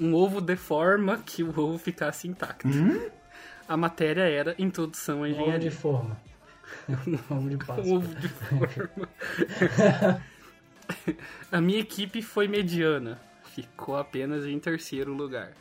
Um 0.00 0.14
ovo 0.14 0.40
de 0.40 0.54
forma 0.54 1.18
que 1.18 1.42
o 1.42 1.48
ovo 1.58 1.76
ficasse 1.76 2.28
intacto. 2.28 2.68
A 3.68 3.76
matéria 3.76 4.22
era 4.22 4.54
Introdução 4.58 5.24
à 5.24 5.26
Um 5.26 5.30
ovo 5.30 5.34
de 5.34 5.40
Engenharia. 5.42 5.72
forma. 5.72 6.16
Um 6.88 7.36
ovo 7.36 7.48
de 7.50 7.56
Um 7.90 7.94
ovo 7.96 8.14
de 8.14 8.28
forma. 8.28 9.08
A 11.52 11.60
minha 11.60 11.80
equipe 11.80 12.22
foi 12.22 12.48
mediana. 12.48 13.20
ficou 13.54 13.96
apenas 13.96 14.44
em 14.46 14.58
terceiro 14.58 15.12
lugar. 15.12 15.52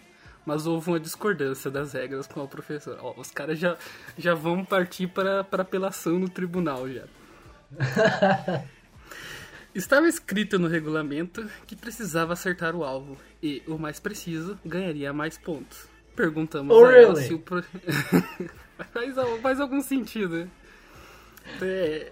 Mas 0.45 0.65
houve 0.65 0.89
uma 0.89 0.99
discordância 0.99 1.69
das 1.69 1.91
regras 1.93 2.25
com 2.27 2.41
a 2.41 2.47
professora. 2.47 2.99
Ó, 3.01 3.13
os 3.19 3.29
caras 3.31 3.59
já, 3.59 3.77
já 4.17 4.33
vão 4.33 4.63
partir 4.63 5.07
para, 5.07 5.41
apelação 5.41 6.17
no 6.17 6.29
tribunal 6.29 6.87
já. 6.89 7.03
Estava 9.75 10.07
escrito 10.07 10.57
no 10.57 10.67
regulamento 10.67 11.47
que 11.67 11.75
precisava 11.75 12.33
acertar 12.33 12.75
o 12.75 12.83
alvo 12.83 13.17
e 13.43 13.61
o 13.67 13.77
mais 13.77 13.99
preciso 13.99 14.57
ganharia 14.65 15.13
mais 15.13 15.37
pontos. 15.37 15.87
Perguntamos 16.15 16.75
Oh, 16.75 16.85
a 16.85 16.93
ela 16.93 17.13
really? 17.13 17.27
se 17.27 17.33
o 17.33 17.39
pro... 17.39 17.61
faz, 18.91 19.15
faz 19.41 19.59
algum 19.59 19.81
sentido. 19.81 20.49
É, 21.61 22.11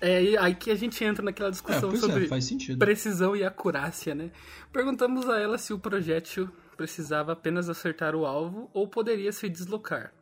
é 0.00 0.36
aí 0.38 0.54
que 0.54 0.70
a 0.70 0.74
gente 0.74 1.02
entra 1.04 1.24
naquela 1.24 1.48
É, 1.48 1.52
discussão 1.52 1.94
sobre 1.96 2.24
é, 2.24 2.28
faz 2.28 2.44
sentido. 2.44 2.78
precisão 2.78 3.34
e 3.34 3.44
acurácia, 3.44 4.14
né? 4.14 4.30
Perguntamos 4.72 5.28
a 5.28 5.38
ela 5.40 5.58
se 5.58 5.72
o 5.72 5.78
projétil 5.78 6.50
precisava 6.76 7.32
apenas 7.32 7.68
acertar 7.68 8.14
o 8.14 8.26
alvo 8.26 8.70
ou 8.72 8.88
poderia 8.88 9.32
se 9.32 9.48
deslocar. 9.48 10.12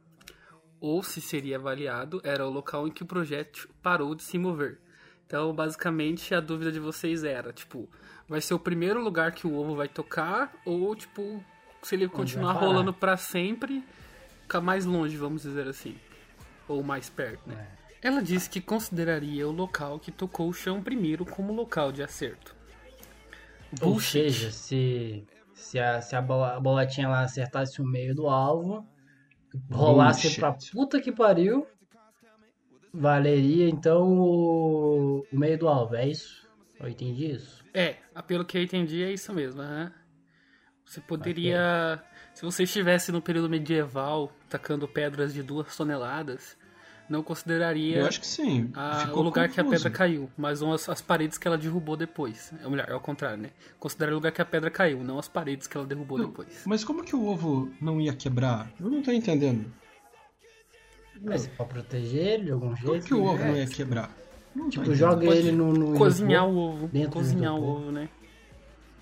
Ou 0.80 1.02
se 1.02 1.20
seria 1.20 1.56
avaliado 1.56 2.20
era 2.24 2.46
o 2.46 2.50
local 2.50 2.86
em 2.86 2.90
que 2.90 3.02
o 3.02 3.06
projétil 3.06 3.68
parou 3.82 4.14
de 4.14 4.22
se 4.22 4.36
mover. 4.38 4.80
Então, 5.26 5.54
basicamente, 5.54 6.34
a 6.34 6.40
dúvida 6.40 6.70
de 6.70 6.78
vocês 6.78 7.24
era, 7.24 7.52
tipo, 7.52 7.88
vai 8.28 8.40
ser 8.40 8.52
o 8.54 8.58
primeiro 8.58 9.00
lugar 9.02 9.32
que 9.32 9.46
o 9.46 9.54
ovo 9.54 9.74
vai 9.74 9.88
tocar 9.88 10.52
ou, 10.66 10.94
tipo, 10.94 11.42
se 11.82 11.94
ele 11.94 12.06
continuar 12.08 12.52
rolando 12.52 12.92
pra 12.92 13.16
sempre, 13.16 13.82
ficar 14.42 14.60
mais 14.60 14.84
longe, 14.84 15.16
vamos 15.16 15.42
dizer 15.42 15.66
assim. 15.66 15.96
Ou 16.68 16.82
mais 16.82 17.08
perto, 17.08 17.48
né? 17.48 17.66
Ela 18.02 18.20
disse 18.20 18.50
que 18.50 18.60
consideraria 18.60 19.46
o 19.46 19.52
local 19.52 20.00
que 20.00 20.10
tocou 20.10 20.48
o 20.48 20.52
chão 20.52 20.82
primeiro 20.82 21.24
como 21.24 21.52
local 21.52 21.92
de 21.92 22.02
acerto. 22.02 22.56
Ou 23.80 24.00
seja, 24.00 24.50
se, 24.50 25.24
se, 25.54 25.78
a, 25.78 26.00
se 26.02 26.16
a, 26.16 26.20
bola, 26.20 26.56
a 26.56 26.60
bolotinha 26.60 27.08
lá 27.08 27.22
acertasse 27.22 27.80
o 27.80 27.84
meio 27.84 28.14
do 28.14 28.28
alvo, 28.28 28.86
rolasse 29.70 30.22
Bullshit. 30.22 30.40
pra 30.40 30.56
puta 30.72 31.00
que 31.00 31.12
pariu, 31.12 31.66
valeria 32.92 33.68
então 33.68 34.18
o, 34.18 35.26
o 35.32 35.38
meio 35.38 35.58
do 35.58 35.68
alvo, 35.68 35.94
é 35.94 36.08
isso? 36.08 36.46
Eu 36.78 36.88
entendi 36.88 37.30
isso? 37.30 37.64
É, 37.72 37.96
pelo 38.26 38.44
que 38.44 38.58
eu 38.58 38.62
entendi, 38.62 39.02
é 39.02 39.12
isso 39.12 39.32
mesmo. 39.32 39.62
aham. 39.62 39.92
Você 40.84 41.00
poderia. 41.00 42.02
Se 42.34 42.42
você 42.44 42.64
estivesse 42.64 43.12
no 43.12 43.22
período 43.22 43.48
medieval 43.48 44.30
tacando 44.48 44.86
pedras 44.86 45.32
de 45.32 45.42
duas 45.42 45.74
toneladas, 45.74 46.58
não 47.12 47.22
consideraria 47.22 47.98
Eu 47.98 48.06
acho 48.06 48.20
que 48.20 48.26
sim. 48.26 48.70
a- 48.74 49.00
Ficou 49.06 49.20
o 49.20 49.22
lugar 49.22 49.48
que 49.48 49.60
a 49.60 49.64
confuso. 49.64 49.84
pedra 49.84 49.96
caiu, 49.98 50.28
mas 50.36 50.60
não 50.60 50.72
as, 50.72 50.88
as 50.88 51.00
paredes 51.00 51.38
que 51.38 51.46
ela 51.46 51.56
derrubou 51.58 51.96
depois. 51.96 52.52
É 52.64 52.68
melhor, 52.68 52.88
é 52.88 52.94
o 52.94 53.00
contrário, 53.00 53.36
né? 53.36 53.50
Considera 53.78 54.10
o 54.10 54.14
lugar 54.14 54.32
que 54.32 54.40
a 54.42 54.44
pedra 54.44 54.70
caiu, 54.70 55.04
não 55.04 55.18
as 55.18 55.28
paredes 55.28 55.66
que 55.66 55.76
ela 55.76 55.86
derrubou 55.86 56.18
Não, 56.18 56.26
depois. 56.26 56.62
Mas 56.66 56.82
como 56.82 57.04
que 57.04 57.14
o 57.14 57.24
ovo 57.26 57.70
não 57.80 58.00
ia 58.00 58.12
quebrar? 58.14 58.68
Eu 58.80 58.88
não 58.90 59.02
tô 59.02 59.12
entendendo. 59.12 59.66
Mas 61.24 61.46
pra 61.46 61.64
proteger 61.66 62.26
ele 62.26 62.44
de 62.46 62.50
algum 62.52 62.74
Como 62.74 62.92
jeito. 62.92 63.06
que 63.06 63.14
o 63.14 63.18
né? 63.24 63.30
ovo 63.30 63.44
não 63.44 63.56
ia 63.56 63.66
quebrar? 63.66 64.10
Não 64.54 64.68
Tipo, 64.68 64.94
joga 64.94 65.24
ele 65.26 65.52
no, 65.52 65.72
no 65.72 65.96
Cozinhar 65.96 66.46
o 66.48 66.56
ovo. 66.56 66.90
Cozinhar 67.10 67.54
o 67.54 67.62
ovo, 67.62 67.92
né? 67.92 68.08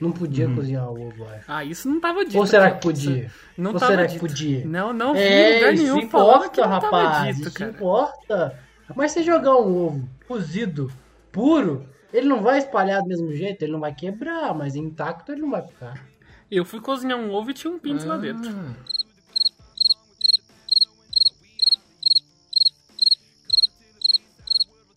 Não 0.01 0.11
podia 0.13 0.49
Uhum. 0.49 0.55
cozinhar 0.55 0.89
o 0.91 1.09
ovo, 1.09 1.25
acho. 1.29 1.45
Ah, 1.47 1.63
isso 1.65 1.89
não 1.89 2.01
tava 2.01 2.25
dito. 2.25 2.39
Ou 2.39 2.47
será 2.47 2.71
que 2.71 2.81
podia? 2.81 3.31
Não 3.57 3.73
Ou 3.73 3.79
tava 3.79 3.93
será 3.93 4.07
que 4.07 4.13
dito. 4.15 4.21
podia? 4.21 4.65
Não, 4.67 4.93
não 4.95 5.13
vi 5.13 5.21
É, 5.21 5.55
lugar 5.57 5.75
isso 5.75 5.83
nenhum 5.83 5.99
que 5.99 6.05
importa, 6.07 6.67
rapaz. 6.67 7.37
dito, 7.37 7.49
isso 7.49 7.59
cara. 7.59 7.71
importa. 7.71 8.59
Mas 8.97 9.13
se 9.13 9.23
jogar 9.23 9.57
um 9.57 9.77
ovo 9.87 10.09
cozido, 10.27 10.91
puro, 11.31 11.87
ele 12.13 12.27
não 12.29 12.41
vai 12.43 12.59
espalhar 12.59 13.03
do 13.03 13.09
mesmo 13.09 13.31
jeito, 13.33 13.63
ele 13.63 13.73
não 13.73 13.81
vai 13.81 13.95
quebrar, 13.95 14.55
mas 14.55 14.75
intacto 14.75 15.33
ele 15.33 15.43
não 15.43 15.51
vai 15.51 15.63
ficar. 15.63 16.03
Eu 16.51 16.65
fui 16.65 16.81
cozinhar 16.81 17.19
um 17.19 17.31
ovo 17.31 17.51
e 17.51 17.55
tinha 17.55 17.73
um 17.73 17.79
pinto 17.79 18.07
lá 18.09 18.17
dentro. 18.17 18.51
Ah. 18.51 18.75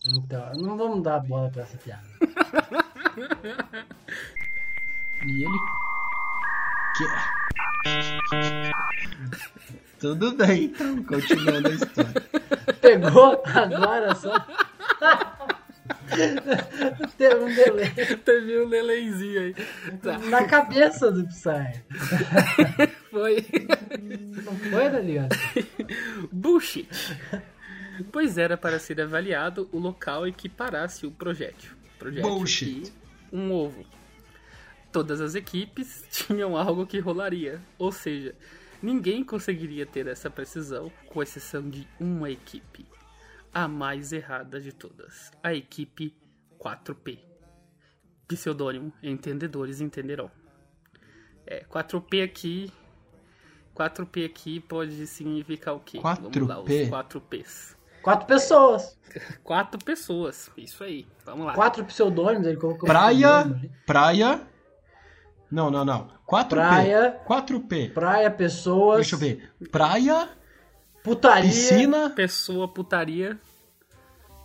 Então, 0.06 0.52
não 0.56 0.76
vamos 0.76 1.02
dar 1.02 1.20
bola 1.20 1.50
pra 1.50 1.62
essa 1.62 1.78
piada. 1.78 2.02
E 5.26 5.44
ele 5.44 5.58
quer. 6.96 8.72
Tudo 9.98 10.32
bem, 10.36 10.64
então, 10.64 11.02
continuando 11.04 11.68
a 11.68 11.72
história. 11.72 12.20
Pegou 12.80 13.42
agora 13.46 14.14
só. 14.14 14.34
Teve 17.16 17.36
um 17.36 17.54
delay 17.54 17.90
Teve 18.24 18.60
um 18.60 18.68
delayzinho 18.68 19.40
aí. 19.40 19.54
Tá, 20.02 20.18
na 20.18 20.44
cabeça 20.44 21.10
do 21.10 21.26
Psy. 21.26 21.82
foi. 23.10 23.46
Não 24.44 24.56
foi, 24.56 24.90
tá 24.90 25.00
ligado? 25.00 25.36
Bullshit. 26.30 26.88
Pois 28.12 28.36
era 28.36 28.56
para 28.56 28.78
ser 28.78 29.00
avaliado 29.00 29.68
o 29.72 29.78
local 29.78 30.26
em 30.26 30.32
que 30.32 30.48
parasse 30.48 31.06
o 31.06 31.10
projétil. 31.10 31.72
Projétil 31.98 32.28
Bullshit. 32.28 32.92
um 33.32 33.52
ovo. 33.52 33.84
Todas 34.94 35.20
as 35.20 35.34
equipes 35.34 36.04
tinham 36.08 36.56
algo 36.56 36.86
que 36.86 37.00
rolaria, 37.00 37.60
ou 37.76 37.90
seja, 37.90 38.32
ninguém 38.80 39.24
conseguiria 39.24 39.84
ter 39.84 40.06
essa 40.06 40.30
precisão, 40.30 40.88
com 41.08 41.20
exceção 41.20 41.68
de 41.68 41.84
uma 41.98 42.30
equipe. 42.30 42.86
A 43.52 43.66
mais 43.66 44.12
errada 44.12 44.60
de 44.60 44.72
todas. 44.72 45.32
A 45.42 45.52
equipe 45.52 46.16
4P. 46.60 47.18
Pseudônimo, 48.28 48.92
entendedores 49.02 49.80
entenderão. 49.80 50.30
É, 51.44 51.64
4P 51.64 52.22
aqui. 52.22 52.72
4P 53.74 54.26
aqui 54.26 54.60
pode 54.60 55.08
significar 55.08 55.74
o 55.74 55.80
quê? 55.80 55.98
Vamos 56.00 56.36
lá, 56.48 56.60
os 56.60 56.68
4P? 56.68 56.88
4Ps. 56.88 57.76
Quatro 58.00 58.26
pessoas. 58.28 58.96
Quatro 59.42 59.84
pessoas. 59.84 60.50
Isso 60.56 60.84
aí. 60.84 61.04
Vamos 61.24 61.46
lá. 61.46 61.54
Quatro 61.54 61.84
pseudônimos, 61.84 62.46
ele 62.46 62.58
colocou. 62.58 62.86
Praia, 62.86 63.44
praia. 63.84 64.53
Não, 65.50 65.70
não, 65.70 65.84
não. 65.84 66.08
4P. 66.26 66.48
Praia. 66.48 67.20
4P. 67.26 67.92
Praia, 67.92 68.30
pessoas. 68.30 68.96
Deixa 68.96 69.14
eu 69.14 69.18
ver. 69.18 69.50
Praia, 69.70 70.28
Putaria. 71.02 71.42
piscina, 71.50 72.10
Pessoa, 72.10 72.66
putaria. 72.66 73.38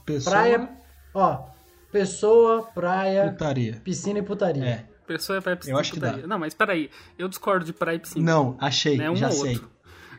pessoa, 0.05 0.35
Praia. 0.35 0.69
Ó. 1.13 1.45
Pessoa, 1.91 2.63
praia, 2.75 3.31
putaria. 3.31 3.81
piscina 3.83 4.19
e 4.19 4.21
putaria. 4.21 4.63
É. 4.65 4.85
Pessoa 5.07 5.39
vai 5.39 5.55
piscina 5.55 5.75
Eu 5.75 5.79
acho 5.79 5.91
que 5.93 5.99
putaria. 5.99 6.21
dá. 6.21 6.27
Não, 6.27 6.38
mas 6.38 6.53
peraí. 6.53 6.91
Eu 7.17 7.27
discordo 7.27 7.65
de 7.65 7.73
praia 7.73 7.95
e 7.95 7.99
piscina. 7.99 8.31
Não, 8.31 8.55
achei, 8.59 8.95
Né, 8.97 9.09
um 9.09 9.15
já 9.15 9.27
ou 9.27 9.31
sei. 9.33 9.53
outro. 9.53 9.71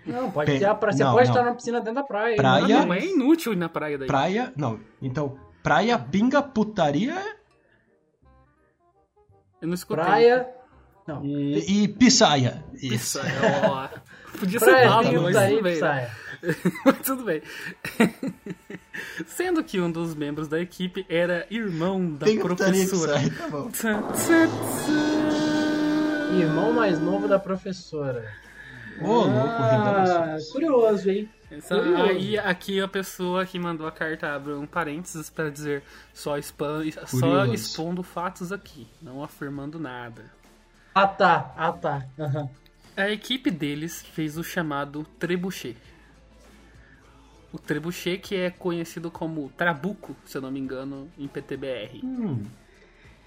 Não, 0.04 0.30
pode 0.32 0.50
Pe- 0.50 0.58
ter 0.58 0.64
a 0.64 0.74
praia. 0.74 0.96
Você 0.96 1.04
não, 1.04 1.12
pode 1.12 1.28
não. 1.28 1.34
estar 1.36 1.44
na 1.48 1.54
piscina 1.54 1.78
dentro 1.78 1.94
da 1.94 2.02
praia. 2.02 2.34
Praia- 2.36 2.66
Não, 2.78 2.86
não, 2.86 2.94
é 2.94 3.04
inútil 3.04 3.52
ir 3.52 3.56
na 3.56 3.68
praia 3.68 3.96
daí. 3.98 4.08
Praia, 4.08 4.52
não. 4.56 4.80
Então, 5.00 5.38
praia, 5.62 5.96
pinga, 5.98 6.42
putaria 6.42 7.14
Eu 9.60 9.68
não 9.68 9.74
escutei. 9.74 10.02
Praia. 10.04 10.48
Não. 11.06 11.24
e, 11.24 11.84
e 11.84 11.88
pisaia. 11.88 12.64
É, 12.82 13.66
ó. 13.68 13.88
Podia 14.38 14.60
ser 14.60 14.74
pinga, 14.76 15.20
mas 15.20 15.36
putaria 15.36 15.60
tudo 15.60 15.62
bem. 15.62 15.80
né? 15.80 16.10
tudo 17.04 17.24
bem. 17.24 17.42
Sendo 19.26 19.62
que 19.64 19.80
um 19.80 19.90
dos 19.90 20.14
membros 20.14 20.48
da 20.48 20.60
equipe 20.60 21.04
era 21.08 21.46
irmão 21.50 22.14
da 22.14 22.28
e 22.28 22.38
professora. 22.38 23.14
pisaia, 23.18 23.34
tá 23.36 23.48
bom. 23.48 23.70
Tã, 23.70 24.00
tã, 24.02 24.48
tã. 24.48 26.36
Irmão 26.38 26.72
mais 26.72 26.98
novo 27.00 27.26
da 27.26 27.38
professora. 27.38 28.32
Ô, 29.00 29.06
louco, 29.24 29.30
Ah, 29.30 30.04
revelações. 30.04 30.50
curioso, 30.52 31.10
hein? 31.10 31.28
Essa- 31.50 31.74
Curioso. 31.76 32.02
aí 32.04 32.38
aqui 32.38 32.80
a 32.80 32.86
pessoa 32.86 33.44
que 33.44 33.58
mandou 33.58 33.86
a 33.86 33.90
carta 33.90 34.28
abre 34.32 34.52
um 34.52 34.66
parênteses 34.66 35.28
para 35.28 35.50
dizer 35.50 35.82
só, 36.14 36.38
spam, 36.38 36.84
só 37.06 37.46
expondo 37.46 38.02
fatos 38.04 38.52
aqui, 38.52 38.86
não 39.02 39.24
afirmando 39.24 39.78
nada. 39.80 40.30
Ah 40.94 41.07
tá, 41.07 41.55
ah 41.57 41.72
tá. 41.72 42.07
Aham. 42.18 42.48
A 42.96 43.09
equipe 43.11 43.50
deles 43.50 44.03
fez 44.03 44.37
o 44.37 44.42
chamado 44.44 45.05
trebuchet. 45.18 45.76
O 47.53 47.59
trebuchet 47.59 48.18
que 48.18 48.37
é 48.37 48.50
conhecido 48.50 49.11
como 49.11 49.48
trabuco, 49.50 50.16
se 50.24 50.37
eu 50.37 50.42
não 50.42 50.50
me 50.50 50.61
engano, 50.61 51.11
em 51.18 51.26
PTBR. 51.26 52.00
Hum, 52.05 52.44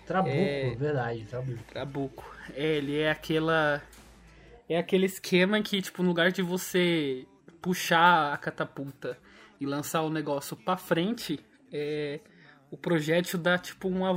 Trabuco, 0.06 0.36
É. 0.36 0.76
verdade, 0.76 1.26
trabuco. 1.26 1.64
Trabuco. 1.70 2.36
É, 2.56 2.76
ele 2.78 3.00
é 3.00 3.10
aquela. 3.10 3.82
É 4.68 4.78
aquele 4.78 5.06
esquema 5.06 5.62
que, 5.62 5.82
tipo, 5.82 6.02
no 6.04 6.10
lugar 6.10 6.32
de 6.32 6.42
você 6.42 7.26
puxar 7.62 8.34
a 8.34 8.38
catapulta 8.38 9.18
e 9.60 9.66
lançar 9.66 10.02
o 10.02 10.10
negócio 10.10 10.58
pra 10.58 10.76
frente, 10.76 11.40
é, 11.72 12.20
o 12.70 12.76
projétil 12.78 13.40
dá, 13.40 13.58
tipo, 13.58 13.88
uma 13.88 14.14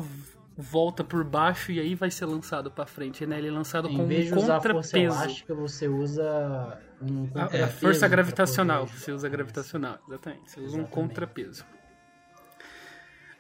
volta 0.57 1.05
por 1.05 1.23
baixo 1.23 1.71
e 1.71 1.79
aí 1.79 1.95
vai 1.95 2.11
ser 2.11 2.25
lançado 2.27 2.71
pra 2.71 2.87
frente, 2.87 3.27
né? 3.27 3.39
Ele 3.39 3.49
é 3.49 3.51
lançado 3.51 3.89
Em 3.89 3.97
com 3.97 4.07
vez 4.07 4.33
um 4.33 4.37
contrapeso. 4.37 4.97
elástica, 4.97 5.55
você 5.55 5.87
usa 5.87 6.79
um 7.01 7.25
A, 7.25 7.29
contrapeso 7.29 7.65
a 7.65 7.69
força 7.69 8.09
gravitacional. 8.09 8.87
Você 8.87 9.13
usa 9.13 9.29
gravitacional, 9.29 9.99
exatamente. 10.09 10.51
Você 10.51 10.61
usa 10.61 10.77
um 10.79 10.81
Exatamente. 10.81 10.91
contrapeso. 10.91 11.65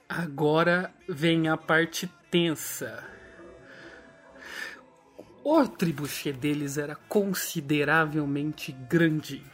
Agora 0.08 0.92
vem 1.08 1.48
a 1.48 1.56
parte 1.56 2.06
tensa. 2.30 3.02
O 5.42 5.66
tribuchê 5.66 6.32
deles 6.32 6.76
era 6.76 6.94
consideravelmente 6.94 8.72
grande. 8.72 9.44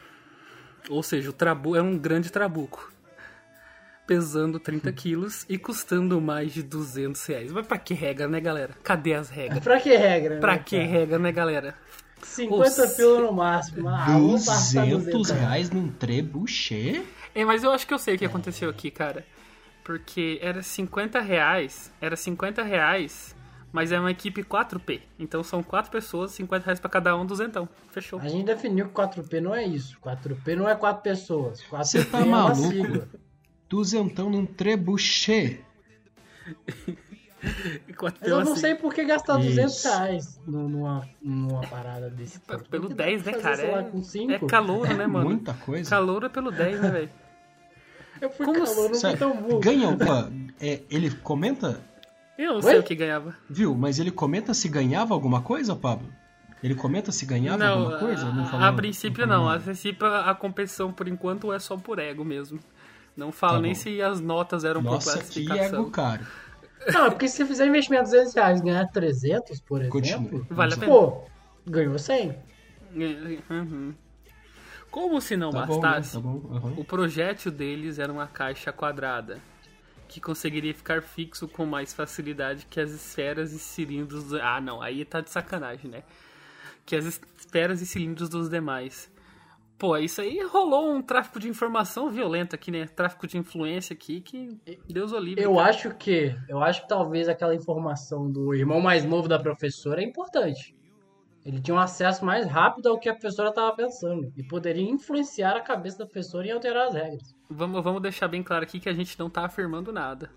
Ou 0.89 1.01
seja, 1.01 1.29
o 1.29 1.33
trabu 1.33 1.75
era 1.75 1.83
um 1.83 1.97
grande 1.97 2.31
trabuco. 2.31 2.92
Pesando 4.05 4.59
30 4.59 4.91
quilos 4.91 5.45
e 5.47 5.57
custando 5.57 6.19
mais 6.19 6.53
de 6.53 6.61
200 6.61 7.25
reais. 7.25 7.51
Mas 7.51 7.65
pra 7.65 7.77
que 7.77 7.93
regra, 7.93 8.27
né, 8.27 8.41
galera? 8.41 8.73
Cadê 8.83 9.13
as 9.13 9.29
regras? 9.29 9.63
Pra 9.63 9.79
que 9.79 9.95
regra? 9.95 10.39
Pra 10.39 10.53
né, 10.53 10.63
que 10.65 10.77
cara? 10.77 10.89
regra, 10.89 11.19
né, 11.19 11.31
galera? 11.31 11.75
50 12.21 12.57
Nossa. 12.57 12.87
pila 12.95 13.21
no 13.21 13.33
máximo. 13.33 13.87
Ah, 13.87 14.05
vamos 14.07 14.45
passar 14.45 14.85
200 14.85 15.29
reais. 15.29 15.69
num 15.69 15.89
trebuchet? 15.89 17.03
É, 17.35 17.43
mas 17.45 17.63
eu 17.63 17.71
acho 17.71 17.87
que 17.87 17.93
eu 17.93 17.99
sei 17.99 18.15
o 18.15 18.17
que 18.17 18.25
aconteceu 18.25 18.69
aqui, 18.69 18.91
cara. 18.91 19.25
Porque 19.83 20.39
era 20.41 20.61
50 20.61 21.19
reais. 21.19 21.91
Era 21.99 22.15
50 22.15 22.63
reais, 22.63 23.35
mas 23.71 23.91
é 23.91 23.99
uma 23.99 24.11
equipe 24.11 24.43
4P. 24.43 25.01
Então 25.19 25.43
são 25.43 25.61
4 25.61 25.91
pessoas, 25.91 26.31
50 26.31 26.65
reais 26.65 26.79
pra 26.79 26.89
cada 26.89 27.15
um, 27.17 27.25
duzentão. 27.25 27.67
Fechou. 27.89 28.19
A 28.19 28.27
gente 28.27 28.45
definiu 28.45 28.87
que 28.87 28.93
4P 28.93 29.39
não 29.41 29.53
é 29.53 29.63
isso. 29.65 29.97
4P 30.01 30.55
não 30.55 30.69
é 30.69 30.75
4 30.75 31.01
pessoas. 31.01 31.61
4P 31.63 31.83
Você 31.83 32.05
tá 32.05 32.19
é 32.19 32.23
uma 32.23 32.49
maluco? 32.49 33.07
Duzentão 33.73 34.29
num 34.29 34.45
trebuchet. 34.45 35.59
4P 37.91 38.13
Mas 38.21 38.29
eu 38.29 38.35
não 38.45 38.51
assim. 38.51 38.61
sei 38.61 38.75
por 38.75 38.93
que 38.93 39.03
gastar 39.03 39.37
200 39.37 39.73
Isso. 39.75 39.87
reais 39.87 40.39
nu- 40.45 40.69
numa, 40.69 41.09
numa 41.19 41.61
parada 41.61 42.07
desse 42.07 42.39
tanto. 42.41 42.69
Pelo 42.69 42.83
Por 42.83 42.89
que 42.89 42.95
dá 42.95 43.05
10, 43.05 43.23
pra 43.23 43.31
né, 43.31 43.37
cara? 43.39 43.71
lá, 43.71 43.79
É, 43.81 44.33
é 44.35 44.39
calouro, 44.47 44.93
né, 44.95 45.07
mano? 45.07 45.25
Muita 45.25 45.55
coisa. 45.55 45.89
Calouro 45.89 46.27
é 46.27 46.29
pelo 46.29 46.51
10, 46.51 46.79
né, 46.81 46.89
velho? 46.91 47.09
Eu 48.21 48.29
fui 48.29 48.45
Como 48.45 48.63
calor, 48.63 48.89
não 48.91 48.99
fui 48.99 49.17
tão 49.17 49.35
burro. 49.41 49.59
ganha, 49.59 49.89
ó, 50.07 50.29
é, 50.61 50.81
ele 50.89 51.09
comenta, 51.09 51.81
Eu 52.37 52.49
não 52.49 52.55
Oi? 52.57 52.61
sei 52.61 52.77
o 52.79 52.83
que 52.83 52.93
ganhava. 52.93 53.35
viu? 53.49 53.73
Mas 53.75 53.97
ele 53.97 54.11
comenta 54.11 54.53
se 54.53 54.69
ganhava 54.69 55.15
alguma 55.15 55.41
coisa, 55.41 55.75
Pablo? 55.75 56.07
Ele 56.61 56.75
comenta 56.75 57.11
se 57.11 57.25
ganhava 57.25 57.57
não, 57.57 57.79
alguma 57.79 57.97
coisa? 57.99 58.31
Não 58.31 58.43
a, 58.43 58.45
falou- 58.45 58.65
a 58.67 58.71
princípio 58.73 59.27
falou 59.27 59.43
não. 59.43 59.49
A 59.49 59.59
princípio 59.59 60.05
a 60.07 60.29
a 60.29 60.35
competição 60.35 60.93
por 60.93 61.07
enquanto 61.09 61.51
é 61.51 61.59
só 61.59 61.75
por 61.75 61.97
ego 61.99 62.23
mesmo. 62.23 62.57
Não 63.15 63.31
fala 63.31 63.55
Tá 63.55 63.61
nem 63.61 63.75
se 63.75 64.01
as 64.01 64.19
notas 64.19 64.63
eram 64.63 64.81
Nossa, 64.81 65.11
por 65.11 65.19
que 65.29 65.45
classificação. 65.45 65.81
ego, 65.81 65.91
cara. 65.91 66.21
Não, 66.91 67.09
porque 67.11 67.27
se 67.27 67.37
você 67.37 67.45
fizer 67.45 67.67
investimento 67.67 68.05
de 68.05 68.11
200 68.11 68.33
reais 68.33 68.59
e 68.59 68.63
ganhar 68.63 68.87
300, 68.87 69.61
por 69.61 69.81
exemplo, 69.81 70.01
Continue. 70.01 70.45
Vale 70.49 70.73
a 70.73 70.77
pena. 70.77 70.91
pô, 70.91 71.21
ganhou 71.65 71.97
100. 71.97 72.35
Uhum. 73.49 73.93
Como 74.91 75.19
se 75.21 75.35
não 75.35 75.49
Tá 75.51 75.65
bom, 75.65 75.75
né? 75.75 75.81
bastasse, 75.81 76.13
tá 76.13 76.19
bom. 76.19 76.41
aham. 76.55 76.73
o 76.77 76.83
projétil 76.83 77.51
deles 77.51 77.97
era 77.99 78.11
uma 78.11 78.27
caixa 78.27 78.71
quadrada 78.71 79.39
que 80.07 80.21
conseguiria 80.21 80.73
ficar 80.73 81.01
fixo 81.01 81.47
com 81.47 81.65
mais 81.65 81.91
facilidade 81.93 82.67
que 82.69 82.79
as 82.79 82.91
esferas 82.91 83.51
e 83.53 83.59
cilindros. 83.59 84.25
do- 84.25 84.39
Ah, 84.41 84.61
não, 84.61 84.81
aí 84.81 85.03
tá 85.05 85.21
de 85.21 85.31
sacanagem, 85.31 85.89
né? 85.89 86.03
Que 86.85 86.95
as 86.95 87.05
esferas 87.05 87.81
e 87.81 87.85
cilindros 87.85 88.29
dos 88.29 88.49
demais. 88.49 89.09
Pô, 89.77 89.97
isso 89.97 90.21
aí 90.21 90.39
rolou 90.45 90.93
um 90.93 91.01
tráfico 91.01 91.39
de 91.39 91.49
informação 91.49 92.09
violento 92.09 92.55
aqui, 92.55 92.71
né? 92.71 92.87
Tráfico 92.87 93.27
de 93.27 93.37
influência 93.37 93.93
aqui 93.93 94.21
que 94.21 94.57
Deus 94.87 95.11
o 95.11 95.19
livre. 95.19 95.43
Eu 95.43 95.55
cara. 95.55 95.69
acho 95.69 95.93
que, 95.95 96.35
eu 96.47 96.63
acho 96.63 96.83
que 96.83 96.87
talvez 96.87 97.27
aquela 97.27 97.53
informação 97.53 98.31
do 98.31 98.53
irmão 98.53 98.79
mais 98.79 99.03
novo 99.03 99.27
da 99.27 99.37
professora 99.37 100.01
é 100.01 100.05
importante. 100.05 100.75
Ele 101.45 101.59
tinha 101.59 101.75
um 101.75 101.79
acesso 101.79 102.23
mais 102.23 102.47
rápido 102.47 102.87
ao 102.87 102.97
que 102.97 103.09
a 103.09 103.13
professora 103.13 103.49
estava 103.49 103.75
pensando 103.75 104.31
e 104.37 104.43
poderia 104.43 104.89
influenciar 104.89 105.57
a 105.57 105.61
cabeça 105.61 105.97
da 105.97 106.05
professora 106.05 106.47
e 106.47 106.51
alterar 106.51 106.87
as 106.87 106.93
regras. 106.93 107.35
Vamos, 107.49 107.83
vamos 107.83 108.01
deixar 108.01 108.29
bem 108.29 108.41
claro 108.41 108.63
aqui 108.63 108.79
que 108.79 108.87
a 108.87 108.93
gente 108.93 109.19
não 109.19 109.29
tá 109.29 109.45
afirmando 109.45 109.91
nada. 109.91 110.31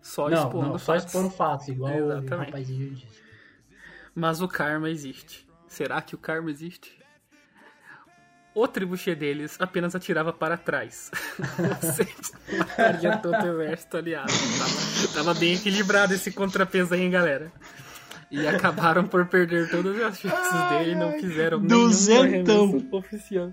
Só 0.00 0.28
não, 0.30 0.38
expondo 0.38 0.68
não, 0.68 0.78
só 0.78 0.92
fatos. 0.92 1.04
expondo 1.04 1.30
fatos, 1.30 1.68
igual 1.68 1.92
o 1.92 2.26
rapazinho 2.28 2.94
disse. 2.94 3.22
Mas 4.14 4.40
o 4.40 4.46
karma 4.46 4.88
existe. 4.88 5.48
Será 5.66 6.00
que 6.00 6.14
o 6.14 6.18
karma 6.18 6.50
existe? 6.50 6.99
O 8.54 8.66
tribuchê 8.66 9.14
deles 9.14 9.56
apenas 9.60 9.94
atirava 9.94 10.32
para 10.32 10.56
trás. 10.56 11.10
Ou 11.38 11.92
seja, 11.92 13.16
todo 13.18 13.34
o 13.36 13.62
exército 13.62 13.96
aliado. 13.96 14.32
Tava, 14.58 15.14
tava 15.14 15.34
bem 15.38 15.54
equilibrado 15.54 16.14
esse 16.14 16.32
contrapeso 16.32 16.94
aí, 16.94 17.02
hein, 17.02 17.10
galera. 17.10 17.52
E 18.30 18.46
acabaram 18.46 19.06
por 19.06 19.26
perder 19.26 19.70
todas 19.70 20.00
as 20.02 20.18
chances 20.20 20.68
dele 20.70 20.92
e 20.92 20.94
não 20.94 21.12
fizeram 21.12 21.60
Duzentão. 21.60 22.88
oficial. 22.92 23.52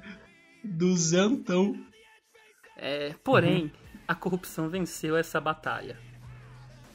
Duzentão. 0.63 1.75
É, 2.75 3.13
porém, 3.23 3.71
a 4.07 4.13
corrupção 4.15 4.69
venceu 4.69 5.15
essa 5.17 5.39
batalha. 5.41 5.97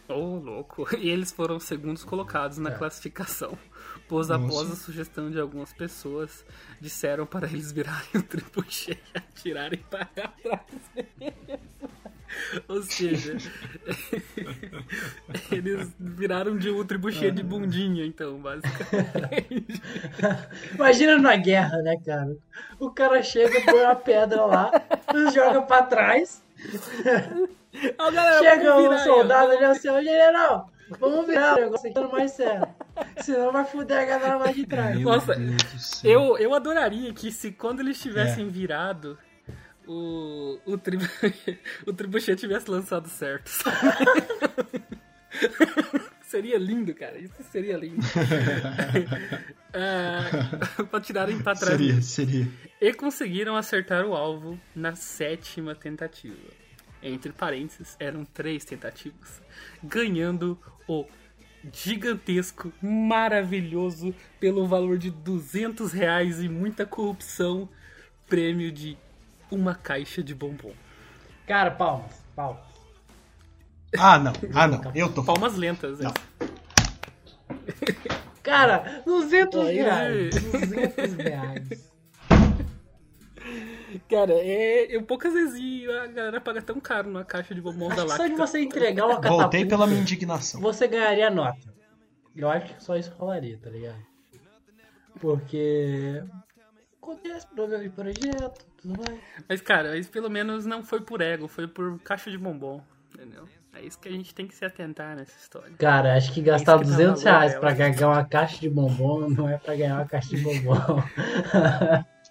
Ô, 0.09 0.37
louco. 0.39 0.87
E 0.97 1.09
eles 1.09 1.33
foram 1.33 1.59
segundos 1.59 2.05
colocados 2.05 2.59
na 2.59 2.71
É. 2.71 2.75
classificação. 2.75 3.57
Pois 4.13 4.29
Nossa. 4.29 4.45
após 4.45 4.71
a 4.71 4.77
sugestão 4.77 5.31
de 5.31 5.41
algumas 5.41 5.73
pessoas, 5.73 6.45
disseram 6.79 7.25
para 7.25 7.47
eles 7.47 7.73
virarem 7.73 8.11
o 8.17 8.23
tribuchê 8.23 8.93
e 8.93 9.17
atirarem 9.19 9.83
para 9.89 10.05
trás. 10.05 10.61
Ou 12.69 12.83
seja, 12.83 13.39
eles 15.51 15.91
viraram 15.99 16.59
de 16.59 16.71
um 16.71 16.85
tribuchê 16.85 17.31
de 17.31 17.43
bundinha, 17.43 18.05
então, 18.05 18.39
basicamente. 18.39 19.81
Imagina 20.75 21.19
na 21.19 21.35
guerra, 21.37 21.79
né, 21.79 21.97
cara? 22.05 22.37
O 22.79 22.91
cara 22.91 23.23
chega, 23.23 23.63
põe 23.63 23.81
uma 23.81 23.97
pedra 23.97 24.45
lá, 24.45 24.71
joga 25.33 25.63
pra 25.63 25.85
trás, 25.85 26.45
Ó, 27.99 28.11
galera, 28.11 28.39
chega 28.41 28.75
vamos 28.75 28.79
o 28.79 28.91
virar 28.91 29.03
aí, 29.03 29.09
ó. 29.09 29.15
soldado 29.15 29.53
ali 29.53 29.65
assim, 29.65 29.89
ô 29.89 30.03
general, 30.03 30.71
vamos 31.01 31.27
virar 31.27 31.57
o 31.57 31.61
negócio 31.63 31.89
aqui 31.89 31.99
no 31.99 32.13
mais 32.13 32.33
sério. 32.33 32.69
Senão 33.23 33.53
vai 33.53 33.65
fuder 33.65 33.99
a 34.01 34.05
galera 34.05 34.37
lá 34.37 34.53
de 34.53 34.67
trás. 34.67 34.97
Meu 34.97 35.05
Nossa. 35.09 35.35
Eu, 36.05 36.37
eu 36.39 36.55
adoraria 36.55 37.13
que 37.13 37.31
se 37.33 37.53
quando 37.53 37.81
eles 37.81 37.99
É. 37.99 38.03
tivessem 38.03 38.49
virado, 38.49 39.19
o, 39.87 40.59
o, 40.67 40.79
tribu, 40.79 41.05
o 41.87 41.93
Tribuchet 41.93 42.37
tivesse 42.39 42.71
lançado 42.71 43.09
certo. 43.09 43.51
seria 46.23 46.59
lindo, 46.59 46.95
cara. 46.95 47.19
Isso 47.19 47.43
seria 47.51 47.77
lindo. 47.77 48.03
ah, 49.75 50.85
pra 50.91 51.01
tirarem 51.01 51.39
pra 51.41 51.55
trás. 51.55 51.77
Seria, 51.77 52.03
seria. 52.03 52.49
E 52.81 52.93
conseguiram 52.95 53.57
acertar 53.57 54.05
o 54.07 54.15
alvo 54.15 54.59
na 54.75 54.95
sétima 54.95 55.75
tentativa. 55.75 56.37
Entre 57.03 57.33
parênteses, 57.33 57.97
eram 57.99 58.25
três 58.25 58.65
tentativas. 58.65 59.43
Ganhando 59.83 60.59
o 60.87 61.05
gigantesco, 61.73 62.73
maravilhoso, 62.83 64.15
pelo 64.41 64.67
valor 64.67 64.99
de 64.99 65.11
200 65.11 65.93
reais 65.93 66.43
e 66.43 66.49
muita 66.49 66.87
corrupção, 66.87 67.69
prêmio 68.29 68.73
de 68.73 68.97
uma 69.51 69.75
caixa 69.75 70.23
de 70.23 70.35
bombom. 70.35 70.73
Cara, 71.47 71.71
palmas, 71.71 72.23
palmas. 72.35 72.63
Ah, 73.99 74.19
não. 74.19 74.33
Ah, 74.55 74.67
não. 74.67 74.81
Eu 74.95 75.13
tô. 75.13 75.23
Palmas 75.23 75.55
lentas, 75.57 75.99
né? 75.99 76.11
Cara, 78.43 79.03
200 79.05 79.67
Aí, 79.67 79.77
reais. 79.77 80.35
né? 80.35 80.87
200 80.87 81.15
reais. 81.17 81.92
Cara, 84.09 84.33
é, 84.35 84.87
eu 84.95 85.03
poucas 85.03 85.33
vezes 85.33 85.89
a 85.89 86.07
galera 86.07 86.41
paga 86.41 86.63
tão 86.63 86.79
caro 86.81 87.09
numa 87.11 87.25
caixa 87.25 87.55
de 87.55 87.61
bombom 87.61 87.89
da 87.89 87.95
que 88.05 88.11
só 88.11 88.17
de 88.25 88.33
Lacta. 88.33 88.47
você 88.47 88.61
entregar 88.61 89.07
uma 89.07 89.17
catapulta, 89.17 89.43
Voltei 89.43 89.65
pela 89.65 89.87
minha 89.87 90.01
indignação. 90.01 90.61
você 90.61 90.87
ganharia 90.89 91.31
nota. 91.31 91.73
Eu 92.35 92.49
acho 92.51 92.75
que 92.75 92.83
só 92.83 92.97
isso 92.97 93.13
rolaria, 93.19 93.59
tá 93.63 93.71
ligado? 93.71 93.99
Porque 95.21 96.23
acontece 97.01 97.47
problema 97.49 97.83
de 97.83 97.91
projeto, 97.91 98.67
tudo 98.81 98.99
mais. 98.99 99.21
Mas, 99.49 99.61
cara, 99.61 99.91
mas 99.91 100.09
pelo 100.09 100.31
menos 100.31 100.65
não 100.65 100.83
foi 100.83 101.01
por 101.01 101.21
ego, 101.21 101.47
foi 101.49 101.69
por 101.69 101.99
caixa 102.01 102.31
de 102.31 102.39
bombom, 102.39 102.81
entendeu? 103.15 103.47
É 103.75 103.83
isso 103.83 103.99
que 103.99 104.09
a 104.09 104.13
gente 104.13 104.35
tem 104.35 104.47
que 104.47 104.55
se 104.55 104.65
atentar 104.65 105.17
nessa 105.17 105.37
história. 105.39 105.73
Cara, 105.79 106.17
acho 106.17 106.33
que 106.33 106.43
gastar 106.43 106.77
Isso 106.77 106.85
que 106.85 106.91
dá 106.91 106.97
200 106.97 107.23
valor, 107.23 107.39
reais 107.39 107.55
pra 107.59 107.73
ganhar 107.73 108.09
uma 108.09 108.25
caixa 108.25 108.61
de 108.61 108.69
bombom 108.69 109.31
não 109.31 109.49
é 109.49 109.57
pra 109.59 109.75
ganhar 109.75 109.95
uma 109.97 110.07
caixa 110.07 110.29
de 110.31 110.39
bombom. 110.39 110.77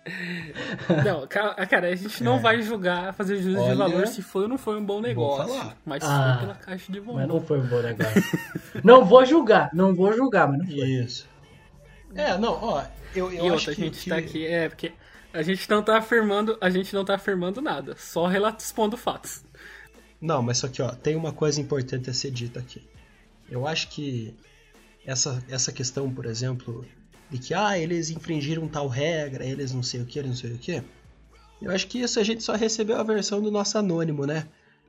Não, 1.06 1.28
ca- 1.28 1.54
cara, 1.68 1.90
a 1.90 1.96
gente 1.96 2.24
não 2.24 2.40
vai 2.40 2.62
julgar, 2.62 3.14
fazer 3.14 3.38
juízo 3.42 3.60
de 3.60 3.66
É. 3.66 3.68
Olha, 3.70 3.76
valor 3.76 4.08
se 4.08 4.22
foi 4.22 4.44
ou 4.44 4.48
não 4.50 4.58
foi 4.58 4.78
um 4.80 4.86
bom 4.86 5.00
negócio. 5.02 5.54
falar. 5.54 5.78
Mas 5.86 6.04
Ah, 6.04 6.36
foi 6.38 6.48
pela 6.48 6.56
caixa 6.58 6.92
de 6.92 7.00
bombom. 7.00 7.20
mas 7.20 7.28
não 7.28 7.42
foi 7.42 7.60
um 7.60 7.68
bom 7.68 7.82
negócio. 7.82 8.24
não 8.84 9.06
vou 9.06 9.26
julgar, 9.26 9.70
não 9.74 9.94
vou 9.94 10.12
julgar, 10.14 10.48
mas 10.48 10.58
não 10.60 10.66
foi. 10.66 10.76
Isso. 10.90 11.30
É, 12.16 12.38
não, 12.38 12.54
ó, 12.54 12.84
eu, 13.16 13.32
eu 13.32 13.34
e 13.34 13.38
acho 13.38 13.52
outra, 13.54 13.72
a 13.72 13.76
que, 13.76 13.82
gente 13.84 14.00
que- 14.04 14.10
tá 14.10 14.16
aqui, 14.18 14.46
é, 14.46 14.70
porque 14.70 14.92
a 15.34 15.42
gente 15.44 15.70
não 15.70 15.82
tá 15.84 15.98
afirmando, 15.98 16.58
a 16.60 16.70
gente 16.70 16.94
não 16.94 17.06
tá 17.06 17.16
afirmando 17.16 17.62
nada, 17.62 17.96
só 17.98 18.30
expondo 18.58 18.98
fatos. 18.98 19.44
Não, 20.20 20.42
mas 20.42 20.58
só 20.58 20.68
que, 20.68 20.82
ó, 20.82 20.90
tem 20.90 21.16
uma 21.16 21.32
coisa 21.32 21.62
importante 21.62 22.10
a 22.10 22.14
ser 22.14 22.32
dita 22.32 22.60
aqui. 22.60 22.86
Eu 23.50 23.66
acho 23.68 23.88
que 23.90 24.36
essa, 25.06 25.44
essa 25.50 25.72
questão, 25.72 26.12
por 26.12 26.26
exemplo, 26.26 26.86
de 27.32 27.38
que, 27.40 27.54
ah, 27.54 27.80
eles 27.80 28.10
infringiram 28.10 28.68
tal 28.68 28.88
regra, 28.88 29.46
eles 29.46 29.72
não 29.72 29.82
sei 29.82 30.02
o 30.02 30.06
que, 30.06 30.20
eles 30.20 30.30
não 30.32 30.38
sei 30.38 30.52
o 30.52 30.58
que. 30.58 30.84
Eu 31.62 31.72
acho 31.72 31.88
que 31.88 32.00
isso 32.00 32.20
a 32.20 32.24
gente 32.24 32.44
só 32.44 32.54
recebeu 32.56 32.98
a 32.98 33.04
versão 33.04 33.42
do 33.42 33.50
nosso 33.52 33.78
anônimo, 33.78 34.26
né? 34.26 34.48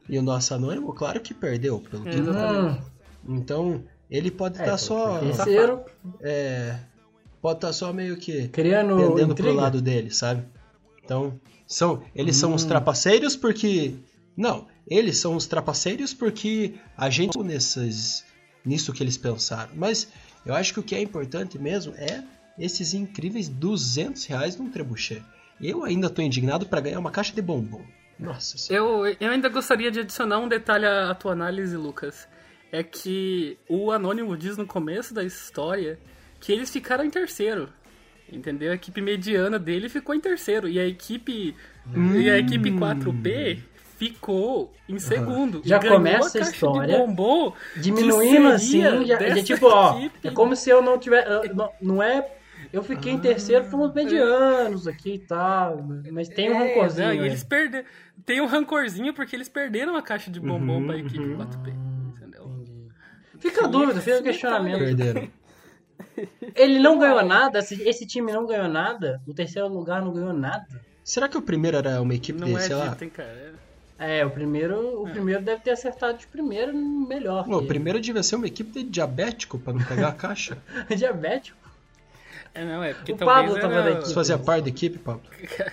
E 0.09 0.19
o 0.19 0.23
nosso 0.23 0.53
anônimo, 0.55 0.93
claro 0.93 1.21
que 1.21 1.33
perdeu, 1.33 1.79
pelo 1.79 2.05
que 2.05 2.17
Exatamente. 2.17 2.81
Hum, 3.25 3.37
Então, 3.37 3.85
ele 4.11 4.31
pode 4.31 4.59
É, 4.59 4.63
estar 4.63 4.73
pô, 4.73 4.79
só. 4.79 5.19
Terceiro, 5.21 5.83
É, 6.21 6.79
pode 7.41 7.59
estar 7.59 7.73
só 7.73 7.93
meio 7.93 8.17
que 8.17 8.49
criando 8.49 8.97
pendendo 8.97 9.35
pro 9.35 9.53
lado 9.53 9.81
dele, 9.81 10.11
sabe? 10.11 10.45
Então, 11.05 11.39
são, 11.67 12.03
eles 12.15 12.37
são 12.37 12.51
Hum. 12.51 12.55
os 12.55 12.65
trapaceiros 12.65 13.37
porque. 13.37 13.95
Não, 14.37 14.67
eles 14.89 15.19
são 15.19 15.37
os 15.37 15.47
trapaceiros 15.47 16.13
porque 16.15 16.75
a 16.97 17.09
gente 17.11 17.39
nesses, 17.39 18.25
nisso 18.65 18.93
que 18.93 19.03
eles 19.03 19.17
pensaram. 19.19 19.71
Mas 19.77 20.09
eu 20.45 20.55
acho 20.55 20.73
que 20.75 20.81
o 20.81 20.83
que 20.83 20.95
é 20.95 21.01
importante 21.01 21.59
mesmo 21.59 21.95
é 21.97 22.23
esses 22.59 22.95
incríveis 22.95 23.49
200 23.49 24.25
reais 24.27 24.57
num 24.57 24.71
trebuchet. 24.71 25.23
Eu 25.61 25.85
ainda 25.85 26.11
tô 26.11 26.21
indignado 26.21 26.67
pra 26.67 26.81
ganhar 26.81 26.99
uma 26.99 27.11
caixa 27.11 27.35
de 27.35 27.41
bombom. 27.41 27.85
Nossa 28.19 28.59
senhora. 28.59 29.11
Eu, 29.11 29.17
eu 29.21 29.31
ainda 29.31 29.49
gostaria 29.49 29.91
de 29.91 30.01
adicionar 30.01 30.39
um 30.39 30.49
detalhe 30.49 30.87
à 30.87 31.15
tua 31.15 31.33
análise, 31.33 31.77
Lucas. 31.77 32.29
É 32.71 32.83
que 32.83 33.59
o 33.69 33.91
Anônimo 33.91 34.37
diz 34.37 34.57
no 34.57 34.67
começo 34.67 35.13
da 35.13 35.23
história 35.23 35.99
que 36.41 36.53
eles 36.53 36.71
ficaram 36.71 37.05
em 37.05 37.11
terceiro. 37.11 37.69
Entendeu? 38.31 38.73
A 38.73 38.75
equipe 38.75 39.01
mediana 39.01 39.59
dele 39.59 39.89
ficou 39.89 40.15
em 40.15 40.21
terceiro. 40.21 40.69
E 40.69 40.79
a 40.79 40.87
equipe. 40.87 41.55
E 42.17 42.31
a 42.31 42.39
equipe 42.39 42.71
4P 42.71 43.61
ficou 44.11 44.73
em 44.89 44.99
segundo. 44.99 45.63
Já 45.65 45.77
E 45.77 45.81
ganhou 45.81 45.97
começa 45.97 46.39
a 46.39 46.41
história 46.43 46.95
De 46.95 47.01
bombom 47.07 47.53
Diminuindo 47.77 48.49
assim, 48.49 48.81
já, 49.07 49.19
já 49.35 49.43
tipo, 49.43 49.67
ó, 49.67 49.99
equipe. 50.01 50.29
é 50.29 50.31
como 50.31 50.57
se 50.57 50.71
eu 50.71 50.83
não 50.83 50.99
tiver. 50.99 51.27
eu- 51.27 51.55
Não, 51.55 51.71
não 51.81 52.03
é. 52.03 52.27
Eu 52.73 52.83
fiquei 52.83 53.13
em 53.13 53.19
terceiro, 53.19 53.65
fomos 53.67 53.93
medianos 53.93 54.87
aqui 54.87 55.15
e 55.15 55.19
tal. 55.19 55.85
Mas 56.11 56.29
tem 56.29 56.51
um 56.51 56.55
É, 56.63 56.69
rancorzinho. 56.69 57.09
não, 57.09 57.15
e 57.15 57.19
eles 57.27 57.45
perderam. 57.45 57.85
Tem 58.25 58.41
um 58.41 58.47
rancorzinho 58.47 59.13
porque 59.13 59.37
eles 59.37 59.49
perderam 59.49 59.95
a 59.97 60.01
caixa 60.03 60.31
de 60.31 60.41
bombom 60.41 60.79
Uhum, 60.79 60.87
pra 60.87 60.97
equipe 60.97 61.19
uhum. 61.19 61.37
4P. 61.37 61.75
Entendeu? 62.17 62.51
Fica 63.39 63.65
a 63.65 63.69
dúvida, 63.69 64.01
fica 64.01 64.21
o 64.21 64.23
questionamento. 64.23 64.79
Perderam. 64.79 65.29
Ele 66.55 66.79
não 66.79 66.99
ganhou 66.99 67.23
nada, 67.25 67.59
esse, 67.61 67.81
esse 67.89 68.07
time 68.07 68.33
não 68.33 68.47
ganhou 68.47 68.69
nada, 68.69 69.21
o 69.27 69.33
terceiro 69.35 69.69
lugar 69.69 70.03
não 70.03 70.13
ganhou 70.13 70.33
nada. 70.33 70.67
Será 71.05 71.29
que 71.29 71.37
o 71.37 71.43
primeiro 71.43 71.77
era 71.77 72.01
uma 72.01 72.15
equipe 72.15 72.39
Não 72.41 72.49
de, 72.49 72.55
é 72.57 72.61
sei 72.61 72.77
lá, 72.77 72.97
hein, 73.01 73.09
cara. 73.11 73.55
É, 73.99 74.25
o 74.27 74.31
primeiro, 74.31 75.03
o 75.03 75.09
primeiro 75.09 75.43
deve 75.43 75.63
ter 75.63 75.71
acertado 75.71 76.19
de 76.19 76.27
primeiro 76.27 76.75
melhor. 76.77 77.47
Não, 77.47 77.59
o 77.59 77.67
primeiro 77.67 78.01
devia 78.01 78.23
ser 78.23 78.37
uma 78.37 78.47
equipe 78.47 78.73
de 78.83 78.83
diabético 78.89 79.59
pra 79.59 79.73
não 79.73 79.85
pegar 79.85 80.09
a 80.09 80.13
caixa. 80.13 80.59
Diabético. 80.97 81.57
É, 82.55 82.65
não, 82.65 82.83
é 82.83 82.93
porque 82.95 83.13
O 83.13 83.17
talvez 83.17 83.47
Pablo 83.47 83.61
tava 83.61 83.75
era- 83.75 83.83
da 83.85 83.91
equipe. 83.93 84.09
Você 84.09 84.15
fazia 84.15 84.39
parte 84.39 84.65
da 84.65 84.69
equipe, 84.71 84.99
Pablo? 84.99 85.23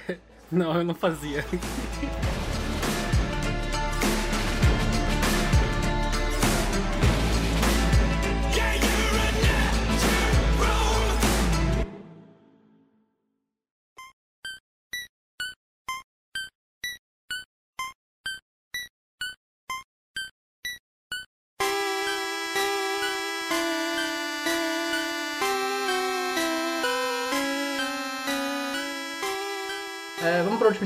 Não, 0.52 0.76
eu 0.76 0.84
não 0.84 0.96
fazia. 0.96 1.46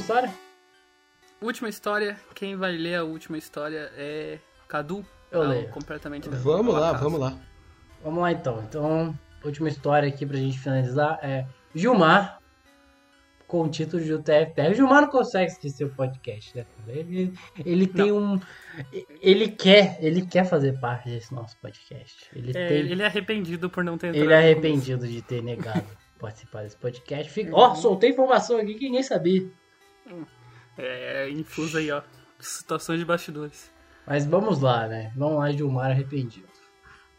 história? 0.04 0.34
Última 1.42 1.70
história, 1.70 2.18
quem 2.36 2.56
vai 2.56 2.74
ler 2.78 2.96
a 2.96 3.04
última 3.04 3.38
história 3.38 3.90
é 3.98 4.38
Cadu. 4.68 5.06
Eu 5.32 5.42
Tá 5.42 5.48
leio. 5.48 5.70
Completamente 5.70 6.30
Vamos 6.30 6.74
lá, 6.74 6.94
vamos 6.94 7.20
lá. 7.20 7.38
Vamos 8.04 8.22
lá 8.22 8.32
então. 8.32 8.62
Então, 8.68 9.18
última 9.44 9.70
história 9.70 10.08
aqui 10.08 10.26
pra 10.26 10.38
gente 10.38 10.60
finalizar 10.60 11.20
é 11.24 11.46
Gilmar 11.74 12.40
com 13.48 13.62
o 13.62 13.70
título 13.70 14.04
de 14.04 14.14
UTFPR. 14.14 14.74
Gilmar 14.76 15.02
não 15.04 15.10
consegue 15.10 15.52
esquecer 15.52 15.86
o 15.86 15.90
podcast, 15.90 16.56
né? 16.58 16.66
cara? 16.78 17.00
Ele, 17.00 17.34
ele 17.66 17.88
tem 17.88 18.12
um. 18.12 18.40
Ele 19.22 19.48
quer, 19.50 19.98
ele 20.02 20.26
quer 20.26 20.44
fazer 20.46 20.80
parte 20.80 21.10
desse 21.10 21.34
nosso 21.34 21.58
podcast. 21.60 22.30
Ele 22.36 22.52
É, 22.52 22.68
tem. 22.68 22.78
ele 22.92 23.02
é 23.02 23.06
arrependido 23.06 23.70
por 23.70 23.84
não 23.84 23.98
ter 23.98 24.08
entrado. 24.08 24.24
Ele 24.26 24.34
é 24.34 24.38
arrependido 24.38 25.08
de 25.08 25.22
ter 25.22 25.42
negado 25.42 25.86
participar 26.20 26.64
desse 26.64 26.78
podcast. 26.78 27.32
Fica- 27.32 27.52
Ó, 27.54 27.74
soltei 27.76 28.10
informação 28.12 28.58
aqui 28.58 28.76
que 28.76 28.86
ninguém 28.86 29.04
sabia. 29.04 29.50
É, 30.78 31.30
infuso 31.30 31.78
aí, 31.78 31.92
ó. 31.92 32.02
Situações 32.40 33.00
de 33.00 33.06
bastidores. 33.06 33.72
Mas 34.06 34.26
vamos 34.26 34.60
lá, 34.60 34.88
né? 34.88 35.12
Vamos 35.16 35.38
lá, 35.40 35.52
Gilmar 35.52 35.92
arrependido. 35.92 36.48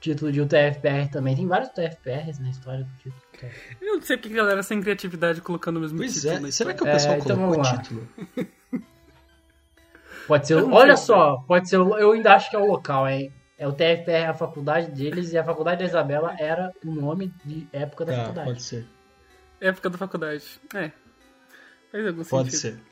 Título 0.01 0.31
de 0.31 0.41
UTFPR 0.43 1.09
também. 1.11 1.35
Tem 1.35 1.47
vários 1.47 1.71
UTFPRs 1.71 2.39
na 2.39 2.51
história 2.51 2.85
do 2.85 2.91
título. 2.99 3.23
Eu 3.81 3.95
não 3.97 4.03
sei 4.03 4.19
porque 4.19 4.35
a 4.35 4.37
galera 4.37 4.63
sem 4.63 4.83
criatividade 4.83 5.41
colocando 5.41 5.79
o 5.79 5.81
mesmo 5.81 5.97
Pois 5.97 6.13
título 6.15 6.35
é, 6.35 6.41
na 6.41 6.53
será 6.53 6.75
que 6.75 6.83
o 6.83 6.87
pessoal 6.87 7.15
É, 7.15 7.19
então 7.19 7.37
colocou 7.37 7.61
o 7.61 7.63
vamos 7.63 7.73
lá. 7.73 7.79
título? 7.83 8.09
Pode 10.27 10.47
ser. 10.47 10.55
Olha 10.63 10.97
só, 10.97 11.37
pode 11.47 11.69
ser. 11.69 11.77
Eu 11.77 12.13
ainda 12.13 12.35
acho 12.35 12.49
que 12.49 12.57
é 12.57 12.59
o 12.59 12.65
local, 12.67 13.07
hein? 13.09 13.31
É 13.59 13.69
o 13.69 13.73
TFPR, 13.73 14.31
a 14.31 14.35
faculdade 14.35 14.91
deles, 14.91 15.33
e 15.33 15.39
a 15.39 15.45
faculdade 15.45 15.81
da 15.81 15.85
Isabela 15.85 16.35
era 16.39 16.73
o 16.85 16.91
nome 16.91 17.33
de 17.45 17.69
época 17.73 18.05
da 18.07 18.13
Tá, 18.13 18.19
faculdade. 18.21 18.49
pode 18.49 18.63
ser. 18.63 18.87
Época 19.61 19.91
da 19.91 19.99
faculdade. 19.99 20.45
É. 20.75 20.91
Faz 21.95 22.07
algum 22.09 22.25
Pode 22.25 22.51
sentido. 22.51 22.79
ser. 22.79 22.85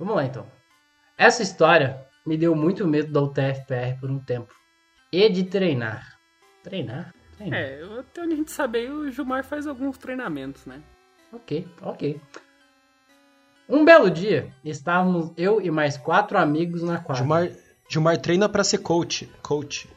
Vamos 0.00 0.16
lá 0.16 0.24
então. 0.24 0.44
Essa 1.16 1.44
história 1.44 2.04
me 2.26 2.36
deu 2.36 2.56
muito 2.56 2.88
medo 2.88 3.12
da 3.12 3.22
UTFPR 3.22 4.00
por 4.00 4.10
um 4.10 4.18
tempo. 4.18 4.52
E 5.12 5.28
de 5.28 5.44
treinar. 5.44 6.18
Treinar? 6.64 7.14
Treinar. 7.36 7.60
É, 7.60 7.80
até 8.00 8.22
onde 8.22 8.32
a 8.32 8.36
gente 8.36 8.50
sabe 8.50 8.90
o 8.90 9.08
Gilmar 9.12 9.44
faz 9.44 9.68
alguns 9.68 9.96
treinamentos, 9.96 10.66
né? 10.66 10.82
Ok, 11.32 11.68
ok. 11.80 12.20
Um 13.68 13.84
belo 13.84 14.10
dia, 14.10 14.52
estávamos 14.64 15.32
eu 15.36 15.60
e 15.60 15.70
mais 15.70 15.96
quatro 15.96 16.36
amigos 16.36 16.82
na 16.82 16.98
quadra. 16.98 17.22
Gilmar, 17.22 17.50
Gilmar 17.88 18.18
treina 18.18 18.48
pra 18.48 18.64
ser 18.64 18.78
coach. 18.78 19.30
Coach. 19.40 19.88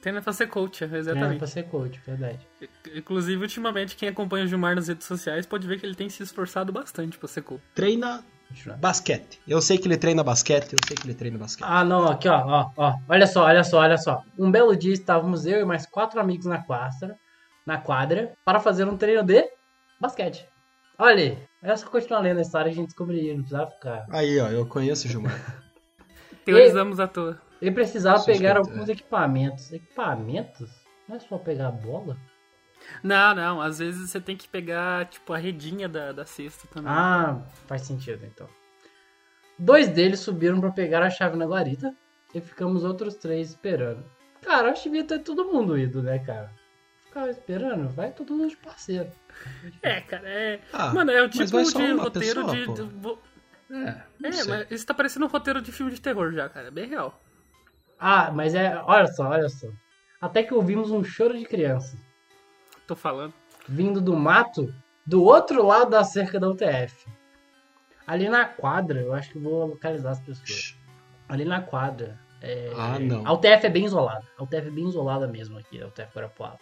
Treina 0.00 0.22
pra 0.22 0.32
ser 0.32 0.46
coach, 0.46 0.78
Treina 0.78 0.98
exatamente. 0.98 1.38
pra 1.38 1.46
ser 1.46 1.64
coach, 1.64 2.00
verdade. 2.06 2.38
Inclusive, 2.94 3.42
ultimamente, 3.42 3.96
quem 3.96 4.08
acompanha 4.08 4.44
o 4.44 4.48
Gilmar 4.48 4.74
nas 4.74 4.88
redes 4.88 5.06
sociais 5.06 5.44
pode 5.44 5.66
ver 5.66 5.80
que 5.80 5.86
ele 5.86 5.94
tem 5.94 6.08
se 6.08 6.22
esforçado 6.22 6.72
bastante 6.72 7.18
pra 7.18 7.28
ser 7.28 7.42
coach. 7.42 7.62
Treina 7.74 8.24
basquete. 8.80 9.40
Eu 9.46 9.60
sei 9.60 9.76
que 9.76 9.86
ele 9.86 9.96
treina 9.96 10.22
basquete, 10.24 10.72
eu 10.72 10.78
sei 10.86 10.96
que 10.96 11.06
ele 11.06 11.14
treina 11.14 11.38
basquete. 11.38 11.66
Ah, 11.68 11.84
não, 11.84 12.06
aqui, 12.08 12.28
ó, 12.28 12.40
ó, 12.46 12.70
ó. 12.76 12.94
Olha 13.08 13.26
só, 13.26 13.44
olha 13.44 13.62
só, 13.62 13.78
olha 13.78 13.98
só. 13.98 14.22
Um 14.38 14.50
belo 14.50 14.74
dia 14.76 14.92
estávamos 14.92 15.44
eu 15.44 15.60
e 15.60 15.64
mais 15.64 15.84
quatro 15.86 16.18
amigos 16.20 16.46
na 16.46 16.62
quadra, 16.62 17.16
na 17.66 17.78
quadra, 17.78 18.32
para 18.44 18.60
fazer 18.60 18.84
um 18.86 18.96
treino 18.96 19.22
de 19.22 19.44
basquete. 20.00 20.46
Olha 20.98 21.22
aí, 21.22 21.38
é 21.62 21.76
só 21.76 21.86
continuar 21.88 22.20
lendo 22.20 22.38
a 22.38 22.42
história 22.42 22.70
e 22.70 22.72
a 22.72 22.74
gente 22.74 22.86
descobriria, 22.86 23.32
não 23.32 23.40
precisava 23.42 23.70
ficar. 23.70 24.06
Aí, 24.10 24.40
ó, 24.40 24.48
eu 24.48 24.66
conheço 24.66 25.06
o 25.06 25.10
Gilmar. 25.10 25.64
Teorizamos 26.44 26.98
à 26.98 27.06
toa. 27.06 27.38
Ele 27.60 27.72
precisava 27.72 28.18
Suspeito, 28.18 28.40
pegar 28.40 28.54
é. 28.54 28.58
alguns 28.58 28.88
equipamentos. 28.88 29.72
Equipamentos? 29.72 30.70
Não 31.08 31.16
é 31.16 31.18
só 31.20 31.38
pegar 31.38 31.68
a 31.68 31.72
bola? 31.72 32.16
Não, 33.02 33.34
não. 33.34 33.60
Às 33.60 33.78
vezes 33.78 34.10
você 34.10 34.20
tem 34.20 34.36
que 34.36 34.48
pegar, 34.48 35.06
tipo, 35.06 35.32
a 35.32 35.38
redinha 35.38 35.88
da, 35.88 36.12
da 36.12 36.24
cesta 36.24 36.68
também. 36.68 36.90
Ah, 36.92 37.42
faz 37.66 37.82
sentido 37.82 38.24
então. 38.24 38.48
Dois 39.58 39.88
deles 39.88 40.20
subiram 40.20 40.60
para 40.60 40.70
pegar 40.70 41.02
a 41.02 41.10
chave 41.10 41.36
na 41.36 41.44
guarita 41.46 41.92
e 42.32 42.40
ficamos 42.40 42.84
outros 42.84 43.16
três 43.16 43.50
esperando. 43.50 44.04
Cara, 44.42 44.68
eu 44.68 44.72
acho 44.72 44.84
que 44.84 44.88
devia 44.90 45.04
ter 45.04 45.18
todo 45.18 45.46
mundo 45.46 45.76
ido, 45.76 46.02
né, 46.02 46.20
cara? 46.20 46.52
Ficava 47.06 47.28
esperando, 47.30 47.88
vai 47.88 48.12
todo 48.12 48.34
mundo 48.34 48.50
de 48.50 48.56
parceiro. 48.56 49.10
É, 49.82 50.00
cara, 50.02 50.28
é. 50.28 50.60
Ah, 50.72 50.92
Mano, 50.92 51.10
é 51.10 51.22
o 51.22 51.24
mas 51.24 51.32
tipo 51.32 51.50
vai 51.50 51.64
só 51.64 51.78
de 51.80 51.92
uma 51.92 52.02
roteiro 52.04 52.46
pessoa, 52.46 52.74
de. 52.76 52.94
pô. 53.02 53.18
É, 53.70 54.02
É, 54.22 54.44
mas 54.44 54.70
isso 54.70 54.86
tá 54.86 54.94
parecendo 54.94 55.26
um 55.26 55.28
roteiro 55.28 55.60
de 55.60 55.72
filme 55.72 55.92
de 55.92 56.00
terror 56.00 56.32
já, 56.32 56.48
cara. 56.48 56.68
É 56.68 56.70
bem 56.70 56.86
real. 56.86 57.20
Ah, 57.98 58.30
mas 58.32 58.54
é. 58.54 58.80
Olha 58.84 59.06
só, 59.08 59.28
olha 59.28 59.48
só. 59.48 59.68
Até 60.20 60.42
que 60.42 60.54
ouvimos 60.54 60.90
um 60.90 61.02
choro 61.04 61.36
de 61.38 61.44
criança 61.44 61.96
Tô 62.86 62.96
falando. 62.96 63.32
vindo 63.68 64.00
do 64.00 64.16
mato 64.16 64.72
do 65.06 65.22
outro 65.22 65.64
lado 65.64 65.90
da 65.90 66.04
cerca 66.04 66.38
da 66.40 66.48
UTF. 66.48 67.06
Ali 68.06 68.28
na 68.28 68.44
quadra, 68.46 69.00
eu 69.00 69.12
acho 69.12 69.30
que 69.30 69.38
vou 69.38 69.66
localizar 69.66 70.10
as 70.10 70.20
pessoas. 70.20 70.76
Ali 71.28 71.44
na 71.44 71.60
quadra. 71.60 72.18
é, 72.40 72.72
Ah, 72.76 72.98
não. 72.98 73.26
A 73.26 73.32
UTF 73.32 73.66
é 73.66 73.70
bem 73.70 73.84
isolada. 73.84 74.26
A 74.38 74.42
UTF 74.42 74.68
é 74.68 74.70
bem 74.70 74.88
isolada 74.88 75.26
mesmo 75.28 75.58
aqui, 75.58 75.80
a 75.82 75.86
UTF 75.86 76.10
Guarapuava. 76.14 76.58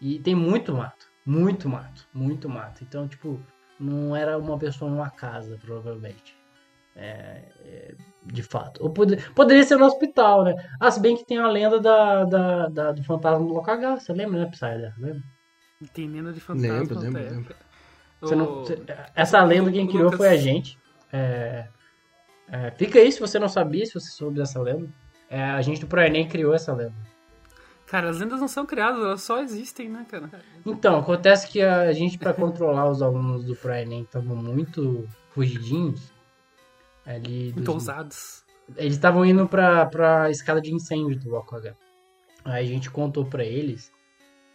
E 0.00 0.18
tem 0.18 0.34
muito 0.34 0.74
mato. 0.74 1.06
Muito 1.24 1.68
mato. 1.68 2.08
Muito 2.12 2.48
mato. 2.48 2.82
Então, 2.82 3.06
tipo, 3.06 3.40
não 3.78 4.16
era 4.16 4.36
uma 4.38 4.58
pessoa 4.58 4.90
numa 4.90 5.10
casa, 5.10 5.58
provavelmente. 5.60 6.36
É, 7.02 7.42
é, 7.64 7.94
de 8.26 8.42
fato. 8.42 8.82
Ou 8.82 8.90
pode- 8.90 9.16
poderia 9.32 9.64
ser 9.64 9.76
no 9.76 9.86
hospital, 9.86 10.44
né? 10.44 10.54
Ah, 10.78 10.90
se 10.90 11.00
bem 11.00 11.16
que 11.16 11.24
tem 11.24 11.38
a 11.38 11.48
lenda 11.48 11.80
da, 11.80 12.24
da, 12.24 12.68
da- 12.68 12.92
do 12.92 13.02
fantasma 13.04 13.46
do 13.46 13.54
Lokagá. 13.54 13.96
Você 13.98 14.12
lembra, 14.12 14.38
né, 14.40 14.50
Psyder? 14.50 14.92
Lembra? 14.98 15.22
Entendendo 15.80 16.32
de 16.32 16.40
fantasma. 16.40 16.78
Lembro, 16.78 16.98
lembro, 17.00 17.22
lembro. 17.22 17.54
Você 18.20 18.34
não- 18.36 18.56
você- 18.64 18.78
essa 19.14 19.42
lenda 19.42 19.72
quem 19.72 19.86
criou 19.86 20.04
Lucas- 20.04 20.18
foi 20.18 20.28
a 20.28 20.36
gente. 20.36 20.78
É, 21.10 21.68
é, 22.52 22.70
fica 22.72 22.98
aí 22.98 23.10
se 23.10 23.18
você 23.18 23.38
não 23.38 23.48
sabia, 23.48 23.86
se 23.86 23.94
você 23.94 24.10
soube 24.10 24.36
dessa 24.36 24.60
lenda. 24.60 24.86
É, 25.30 25.42
a 25.42 25.62
gente 25.62 25.80
do 25.80 25.86
ProEnem 25.86 26.28
criou 26.28 26.52
essa 26.52 26.74
lenda. 26.74 26.92
Cara, 27.86 28.10
as 28.10 28.18
lendas 28.20 28.40
não 28.40 28.46
são 28.48 28.66
criadas, 28.66 29.02
elas 29.02 29.22
só 29.22 29.40
existem, 29.40 29.88
né, 29.88 30.04
cara? 30.08 30.30
Então, 30.66 30.98
acontece 30.98 31.48
que 31.48 31.60
a 31.62 31.90
gente, 31.92 32.18
pra 32.18 32.34
controlar 32.34 32.88
os 32.90 33.00
alunos 33.02 33.44
do 33.44 33.56
Pro-Enem, 33.56 34.02
estavam 34.02 34.36
muito 34.36 35.08
fugidinhos. 35.30 36.12
Ali 37.06 37.46
dos- 37.46 37.54
Muito 37.56 37.72
ousados. 37.72 38.44
Eles 38.76 38.94
estavam 38.94 39.24
indo 39.24 39.48
pra, 39.48 39.86
pra 39.86 40.30
escada 40.30 40.60
de 40.60 40.72
incêndio 40.72 41.18
do 41.18 41.24
Bloco 41.30 41.56
H. 41.56 41.74
Aí 42.44 42.64
a 42.64 42.68
gente 42.68 42.90
contou 42.90 43.24
pra 43.24 43.44
eles 43.44 43.90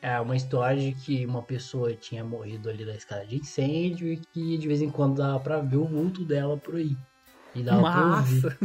é, 0.01 0.19
uma 0.19 0.35
história 0.35 0.79
de 0.79 0.93
que 0.93 1.25
uma 1.25 1.41
pessoa 1.41 1.93
tinha 1.93 2.23
morrido 2.23 2.69
ali 2.69 2.85
da 2.85 2.95
escada 2.95 3.25
de 3.25 3.35
incêndio 3.37 4.07
e 4.07 4.17
que 4.17 4.57
de 4.57 4.67
vez 4.67 4.81
em 4.81 4.89
quando 4.89 5.17
dava 5.17 5.39
pra 5.39 5.59
ver 5.59 5.77
o 5.77 5.85
vulto 5.85 6.23
dela 6.23 6.55
por 6.57 6.75
aí. 6.75 6.95
E 7.53 7.61
dava 7.63 7.81
pra 7.81 8.17
ouvir. 8.17 8.41
Massa. 8.43 8.57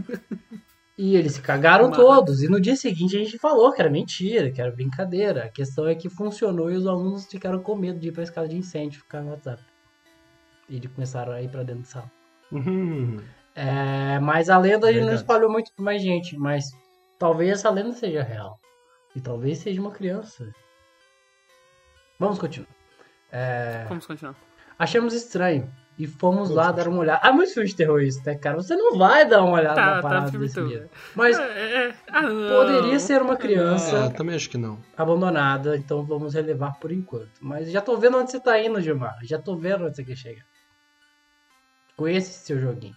E 0.98 1.16
eles 1.16 1.32
se 1.32 1.40
cagaram 1.40 1.88
Massa. 1.88 2.00
todos. 2.00 2.42
E 2.42 2.48
no 2.48 2.60
dia 2.60 2.76
seguinte 2.76 3.16
a 3.16 3.20
gente 3.20 3.38
falou 3.38 3.72
que 3.72 3.80
era 3.80 3.90
mentira, 3.90 4.50
que 4.50 4.60
era 4.60 4.70
brincadeira. 4.70 5.44
A 5.44 5.48
questão 5.48 5.88
é 5.88 5.94
que 5.94 6.08
funcionou 6.10 6.70
e 6.70 6.76
os 6.76 6.86
alunos 6.86 7.24
ficaram 7.26 7.60
com 7.62 7.74
medo 7.74 7.98
de 7.98 8.08
ir 8.08 8.12
pra 8.12 8.22
escada 8.22 8.46
de 8.46 8.56
incêndio 8.56 8.98
e 8.98 9.00
ficar 9.00 9.22
no 9.22 9.30
WhatsApp. 9.30 9.62
E 10.68 10.76
eles 10.76 10.92
começaram 10.92 11.32
a 11.32 11.40
ir 11.42 11.48
pra 11.48 11.62
dentro 11.62 11.82
da 11.82 11.88
sala. 11.88 12.10
Uhum. 12.52 13.18
É, 13.54 14.18
mas 14.20 14.48
a 14.48 14.56
lenda 14.58 14.88
ele 14.88 15.00
não 15.00 15.06
Verdade. 15.08 15.22
espalhou 15.22 15.50
muito 15.50 15.72
pra 15.74 15.84
mais 15.84 16.00
gente. 16.02 16.36
Mas 16.36 16.64
talvez 17.18 17.50
essa 17.52 17.70
lenda 17.70 17.92
seja 17.92 18.22
real. 18.22 18.58
E 19.14 19.20
talvez 19.20 19.58
seja 19.58 19.80
uma 19.80 19.90
criança. 19.90 20.50
Vamos 22.18 22.38
continuar. 22.38 22.68
É, 23.32 23.84
Vamos 23.88 24.06
continuar. 24.06 24.34
achamos 24.78 25.14
estranho. 25.14 25.70
E 25.98 26.06
fomos 26.06 26.48
lá 26.48 26.72
dar 26.72 26.88
uma 26.88 27.00
olhada. 27.00 27.20
Ah, 27.22 27.30
muito 27.32 27.52
filme 27.52 27.68
de 27.68 27.76
terror 27.76 28.00
isso, 28.00 28.22
né, 28.24 28.34
cara? 28.34 28.56
Você 28.56 28.74
não 28.74 28.96
vai 28.96 29.26
dar 29.28 29.42
uma 29.42 29.52
olhada 29.58 29.78
na 29.78 29.92
Tá, 29.96 30.00
parada 30.02 30.32
tá, 30.32 30.38
desse 30.38 30.58
livro. 30.58 30.88
Mas 31.14 31.38
É, 31.38 31.88
é. 31.88 31.94
Ah, 32.08 32.22
não. 32.22 32.48
poderia 32.56 32.98
ser 32.98 33.20
uma 33.20 33.36
criança 33.36 34.06
Ah, 34.06 34.10
também 34.10 34.34
acho 34.34 34.48
que 34.48 34.56
não. 34.56 34.80
abandonada, 34.96 35.76
então 35.76 36.02
vamos 36.02 36.32
relevar 36.32 36.78
por 36.80 36.90
enquanto. 36.90 37.32
Mas 37.42 37.70
já 37.70 37.82
tô 37.82 37.98
vendo 37.98 38.16
onde 38.16 38.30
você 38.30 38.40
tá 38.40 38.58
indo, 38.58 38.80
Gilmar. 38.80 39.18
Já 39.24 39.38
tô 39.38 39.56
vendo 39.56 39.84
onde 39.84 39.96
você 39.96 40.02
quer 40.04 40.16
chegar. 40.16 40.44
Conhece 41.96 42.30
esse 42.30 42.46
seu 42.46 42.58
joguinho. 42.58 42.96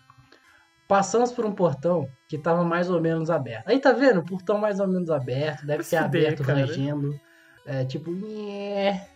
Passamos 0.94 1.32
por 1.32 1.44
um 1.44 1.52
portão 1.52 2.08
que 2.30 2.38
tava 2.38 2.64
mais 2.64 2.88
ou 2.88 3.02
menos 3.02 3.32
aberto. 3.32 3.68
Aí 3.68 3.80
tá 3.80 3.92
vendo? 3.92 4.20
O 4.20 4.24
portão 4.24 4.60
mais 4.60 4.80
ou 4.80 4.88
menos 4.88 5.10
aberto, 5.10 5.66
deve 5.66 5.84
ser 5.84 5.96
aberto, 5.96 6.44
cara. 6.44 6.60
rangendo. 6.60 7.20
É 7.66 7.84
tipo, 7.84 8.12
nhé. 8.12 9.10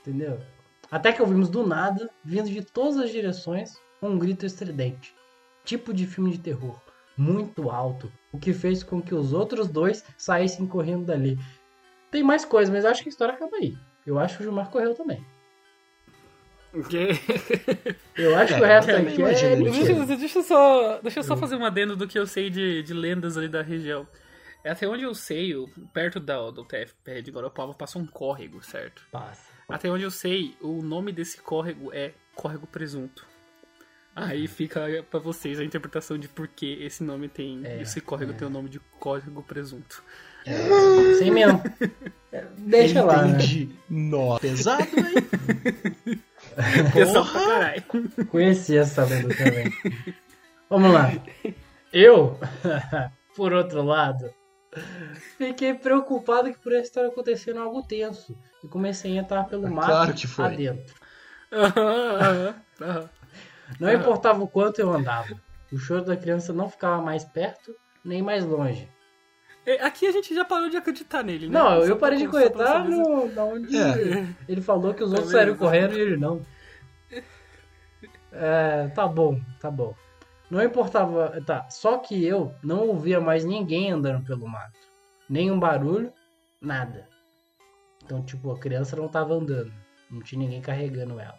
entendeu? 0.00 0.40
Até 0.90 1.12
que 1.12 1.22
ouvimos 1.22 1.48
do 1.48 1.64
nada, 1.64 2.10
vindo 2.24 2.50
de 2.50 2.64
todas 2.64 2.96
as 2.98 3.12
direções, 3.12 3.74
um 4.02 4.18
grito 4.18 4.44
estridente. 4.44 5.14
Tipo 5.64 5.94
de 5.94 6.08
filme 6.08 6.32
de 6.32 6.40
terror, 6.40 6.80
muito 7.16 7.70
alto, 7.70 8.10
o 8.32 8.38
que 8.38 8.52
fez 8.52 8.82
com 8.82 9.00
que 9.00 9.14
os 9.14 9.32
outros 9.32 9.68
dois 9.68 10.04
saíssem 10.18 10.66
correndo 10.66 11.04
dali. 11.04 11.38
Tem 12.10 12.24
mais 12.24 12.44
coisa, 12.44 12.72
mas 12.72 12.82
eu 12.82 12.90
acho 12.90 13.04
que 13.04 13.10
a 13.10 13.12
história 13.12 13.34
acaba 13.34 13.58
aí. 13.58 13.78
Eu 14.04 14.18
acho 14.18 14.38
que 14.38 14.42
o 14.42 14.44
Gilmar 14.44 14.70
correu 14.70 14.92
também. 14.92 15.24
Eu 18.16 18.36
acho 18.36 18.54
que 18.54 18.60
o 18.60 18.64
É, 18.64 18.68
resto 18.68 18.90
aqui 18.90 19.22
é 19.22 19.32
isso. 19.32 19.56
mentira. 19.56 19.56
Deixa, 19.94 20.16
deixa 20.16 20.38
eu 20.38 20.42
só, 20.42 20.98
deixa 21.02 21.18
eu 21.20 21.24
só 21.24 21.36
fazer 21.36 21.56
um 21.56 21.64
adendo 21.64 21.96
do 21.96 22.06
que 22.06 22.18
eu 22.18 22.26
sei 22.26 22.50
de, 22.50 22.82
de 22.82 22.94
lendas 22.94 23.36
ali 23.36 23.48
da 23.48 23.62
região. 23.62 24.06
É 24.62 24.70
Até 24.70 24.86
onde 24.86 25.02
eu 25.04 25.14
sei, 25.14 25.54
perto 25.94 26.20
da, 26.20 26.50
do 26.50 26.64
TFPR 26.64 27.22
de 27.22 27.30
Garopaba 27.30 27.72
passou 27.74 28.02
um 28.02 28.06
córrego, 28.06 28.62
certo? 28.62 29.02
Passa. 29.10 29.42
Até 29.68 29.90
onde 29.90 30.04
eu 30.04 30.10
sei, 30.10 30.54
o 30.60 30.82
nome 30.82 31.12
desse 31.12 31.40
córrego 31.40 31.90
é 31.92 32.12
Córrego 32.34 32.66
Presunto. 32.66 33.24
Aí 34.14 34.46
fica 34.48 35.04
pra 35.10 35.20
vocês 35.20 35.58
a 35.60 35.64
interpretação 35.64 36.18
de 36.18 36.28
por 36.28 36.46
que 36.48 36.74
esse 36.82 37.02
nome 37.02 37.28
tem. 37.28 37.60
É, 37.64 37.80
esse 37.80 38.00
córrego 38.00 38.34
tem 38.34 38.46
o 38.46 38.50
nome 38.50 38.68
de 38.68 38.80
Córrego 38.98 39.42
Presunto. 39.42 40.02
Sem 41.18 41.30
mesmo. 41.30 41.62
É, 42.32 42.44
Deixa 42.58 43.02
lá, 43.04 43.22
né? 43.24 43.34
Entendi. 43.36 43.70
Nossa, 43.88 44.40
pesado, 44.40 44.82
hein? 44.96 46.20
Pessoal 46.92 47.24
pra 47.26 47.40
caralho. 47.44 47.84
Conheci 48.30 48.76
essa 48.76 49.04
lenda 49.04 49.34
também. 49.36 49.72
Vamos 50.68 50.92
lá. 50.92 51.10
Eu, 51.92 52.38
por 53.36 53.52
outro 53.52 53.82
lado, 53.82 54.32
fiquei 55.38 55.74
preocupado 55.74 56.52
que 56.52 56.58
por 56.58 56.72
essa 56.72 56.82
história 56.84 57.10
acontecendo 57.10 57.60
algo 57.60 57.82
tenso. 57.82 58.36
E 58.62 58.68
comecei 58.68 59.16
a 59.18 59.22
entrar 59.22 59.44
pelo 59.44 59.66
Ah, 59.66 59.70
mato 59.70 59.86
claro 59.86 60.14
que 60.14 60.26
foi. 60.26 60.44
adentro. 60.44 60.94
Não 63.78 63.92
importava 63.92 64.42
o 64.42 64.48
quanto 64.48 64.80
eu 64.80 64.92
andava. 64.92 65.40
O 65.72 65.78
choro 65.78 66.04
da 66.04 66.16
criança 66.16 66.52
não 66.52 66.68
ficava 66.68 67.00
mais 67.00 67.24
perto, 67.24 67.74
nem 68.04 68.20
mais 68.22 68.44
longe. 68.44 68.88
É, 69.76 69.82
Aqui 69.84 70.06
a 70.06 70.12
gente 70.12 70.34
já 70.34 70.44
parou 70.44 70.68
de 70.68 70.76
acreditar 70.76 71.22
nele, 71.22 71.48
né? 71.48 71.58
Não, 71.58 71.80
Só 71.80 71.86
eu 71.86 71.96
parei 71.96 72.18
de 72.18 72.30
se- 72.30 72.88
no, 72.88 73.28
da 73.34 73.44
onde 73.44 73.76
É. 73.76 74.26
ele 74.48 74.60
falou 74.60 74.92
que 74.94 75.02
os 75.04 75.12
outros 75.12 75.30
saíram 75.30 75.56
correndo 75.56 75.96
e 75.96 76.00
ele 76.00 76.16
não. 76.16 76.44
É, 78.32 78.88
tá 78.88 79.06
bom, 79.06 79.40
tá 79.60 79.70
bom. 79.70 79.94
Não 80.50 80.62
importava. 80.62 81.40
Tá, 81.44 81.68
só 81.70 81.98
que 81.98 82.24
eu 82.24 82.54
não 82.62 82.88
ouvia 82.88 83.20
mais 83.20 83.44
ninguém 83.44 83.90
andando 83.90 84.24
pelo 84.24 84.48
mato. 84.48 84.78
Nenhum 85.28 85.58
barulho, 85.58 86.12
nada. 86.60 87.08
Então, 88.04 88.22
tipo, 88.24 88.50
a 88.52 88.58
criança 88.58 88.96
não 88.96 89.08
tava 89.08 89.34
andando. 89.34 89.72
Não 90.10 90.20
tinha 90.20 90.38
ninguém 90.40 90.60
carregando 90.60 91.20
ela. 91.20 91.38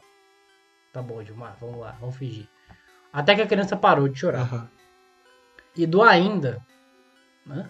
Tá 0.94 1.02
bom, 1.02 1.24
Gilmar, 1.24 1.58
vamos 1.60 1.80
lá, 1.80 1.98
vamos 2.00 2.16
fingir. 2.16 2.48
Até 3.12 3.36
que 3.36 3.42
a 3.42 3.48
criança 3.48 3.76
parou 3.76 4.08
de 4.08 4.18
chorar. 4.20 4.42
Aham. 4.42 4.70
E 5.76 5.86
do 5.86 6.02
ainda. 6.02 6.66
Hã? 7.50 7.70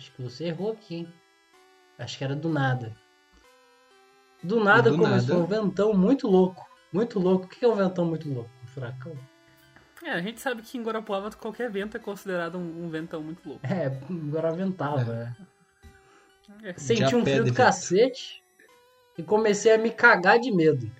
Acho 0.00 0.12
que 0.12 0.22
você 0.22 0.44
errou 0.46 0.72
aqui, 0.72 0.94
hein? 0.94 1.12
Acho 1.98 2.16
que 2.16 2.24
era 2.24 2.34
do 2.34 2.48
nada. 2.48 2.96
Do 4.42 4.58
nada 4.64 4.90
do 4.90 4.96
começou 4.96 5.40
nada? 5.40 5.44
um 5.44 5.46
ventão 5.46 5.92
muito 5.92 6.26
louco. 6.26 6.66
Muito 6.90 7.18
louco. 7.18 7.44
O 7.44 7.48
que 7.48 7.62
é 7.62 7.68
um 7.68 7.74
ventão 7.74 8.06
muito 8.06 8.26
louco? 8.32 8.48
Um 8.64 8.66
furacão? 8.66 9.12
É, 10.02 10.12
a 10.12 10.22
gente 10.22 10.40
sabe 10.40 10.62
que 10.62 10.78
em 10.78 10.82
Guarapuava 10.82 11.30
qualquer 11.32 11.70
vento 11.70 11.98
é 11.98 12.00
considerado 12.00 12.56
um, 12.56 12.86
um 12.86 12.88
ventão 12.88 13.22
muito 13.22 13.46
louco. 13.46 13.60
É, 13.66 13.88
agora 14.08 14.50
ventava, 14.52 15.12
né? 15.12 15.36
É. 16.62 16.72
Senti 16.78 17.00
Já 17.02 17.14
um 17.18 17.22
frio 17.22 17.44
de 17.44 17.50
do 17.50 17.54
cacete 17.54 18.42
e 19.18 19.22
comecei 19.22 19.74
a 19.74 19.76
me 19.76 19.90
cagar 19.90 20.38
de 20.38 20.50
medo. 20.50 20.90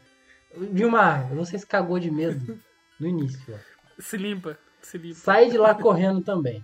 Vilmar, 0.54 1.26
eu 1.30 1.36
não 1.36 1.46
sei 1.46 1.58
se 1.58 1.66
cagou 1.66 1.98
de 1.98 2.10
medo 2.10 2.60
no 3.00 3.06
início. 3.06 3.54
ó. 3.54 3.58
Se 3.98 4.18
limpa, 4.18 4.58
se 4.82 4.98
limpa. 4.98 5.14
Saí 5.14 5.50
de 5.50 5.56
lá 5.56 5.74
correndo 5.74 6.20
também. 6.20 6.62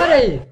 Peraí. 0.00 0.42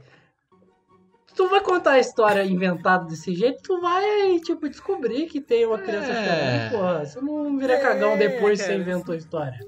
Tu 1.34 1.48
vai 1.48 1.60
contar 1.60 1.92
a 1.92 1.98
história 1.98 2.44
inventada 2.44 3.04
desse 3.06 3.32
jeito, 3.34 3.62
tu 3.62 3.80
vai, 3.80 4.40
tipo, 4.40 4.68
descobrir 4.68 5.26
que 5.26 5.40
tem 5.40 5.64
uma 5.64 5.78
criança 5.78 6.10
É. 6.10 6.24
chorando. 6.24 6.70
Porra, 6.72 7.06
você 7.06 7.20
não 7.20 7.56
vira 7.58 7.74
É, 7.74 7.80
cagão 7.80 8.18
depois 8.18 8.60
que 8.60 8.66
você 8.66 8.76
inventou 8.76 9.14
a 9.14 9.18
história. 9.18 9.60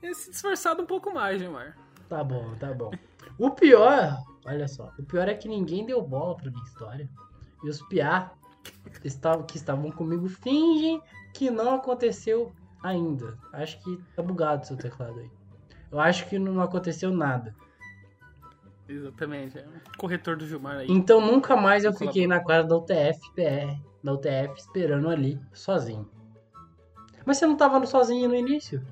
É 0.00 0.14
se 0.14 0.30
disfarçado 0.30 0.82
um 0.82 0.86
pouco 0.86 1.12
mais, 1.12 1.40
Gilmar. 1.40 1.76
Tá 2.08 2.22
bom, 2.22 2.54
tá 2.54 2.72
bom. 2.72 2.92
O 3.36 3.50
pior, 3.50 4.16
olha 4.46 4.68
só, 4.68 4.92
o 4.98 5.02
pior 5.02 5.28
é 5.28 5.34
que 5.34 5.48
ninguém 5.48 5.84
deu 5.84 6.00
bola 6.00 6.36
pra 6.36 6.50
minha 6.50 6.64
história. 6.64 7.08
E 7.64 7.68
os 7.68 7.82
piá 7.82 8.30
que 9.46 9.56
estavam 9.56 9.90
comigo 9.90 10.28
fingem 10.28 11.02
que 11.34 11.50
não 11.50 11.74
aconteceu 11.74 12.52
ainda. 12.82 13.36
Acho 13.52 13.82
que 13.82 13.98
tá 14.14 14.22
bugado 14.22 14.64
seu 14.66 14.76
teclado 14.76 15.18
aí. 15.18 15.30
Eu 15.90 15.98
acho 15.98 16.28
que 16.28 16.38
não 16.38 16.60
aconteceu 16.60 17.10
nada. 17.10 17.54
Exatamente. 18.88 19.58
É 19.58 19.66
um 19.66 19.98
corretor 19.98 20.36
do 20.36 20.46
Gilmar 20.46 20.78
aí. 20.78 20.86
Então 20.88 21.20
nunca 21.20 21.54
mais 21.56 21.84
eu 21.84 21.92
fiquei 21.92 22.26
na 22.26 22.40
quadra 22.40 22.66
da 22.66 22.76
UTF 22.76 23.20
PR, 23.34 23.78
da 24.02 24.14
UTF 24.14 24.58
esperando 24.58 25.08
ali, 25.08 25.38
sozinho. 25.52 26.08
Mas 27.26 27.36
você 27.36 27.46
não 27.46 27.56
tava 27.56 27.84
sozinho 27.84 28.28
no 28.28 28.34
início? 28.34 28.82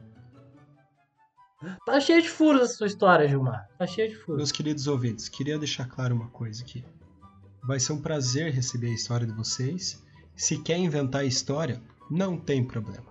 Tá 1.87 1.99
cheio 1.99 2.21
de 2.21 2.29
furos 2.29 2.63
essa 2.63 2.75
sua 2.75 2.87
história, 2.87 3.27
Gilmar. 3.27 3.67
Tá 3.79 3.87
cheio 3.87 4.11
de 4.11 4.17
furos. 4.17 4.37
Meus 4.37 4.53
queridos 4.53 4.87
ouvintes, 4.87 5.29
queria 5.29 5.59
deixar 5.59 5.89
claro 5.89 6.15
uma 6.15 6.29
coisa 6.29 6.63
aqui. 6.63 6.85
Vai 7.63 7.81
ser 7.81 7.95
um 7.95 8.03
prazer 8.03 8.53
receber 8.53 8.89
a 8.89 8.95
história 8.95 9.27
de 9.27 9.33
vocês. 9.33 10.05
Se 10.37 10.63
quer 10.63 10.77
inventar 10.77 11.23
a 11.23 11.25
história, 11.25 11.83
não 12.11 12.37
tem 12.37 12.63
problema. 12.63 13.07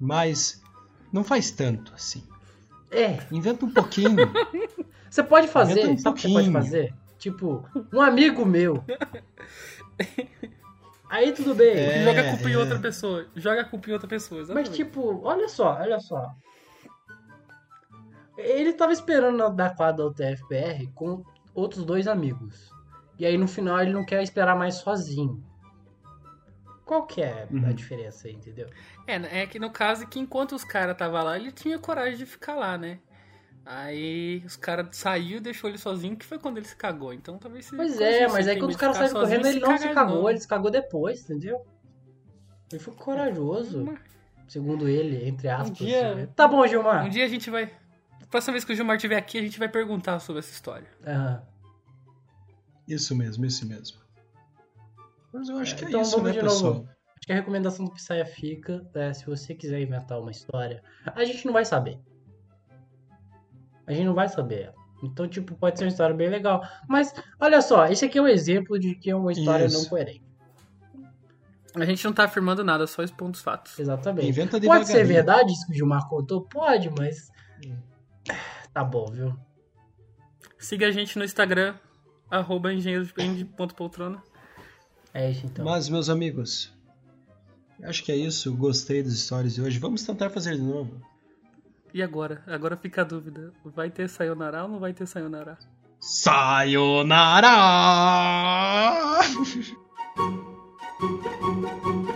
Mas 0.00 0.60
não 1.12 1.22
faz 1.22 1.50
tanto 1.52 1.94
assim. 1.94 2.24
É, 2.90 3.18
Inventa 3.30 3.64
um 3.66 3.70
pouquinho. 3.70 4.16
Você 5.10 5.22
pode 5.22 5.48
fazer, 5.48 5.80
Inventa 5.82 5.92
um 5.92 5.98
sabe 5.98 6.18
o 6.18 6.22
que 6.22 6.28
você 6.28 6.34
pode 6.34 6.50
pouquinho. 6.50 6.62
fazer? 6.64 6.94
Tipo, 7.18 7.64
um 7.92 8.00
amigo 8.00 8.44
meu. 8.46 8.84
Aí 11.10 11.32
tudo 11.32 11.54
bem. 11.54 11.74
É, 11.76 12.04
Joga 12.04 12.20
a 12.20 12.30
culpa 12.30 12.48
em 12.48 12.52
é. 12.52 12.58
outra 12.58 12.78
pessoa. 12.78 13.26
Joga 13.34 13.60
a 13.62 13.64
culpa 13.64 13.88
em 13.88 13.92
outra 13.94 14.08
pessoa, 14.08 14.40
Mas 14.40 14.50
exatamente. 14.50 14.76
tipo, 14.76 15.20
olha 15.24 15.48
só, 15.48 15.74
olha 15.80 15.98
só. 15.98 16.30
Ele 18.36 18.72
tava 18.74 18.92
esperando 18.92 19.36
na- 19.36 19.48
da 19.48 19.70
quadra 19.70 20.04
da 20.04 20.10
UTFPR 20.10 20.86
com 20.94 21.24
outros 21.54 21.84
dois 21.84 22.06
amigos. 22.06 22.70
E 23.18 23.26
aí 23.26 23.36
no 23.36 23.48
final 23.48 23.80
ele 23.80 23.92
não 23.92 24.04
quer 24.04 24.22
esperar 24.22 24.56
mais 24.56 24.76
sozinho. 24.76 25.42
Qual 26.88 27.06
que 27.06 27.20
é 27.20 27.42
a 27.42 27.54
Uhum. 27.54 27.74
diferença 27.74 28.26
aí, 28.28 28.34
entendeu? 28.34 28.66
É, 29.06 29.42
é 29.42 29.46
que 29.46 29.58
no 29.58 29.70
caso 29.70 30.06
que 30.06 30.18
enquanto 30.18 30.54
os 30.54 30.64
caras 30.64 30.92
estavam 30.92 31.22
lá, 31.22 31.36
ele 31.36 31.52
tinha 31.52 31.78
coragem 31.78 32.16
de 32.16 32.24
ficar 32.24 32.54
lá, 32.54 32.78
né? 32.78 32.98
Aí 33.62 34.42
os 34.46 34.56
caras 34.56 34.96
saiu 34.96 35.36
e 35.36 35.40
deixou 35.40 35.68
ele 35.68 35.76
sozinho, 35.76 36.16
que 36.16 36.24
foi 36.24 36.38
quando 36.38 36.56
ele 36.56 36.64
se 36.66 36.74
cagou. 36.74 37.12
Então 37.12 37.36
talvez 37.36 37.66
se. 37.66 37.76
Pois 37.76 38.00
é, 38.00 38.26
mas 38.26 38.48
aí 38.48 38.54
tem 38.54 38.62
quando 38.62 38.70
os 38.70 38.76
caras 38.78 38.96
saíram 38.96 39.20
correndo, 39.20 39.46
ele 39.46 39.60
não 39.60 39.76
se 39.76 39.88
cagou, 39.90 40.14
novo. 40.16 40.30
ele 40.30 40.40
se 40.40 40.48
cagou 40.48 40.70
depois, 40.70 41.20
entendeu? 41.24 41.60
Ele 42.72 42.80
foi 42.80 42.94
corajoso, 42.94 43.84
segundo 44.48 44.88
ele, 44.88 45.28
entre 45.28 45.46
aspas. 45.48 45.76
dia- 45.76 46.14
né? 46.14 46.28
Tá 46.34 46.48
bom, 46.48 46.66
Gilmar. 46.66 47.04
Um 47.04 47.10
dia 47.10 47.26
a 47.26 47.28
gente 47.28 47.50
vai. 47.50 47.70
Próxima 48.30 48.52
vez 48.52 48.64
que 48.64 48.72
o 48.72 48.74
Gilmar 48.76 48.96
estiver 48.96 49.16
aqui, 49.16 49.36
a 49.36 49.42
gente 49.42 49.58
vai 49.58 49.68
perguntar 49.68 50.18
sobre 50.20 50.38
essa 50.40 50.52
história. 50.52 50.88
Aham. 51.06 51.42
Isso 52.88 53.14
mesmo, 53.14 53.44
isso 53.44 53.66
mesmo. 53.66 53.98
Mas 55.38 55.48
eu 55.48 55.58
acho 55.58 55.76
que 55.76 55.84
é 55.84 55.88
Então 55.88 56.02
isso, 56.02 56.10
vamos 56.10 56.26
né, 56.26 56.32
de 56.32 56.40
pessoal? 56.40 56.74
novo. 56.74 56.88
Acho 56.88 57.26
que 57.26 57.32
a 57.32 57.36
recomendação 57.36 57.84
do 57.84 57.92
Psaia 57.92 58.26
fica, 58.26 58.84
é, 58.94 59.12
se 59.12 59.24
você 59.24 59.54
quiser 59.54 59.80
inventar 59.80 60.20
uma 60.20 60.32
história, 60.32 60.82
a 61.04 61.24
gente 61.24 61.46
não 61.46 61.52
vai 61.52 61.64
saber. 61.64 61.98
A 63.86 63.92
gente 63.92 64.04
não 64.04 64.14
vai 64.14 64.28
saber. 64.28 64.72
Então, 65.02 65.28
tipo, 65.28 65.54
pode 65.54 65.78
ser 65.78 65.84
uma 65.84 65.90
história 65.90 66.14
bem 66.14 66.28
legal. 66.28 66.60
Mas, 66.88 67.14
olha 67.38 67.62
só, 67.62 67.86
esse 67.86 68.04
aqui 68.04 68.18
é 68.18 68.22
um 68.22 68.26
exemplo 68.26 68.78
de 68.78 68.96
que 68.96 69.10
é 69.10 69.16
uma 69.16 69.30
história 69.30 69.64
Isso. 69.64 69.80
não 69.80 69.88
coerente. 69.88 70.26
A 71.74 71.84
gente 71.84 72.04
não 72.04 72.12
tá 72.12 72.24
afirmando 72.24 72.64
nada, 72.64 72.86
só 72.86 73.04
expondo 73.04 73.32
os 73.32 73.42
fatos. 73.42 73.78
Exatamente. 73.78 74.28
Inventa 74.28 74.60
Pode 74.60 74.88
ser 74.88 75.04
verdade 75.04 75.52
isso 75.52 75.66
que 75.66 75.72
o 75.72 75.74
Gilmar 75.74 76.08
contou? 76.08 76.42
Pode, 76.42 76.90
mas. 76.98 77.30
Tá 78.72 78.82
bom, 78.82 79.06
viu? 79.06 79.36
Siga 80.58 80.88
a 80.88 80.90
gente 80.90 81.16
no 81.16 81.24
Instagram, 81.24 81.76
arroba. 82.28 82.70
É 85.12 85.30
isso 85.30 85.46
então. 85.46 85.64
Mas, 85.64 85.88
meus 85.88 86.08
amigos, 86.08 86.72
acho 87.82 88.04
que 88.04 88.12
é 88.12 88.16
isso. 88.16 88.54
Gostei 88.54 89.02
das 89.02 89.12
histórias 89.12 89.54
de 89.54 89.62
hoje. 89.62 89.78
Vamos 89.78 90.02
tentar 90.02 90.30
fazer 90.30 90.56
de 90.56 90.62
novo. 90.62 91.00
E 91.92 92.02
agora? 92.02 92.42
Agora 92.46 92.76
fica 92.76 93.02
a 93.02 93.04
dúvida. 93.04 93.52
Vai 93.64 93.90
ter 93.90 94.08
Sayonara 94.08 94.62
ou 94.62 94.68
não 94.68 94.78
vai 94.78 94.92
ter 94.92 95.06
Sayonara? 95.06 95.58
Sayonara! 96.00 97.48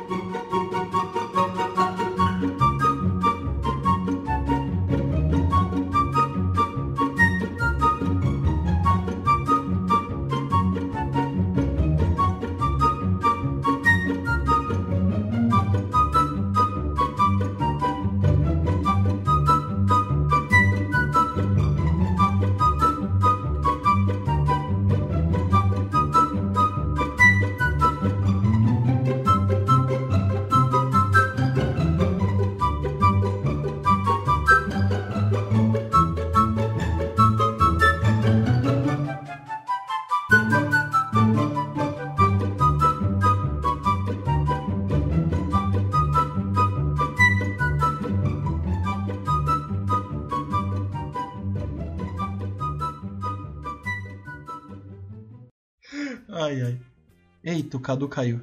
Eita, 57.52 57.76
o 57.76 57.80
Cadu 57.80 58.08
caiu. 58.08 58.40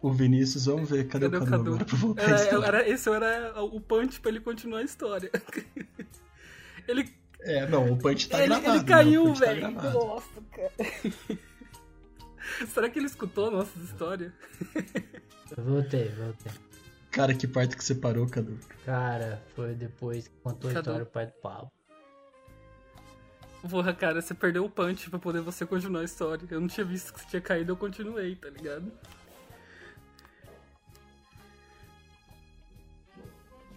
O 0.00 0.10
Vinícius, 0.10 0.66
vamos 0.66 0.90
ver. 0.90 1.06
Cadê, 1.08 1.30
Cadê 1.30 1.36
o 1.36 1.40
Cadu, 1.40 1.50
Cadu? 1.50 1.70
agora 1.74 1.84
pra 1.84 1.96
voltar 1.96 2.22
a 2.22 2.24
Era, 2.26 2.36
história? 2.42 2.66
era- 2.66 2.88
esse 2.88 3.10
era 3.10 3.62
o 3.62 3.80
punch 3.80 4.20
pra 4.20 4.30
ele 4.30 4.40
continuar 4.40 4.78
a 4.80 4.82
história. 4.82 5.30
ele 6.88 7.08
É, 7.40 7.66
não, 7.68 7.92
o 7.92 7.96
Punch 7.98 8.28
tá 8.28 8.38
ele, 8.38 8.48
gravado. 8.48 8.68
ele 8.70 8.78
né? 8.78 8.84
caiu, 8.84 9.24
tá 9.34 9.40
velho. 9.40 9.60
gravado. 9.60 9.92
Nossa, 9.98 10.40
cara. 10.52 10.72
Será 12.68 12.88
que 12.90 12.98
ele 12.98 13.06
escutou 13.06 13.50
nossas 13.50 13.82
histórias? 13.82 14.32
Eu 15.56 15.64
voltei, 15.64 16.08
voltei. 16.10 16.52
Cara, 17.10 17.34
que 17.34 17.46
parte 17.46 17.76
que 17.76 17.84
você 17.84 17.94
parou, 17.94 18.26
Cadu? 18.26 18.58
Cara, 18.86 19.42
foi 19.54 19.74
depois 19.74 20.26
que 20.28 20.34
contou 20.42 20.70
a 20.70 20.74
Cadê? 20.74 20.80
história 20.88 21.04
do 21.04 21.10
pai 21.10 21.26
do 21.26 21.32
Pablo. 21.42 21.70
Porra, 23.68 23.94
cara, 23.94 24.20
você 24.20 24.34
perdeu 24.34 24.64
o 24.64 24.70
punch 24.70 25.08
pra 25.08 25.18
poder 25.18 25.40
você 25.40 25.64
continuar 25.64 26.00
a 26.00 26.04
história. 26.04 26.44
Eu 26.50 26.60
não 26.60 26.68
tinha 26.68 26.84
visto 26.84 27.12
que 27.12 27.20
você 27.20 27.26
tinha 27.28 27.40
caído, 27.40 27.72
eu 27.72 27.76
continuei, 27.76 28.34
tá 28.34 28.48
ligado? 28.50 28.90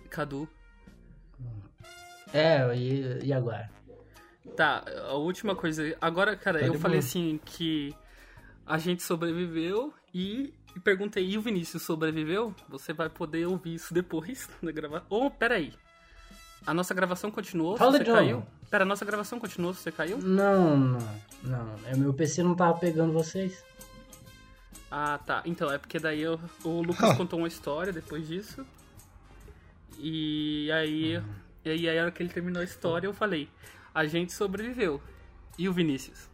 Cadu. 0.09 0.47
É, 2.33 2.75
e, 2.75 3.25
e 3.27 3.33
agora? 3.33 3.69
Tá, 4.55 4.83
a 5.07 5.13
última 5.13 5.55
coisa. 5.55 5.95
Agora, 6.01 6.36
cara, 6.36 6.59
Tá 6.59 6.65
eu 6.65 6.73
falei 6.75 6.99
boa. 6.99 7.07
assim 7.07 7.39
que 7.45 7.93
a 8.65 8.77
gente 8.77 9.03
sobreviveu 9.03 9.93
e, 10.13 10.53
e 10.75 10.79
perguntei, 10.79 11.29
e 11.29 11.38
o 11.38 11.41
Vinícius 11.41 11.83
sobreviveu? 11.83 12.55
Você 12.69 12.93
vai 12.93 13.09
poder 13.09 13.45
ouvir 13.45 13.75
isso 13.75 13.93
depois 13.93 14.49
na 14.61 14.71
gravação. 14.71 15.05
Ou, 15.09 15.29
peraí. 15.29 15.73
A 16.66 16.74
nossa 16.74 16.93
gravação 16.93 17.32
continuou? 17.32 17.78
Fala 17.78 17.91
se 17.93 17.97
você 17.99 18.03
de 18.03 18.10
novo. 18.10 18.22
caiu? 18.22 18.45
Pera, 18.70 18.84
a 18.84 18.88
nossa 18.88 19.06
gravação 19.06 19.39
continuou 19.39 19.74
se 19.74 19.82
você 19.82 19.91
caiu? 19.91 20.18
Não, 20.20 20.78
não, 20.78 20.99
não. 21.43 21.76
É, 21.86 21.95
meu 21.95 22.14
PC 22.14 22.43
não 22.43 22.56
tava 22.56 22.78
pegando 22.80 23.14
vocês. 23.14 23.64
Ah, 24.91 25.20
tá. 25.26 25.41
Então, 25.45 25.72
é 25.72 25.78
porque 25.78 25.99
daí 25.99 26.22
eu- 26.22 26.39
o 26.64 26.82
Lucas 26.82 27.16
contou 27.18 27.39
uma 27.39 27.47
história 27.47 27.91
depois 27.93 28.28
disso. 28.28 28.66
E 29.97 30.70
aí, 30.72 31.22
e 31.64 31.70
aí, 31.70 31.97
a 31.99 32.01
hora 32.03 32.12
que 32.12 32.22
ele 32.22 32.30
terminou 32.34 32.62
a 32.62 32.66
história, 32.66 33.08
eu 33.08 33.14
falei: 33.14 33.49
a 33.93 34.06
gente 34.06 34.34
sobreviveu. 34.34 35.01
E 35.58 35.70
o 35.70 35.74
Vinícius? 35.74 36.28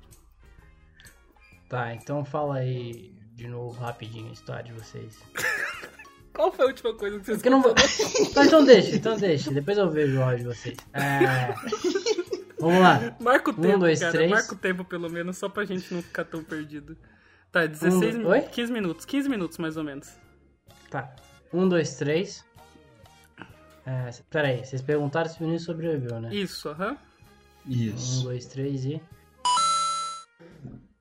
Tá, 1.69 1.93
então 1.93 2.25
fala 2.25 2.55
aí 2.57 3.13
de 3.33 3.47
novo 3.47 3.79
rapidinho 3.79 4.29
a 4.29 4.33
história 4.33 4.63
de 4.63 4.73
vocês. 4.73 5.19
Qual 6.33 6.51
foi 6.51 6.65
a 6.65 6.67
última 6.69 6.93
coisa 6.95 7.19
que 7.19 7.25
vocês 7.25 7.37
Porque 7.37 7.47
eu 7.49 7.51
não 7.51 7.61
vou. 7.61 7.73
Então, 8.21 8.43
então 8.43 8.65
deixa, 8.65 8.95
então 8.95 9.17
deixa. 9.17 9.51
Depois 9.51 9.77
eu 9.77 9.89
vejo 9.89 10.17
o 10.19 10.23
áudio 10.23 10.37
de 10.39 10.43
vocês. 10.45 10.77
É... 10.93 11.53
Vamos 12.59 12.79
lá. 12.79 13.15
Marca 13.19 13.51
o 13.51 13.53
Um, 13.53 13.57
tempo, 13.61 13.79
dois, 13.79 13.99
cara. 13.99 14.11
três. 14.11 14.29
Marca 14.31 14.53
o 14.53 14.57
tempo, 14.57 14.85
pelo 14.85 15.09
menos, 15.09 15.37
só 15.37 15.49
pra 15.49 15.65
gente 15.65 15.93
não 15.93 16.01
ficar 16.01 16.23
tão 16.25 16.43
perdido. 16.43 16.95
Tá, 17.51 17.65
16 17.65 18.15
Um, 18.17 18.27
oi? 18.27 18.41
15 18.41 18.71
minutos. 18.71 19.05
15 19.05 19.27
minutos, 19.29 19.57
mais 19.57 19.75
ou 19.77 19.83
menos. 19.83 20.09
Tá. 20.89 21.13
Um, 21.51 21.67
dois, 21.67 21.95
três. 21.95 22.45
É, 23.85 24.09
pera 24.29 24.47
aí, 24.49 24.63
vocês 24.63 24.81
perguntaram 24.81 25.29
se 25.29 25.39
o 25.39 25.43
menino 25.43 25.59
sobreviveu, 25.59 26.21
né? 26.21 26.33
Isso, 26.33 26.69
aham. 26.69 26.95
Um, 27.67 27.71
Isso. 27.71 28.23
dois, 28.23 28.45
três 28.45 28.85
e. 28.85 29.01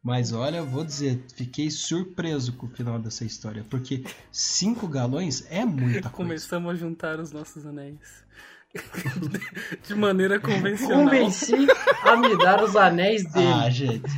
Mas 0.02 0.32
olha, 0.32 0.58
eu 0.58 0.66
vou 0.66 0.82
dizer, 0.82 1.22
fiquei 1.34 1.70
surpreso 1.70 2.54
com 2.54 2.66
o 2.66 2.70
final 2.70 2.98
dessa 2.98 3.24
história, 3.24 3.64
porque 3.68 4.02
cinco 4.32 4.88
galões 4.88 5.46
é 5.50 5.64
muita 5.64 6.08
coisa. 6.08 6.10
Começamos 6.10 6.72
a 6.72 6.74
juntar 6.74 7.20
os 7.20 7.32
nossos 7.32 7.66
anéis. 7.66 8.24
De 9.86 9.94
maneira 9.94 10.40
convencional. 10.40 11.04
Convenci 11.04 11.54
a 12.02 12.16
me 12.16 12.36
dar 12.38 12.62
os 12.62 12.76
anéis 12.76 13.30
dele. 13.30 13.46
Ah, 13.46 13.68
gente. 13.68 14.10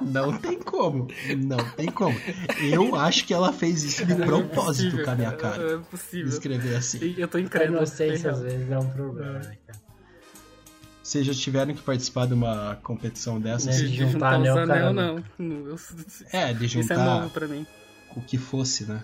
Não 0.00 0.36
tem 0.36 0.58
como. 0.58 1.08
Não 1.36 1.70
tem 1.72 1.90
como. 1.90 2.18
Eu 2.60 2.94
acho 2.96 3.26
que 3.26 3.34
ela 3.34 3.52
fez 3.52 3.82
isso 3.84 4.06
de 4.06 4.12
é 4.12 4.16
propósito 4.16 4.92
possível, 4.92 5.04
com 5.04 5.10
a 5.10 5.14
minha 5.14 5.32
cara. 5.32 5.74
É 5.74 5.78
possível. 5.78 6.28
Escrever 6.28 6.76
assim. 6.76 7.14
Eu 7.18 7.28
tô 7.28 7.38
a 7.38 7.40
incrédulo. 7.40 7.78
inocência 7.78 8.28
é 8.28 8.30
às 8.30 8.40
vezes 8.40 8.70
é 8.70 8.78
um 8.78 8.90
problema, 8.90 9.38
né, 9.40 9.56
cara? 9.66 9.81
Vocês 11.12 11.26
já 11.26 11.34
tiveram 11.34 11.74
que 11.74 11.82
participar 11.82 12.26
de 12.26 12.32
uma 12.32 12.78
competição 12.82 13.38
dessas? 13.38 13.66
Né? 13.66 13.86
De 13.86 13.94
juntar 13.96 14.12
juntar 14.12 14.34
anel, 14.34 14.54
os 14.54 14.70
anel, 14.70 14.92
não. 14.94 15.24
Não, 15.38 15.66
eu- 15.66 15.76
É, 16.32 16.54
de 16.54 16.64
Isso 16.64 16.78
é 16.78 16.82
juntar 16.82 17.04
novo 17.04 17.28
pra 17.28 17.46
mim. 17.46 17.66
o 18.16 18.22
que 18.22 18.38
fosse, 18.38 18.86
né? 18.86 19.02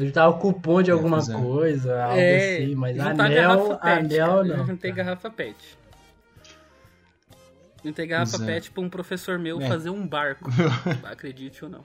Eu 0.00 0.10
tava 0.10 0.38
cupom 0.38 0.80
de 0.82 0.88
É, 0.88 0.94
alguma 0.94 1.18
é. 1.18 1.32
coisa, 1.34 2.02
algo 2.02 2.16
É, 2.18 2.56
assim, 2.56 2.74
mas 2.74 2.96
juntar 2.96 3.24
anel, 3.26 3.76
pet, 3.76 3.78
anel 3.90 4.44
não. 4.44 4.56
Eu 4.56 4.66
juntei 4.68 4.90
garrafa 4.90 5.30
pet. 5.30 5.78
Juntei 7.84 8.06
garrafa 8.06 8.42
é. 8.42 8.46
pet 8.46 8.70
pra 8.70 8.82
um 8.82 8.88
professor 8.88 9.38
meu 9.38 9.60
É. 9.60 9.68
fazer 9.68 9.90
um 9.90 10.06
barco. 10.06 10.48
Acredite 11.04 11.62
ou 11.62 11.70
não. 11.70 11.84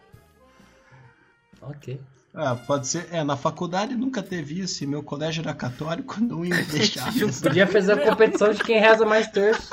Ok. 1.62 2.00
Ah, 2.34 2.56
pode 2.56 2.88
ser. 2.88 3.08
É, 3.12 3.24
na 3.24 3.38
faculdade 3.38 3.96
nunca 3.96 4.24
teve 4.24 4.60
isso 4.60 4.88
meu 4.88 5.04
colégio 5.04 5.42
era 5.42 5.54
católico, 5.54 6.20
não 6.22 6.44
ia 6.44 6.64
deixar. 6.64 7.12
Podia 7.42 7.68
fazer 7.68 7.94
a 7.94 8.10
competição 8.10 8.52
de 8.52 8.64
quem 8.64 8.80
reza 8.80 9.06
mais 9.06 9.28
terço. 9.28 9.70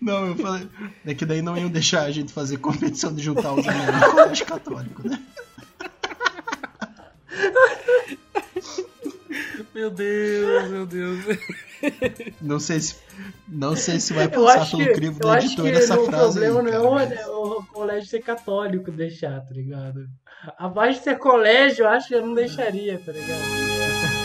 Não, 0.00 0.26
eu 0.26 0.36
falei. 0.36 0.68
É 1.06 1.14
que 1.14 1.24
daí 1.24 1.40
não 1.40 1.56
iam 1.56 1.70
deixar 1.70 2.02
a 2.02 2.10
gente 2.10 2.32
fazer 2.32 2.58
competição 2.58 3.14
de 3.14 3.22
juntar 3.22 3.54
os 3.54 3.66
amigos 3.66 3.94
no 3.94 4.10
colégio 4.10 4.46
católico, 4.46 5.08
né? 5.08 5.22
Meu 9.74 9.90
Deus, 9.90 10.70
meu 10.70 10.86
Deus. 10.86 11.24
Não 12.40 12.60
sei 12.60 12.80
se, 12.80 12.96
não 13.48 13.74
sei 13.74 13.98
se 13.98 14.12
vai 14.12 14.28
passar 14.28 14.70
pelo 14.70 14.92
crivo 14.94 15.18
do 15.18 15.34
editor 15.34 15.68
essa 15.68 15.96
frase. 15.96 16.38
O 16.38 16.42
problema 16.42 16.60
aí, 16.60 16.66
não 16.66 16.98
é 16.98 17.08
o, 17.08 17.14
é 17.14 17.26
o 17.26 17.62
colégio 17.64 18.08
ser 18.08 18.20
católico 18.20 18.90
deixar, 18.92 19.40
tá 19.40 19.52
ligado? 19.52 20.06
Abaixo 20.58 20.98
de 20.98 21.04
ser 21.04 21.18
colégio, 21.18 21.84
eu 21.84 21.88
acho 21.88 22.08
que 22.08 22.14
eu 22.14 22.26
não 22.26 22.34
deixaria, 22.34 23.00
tá 23.04 23.12
ligado? 23.12 24.23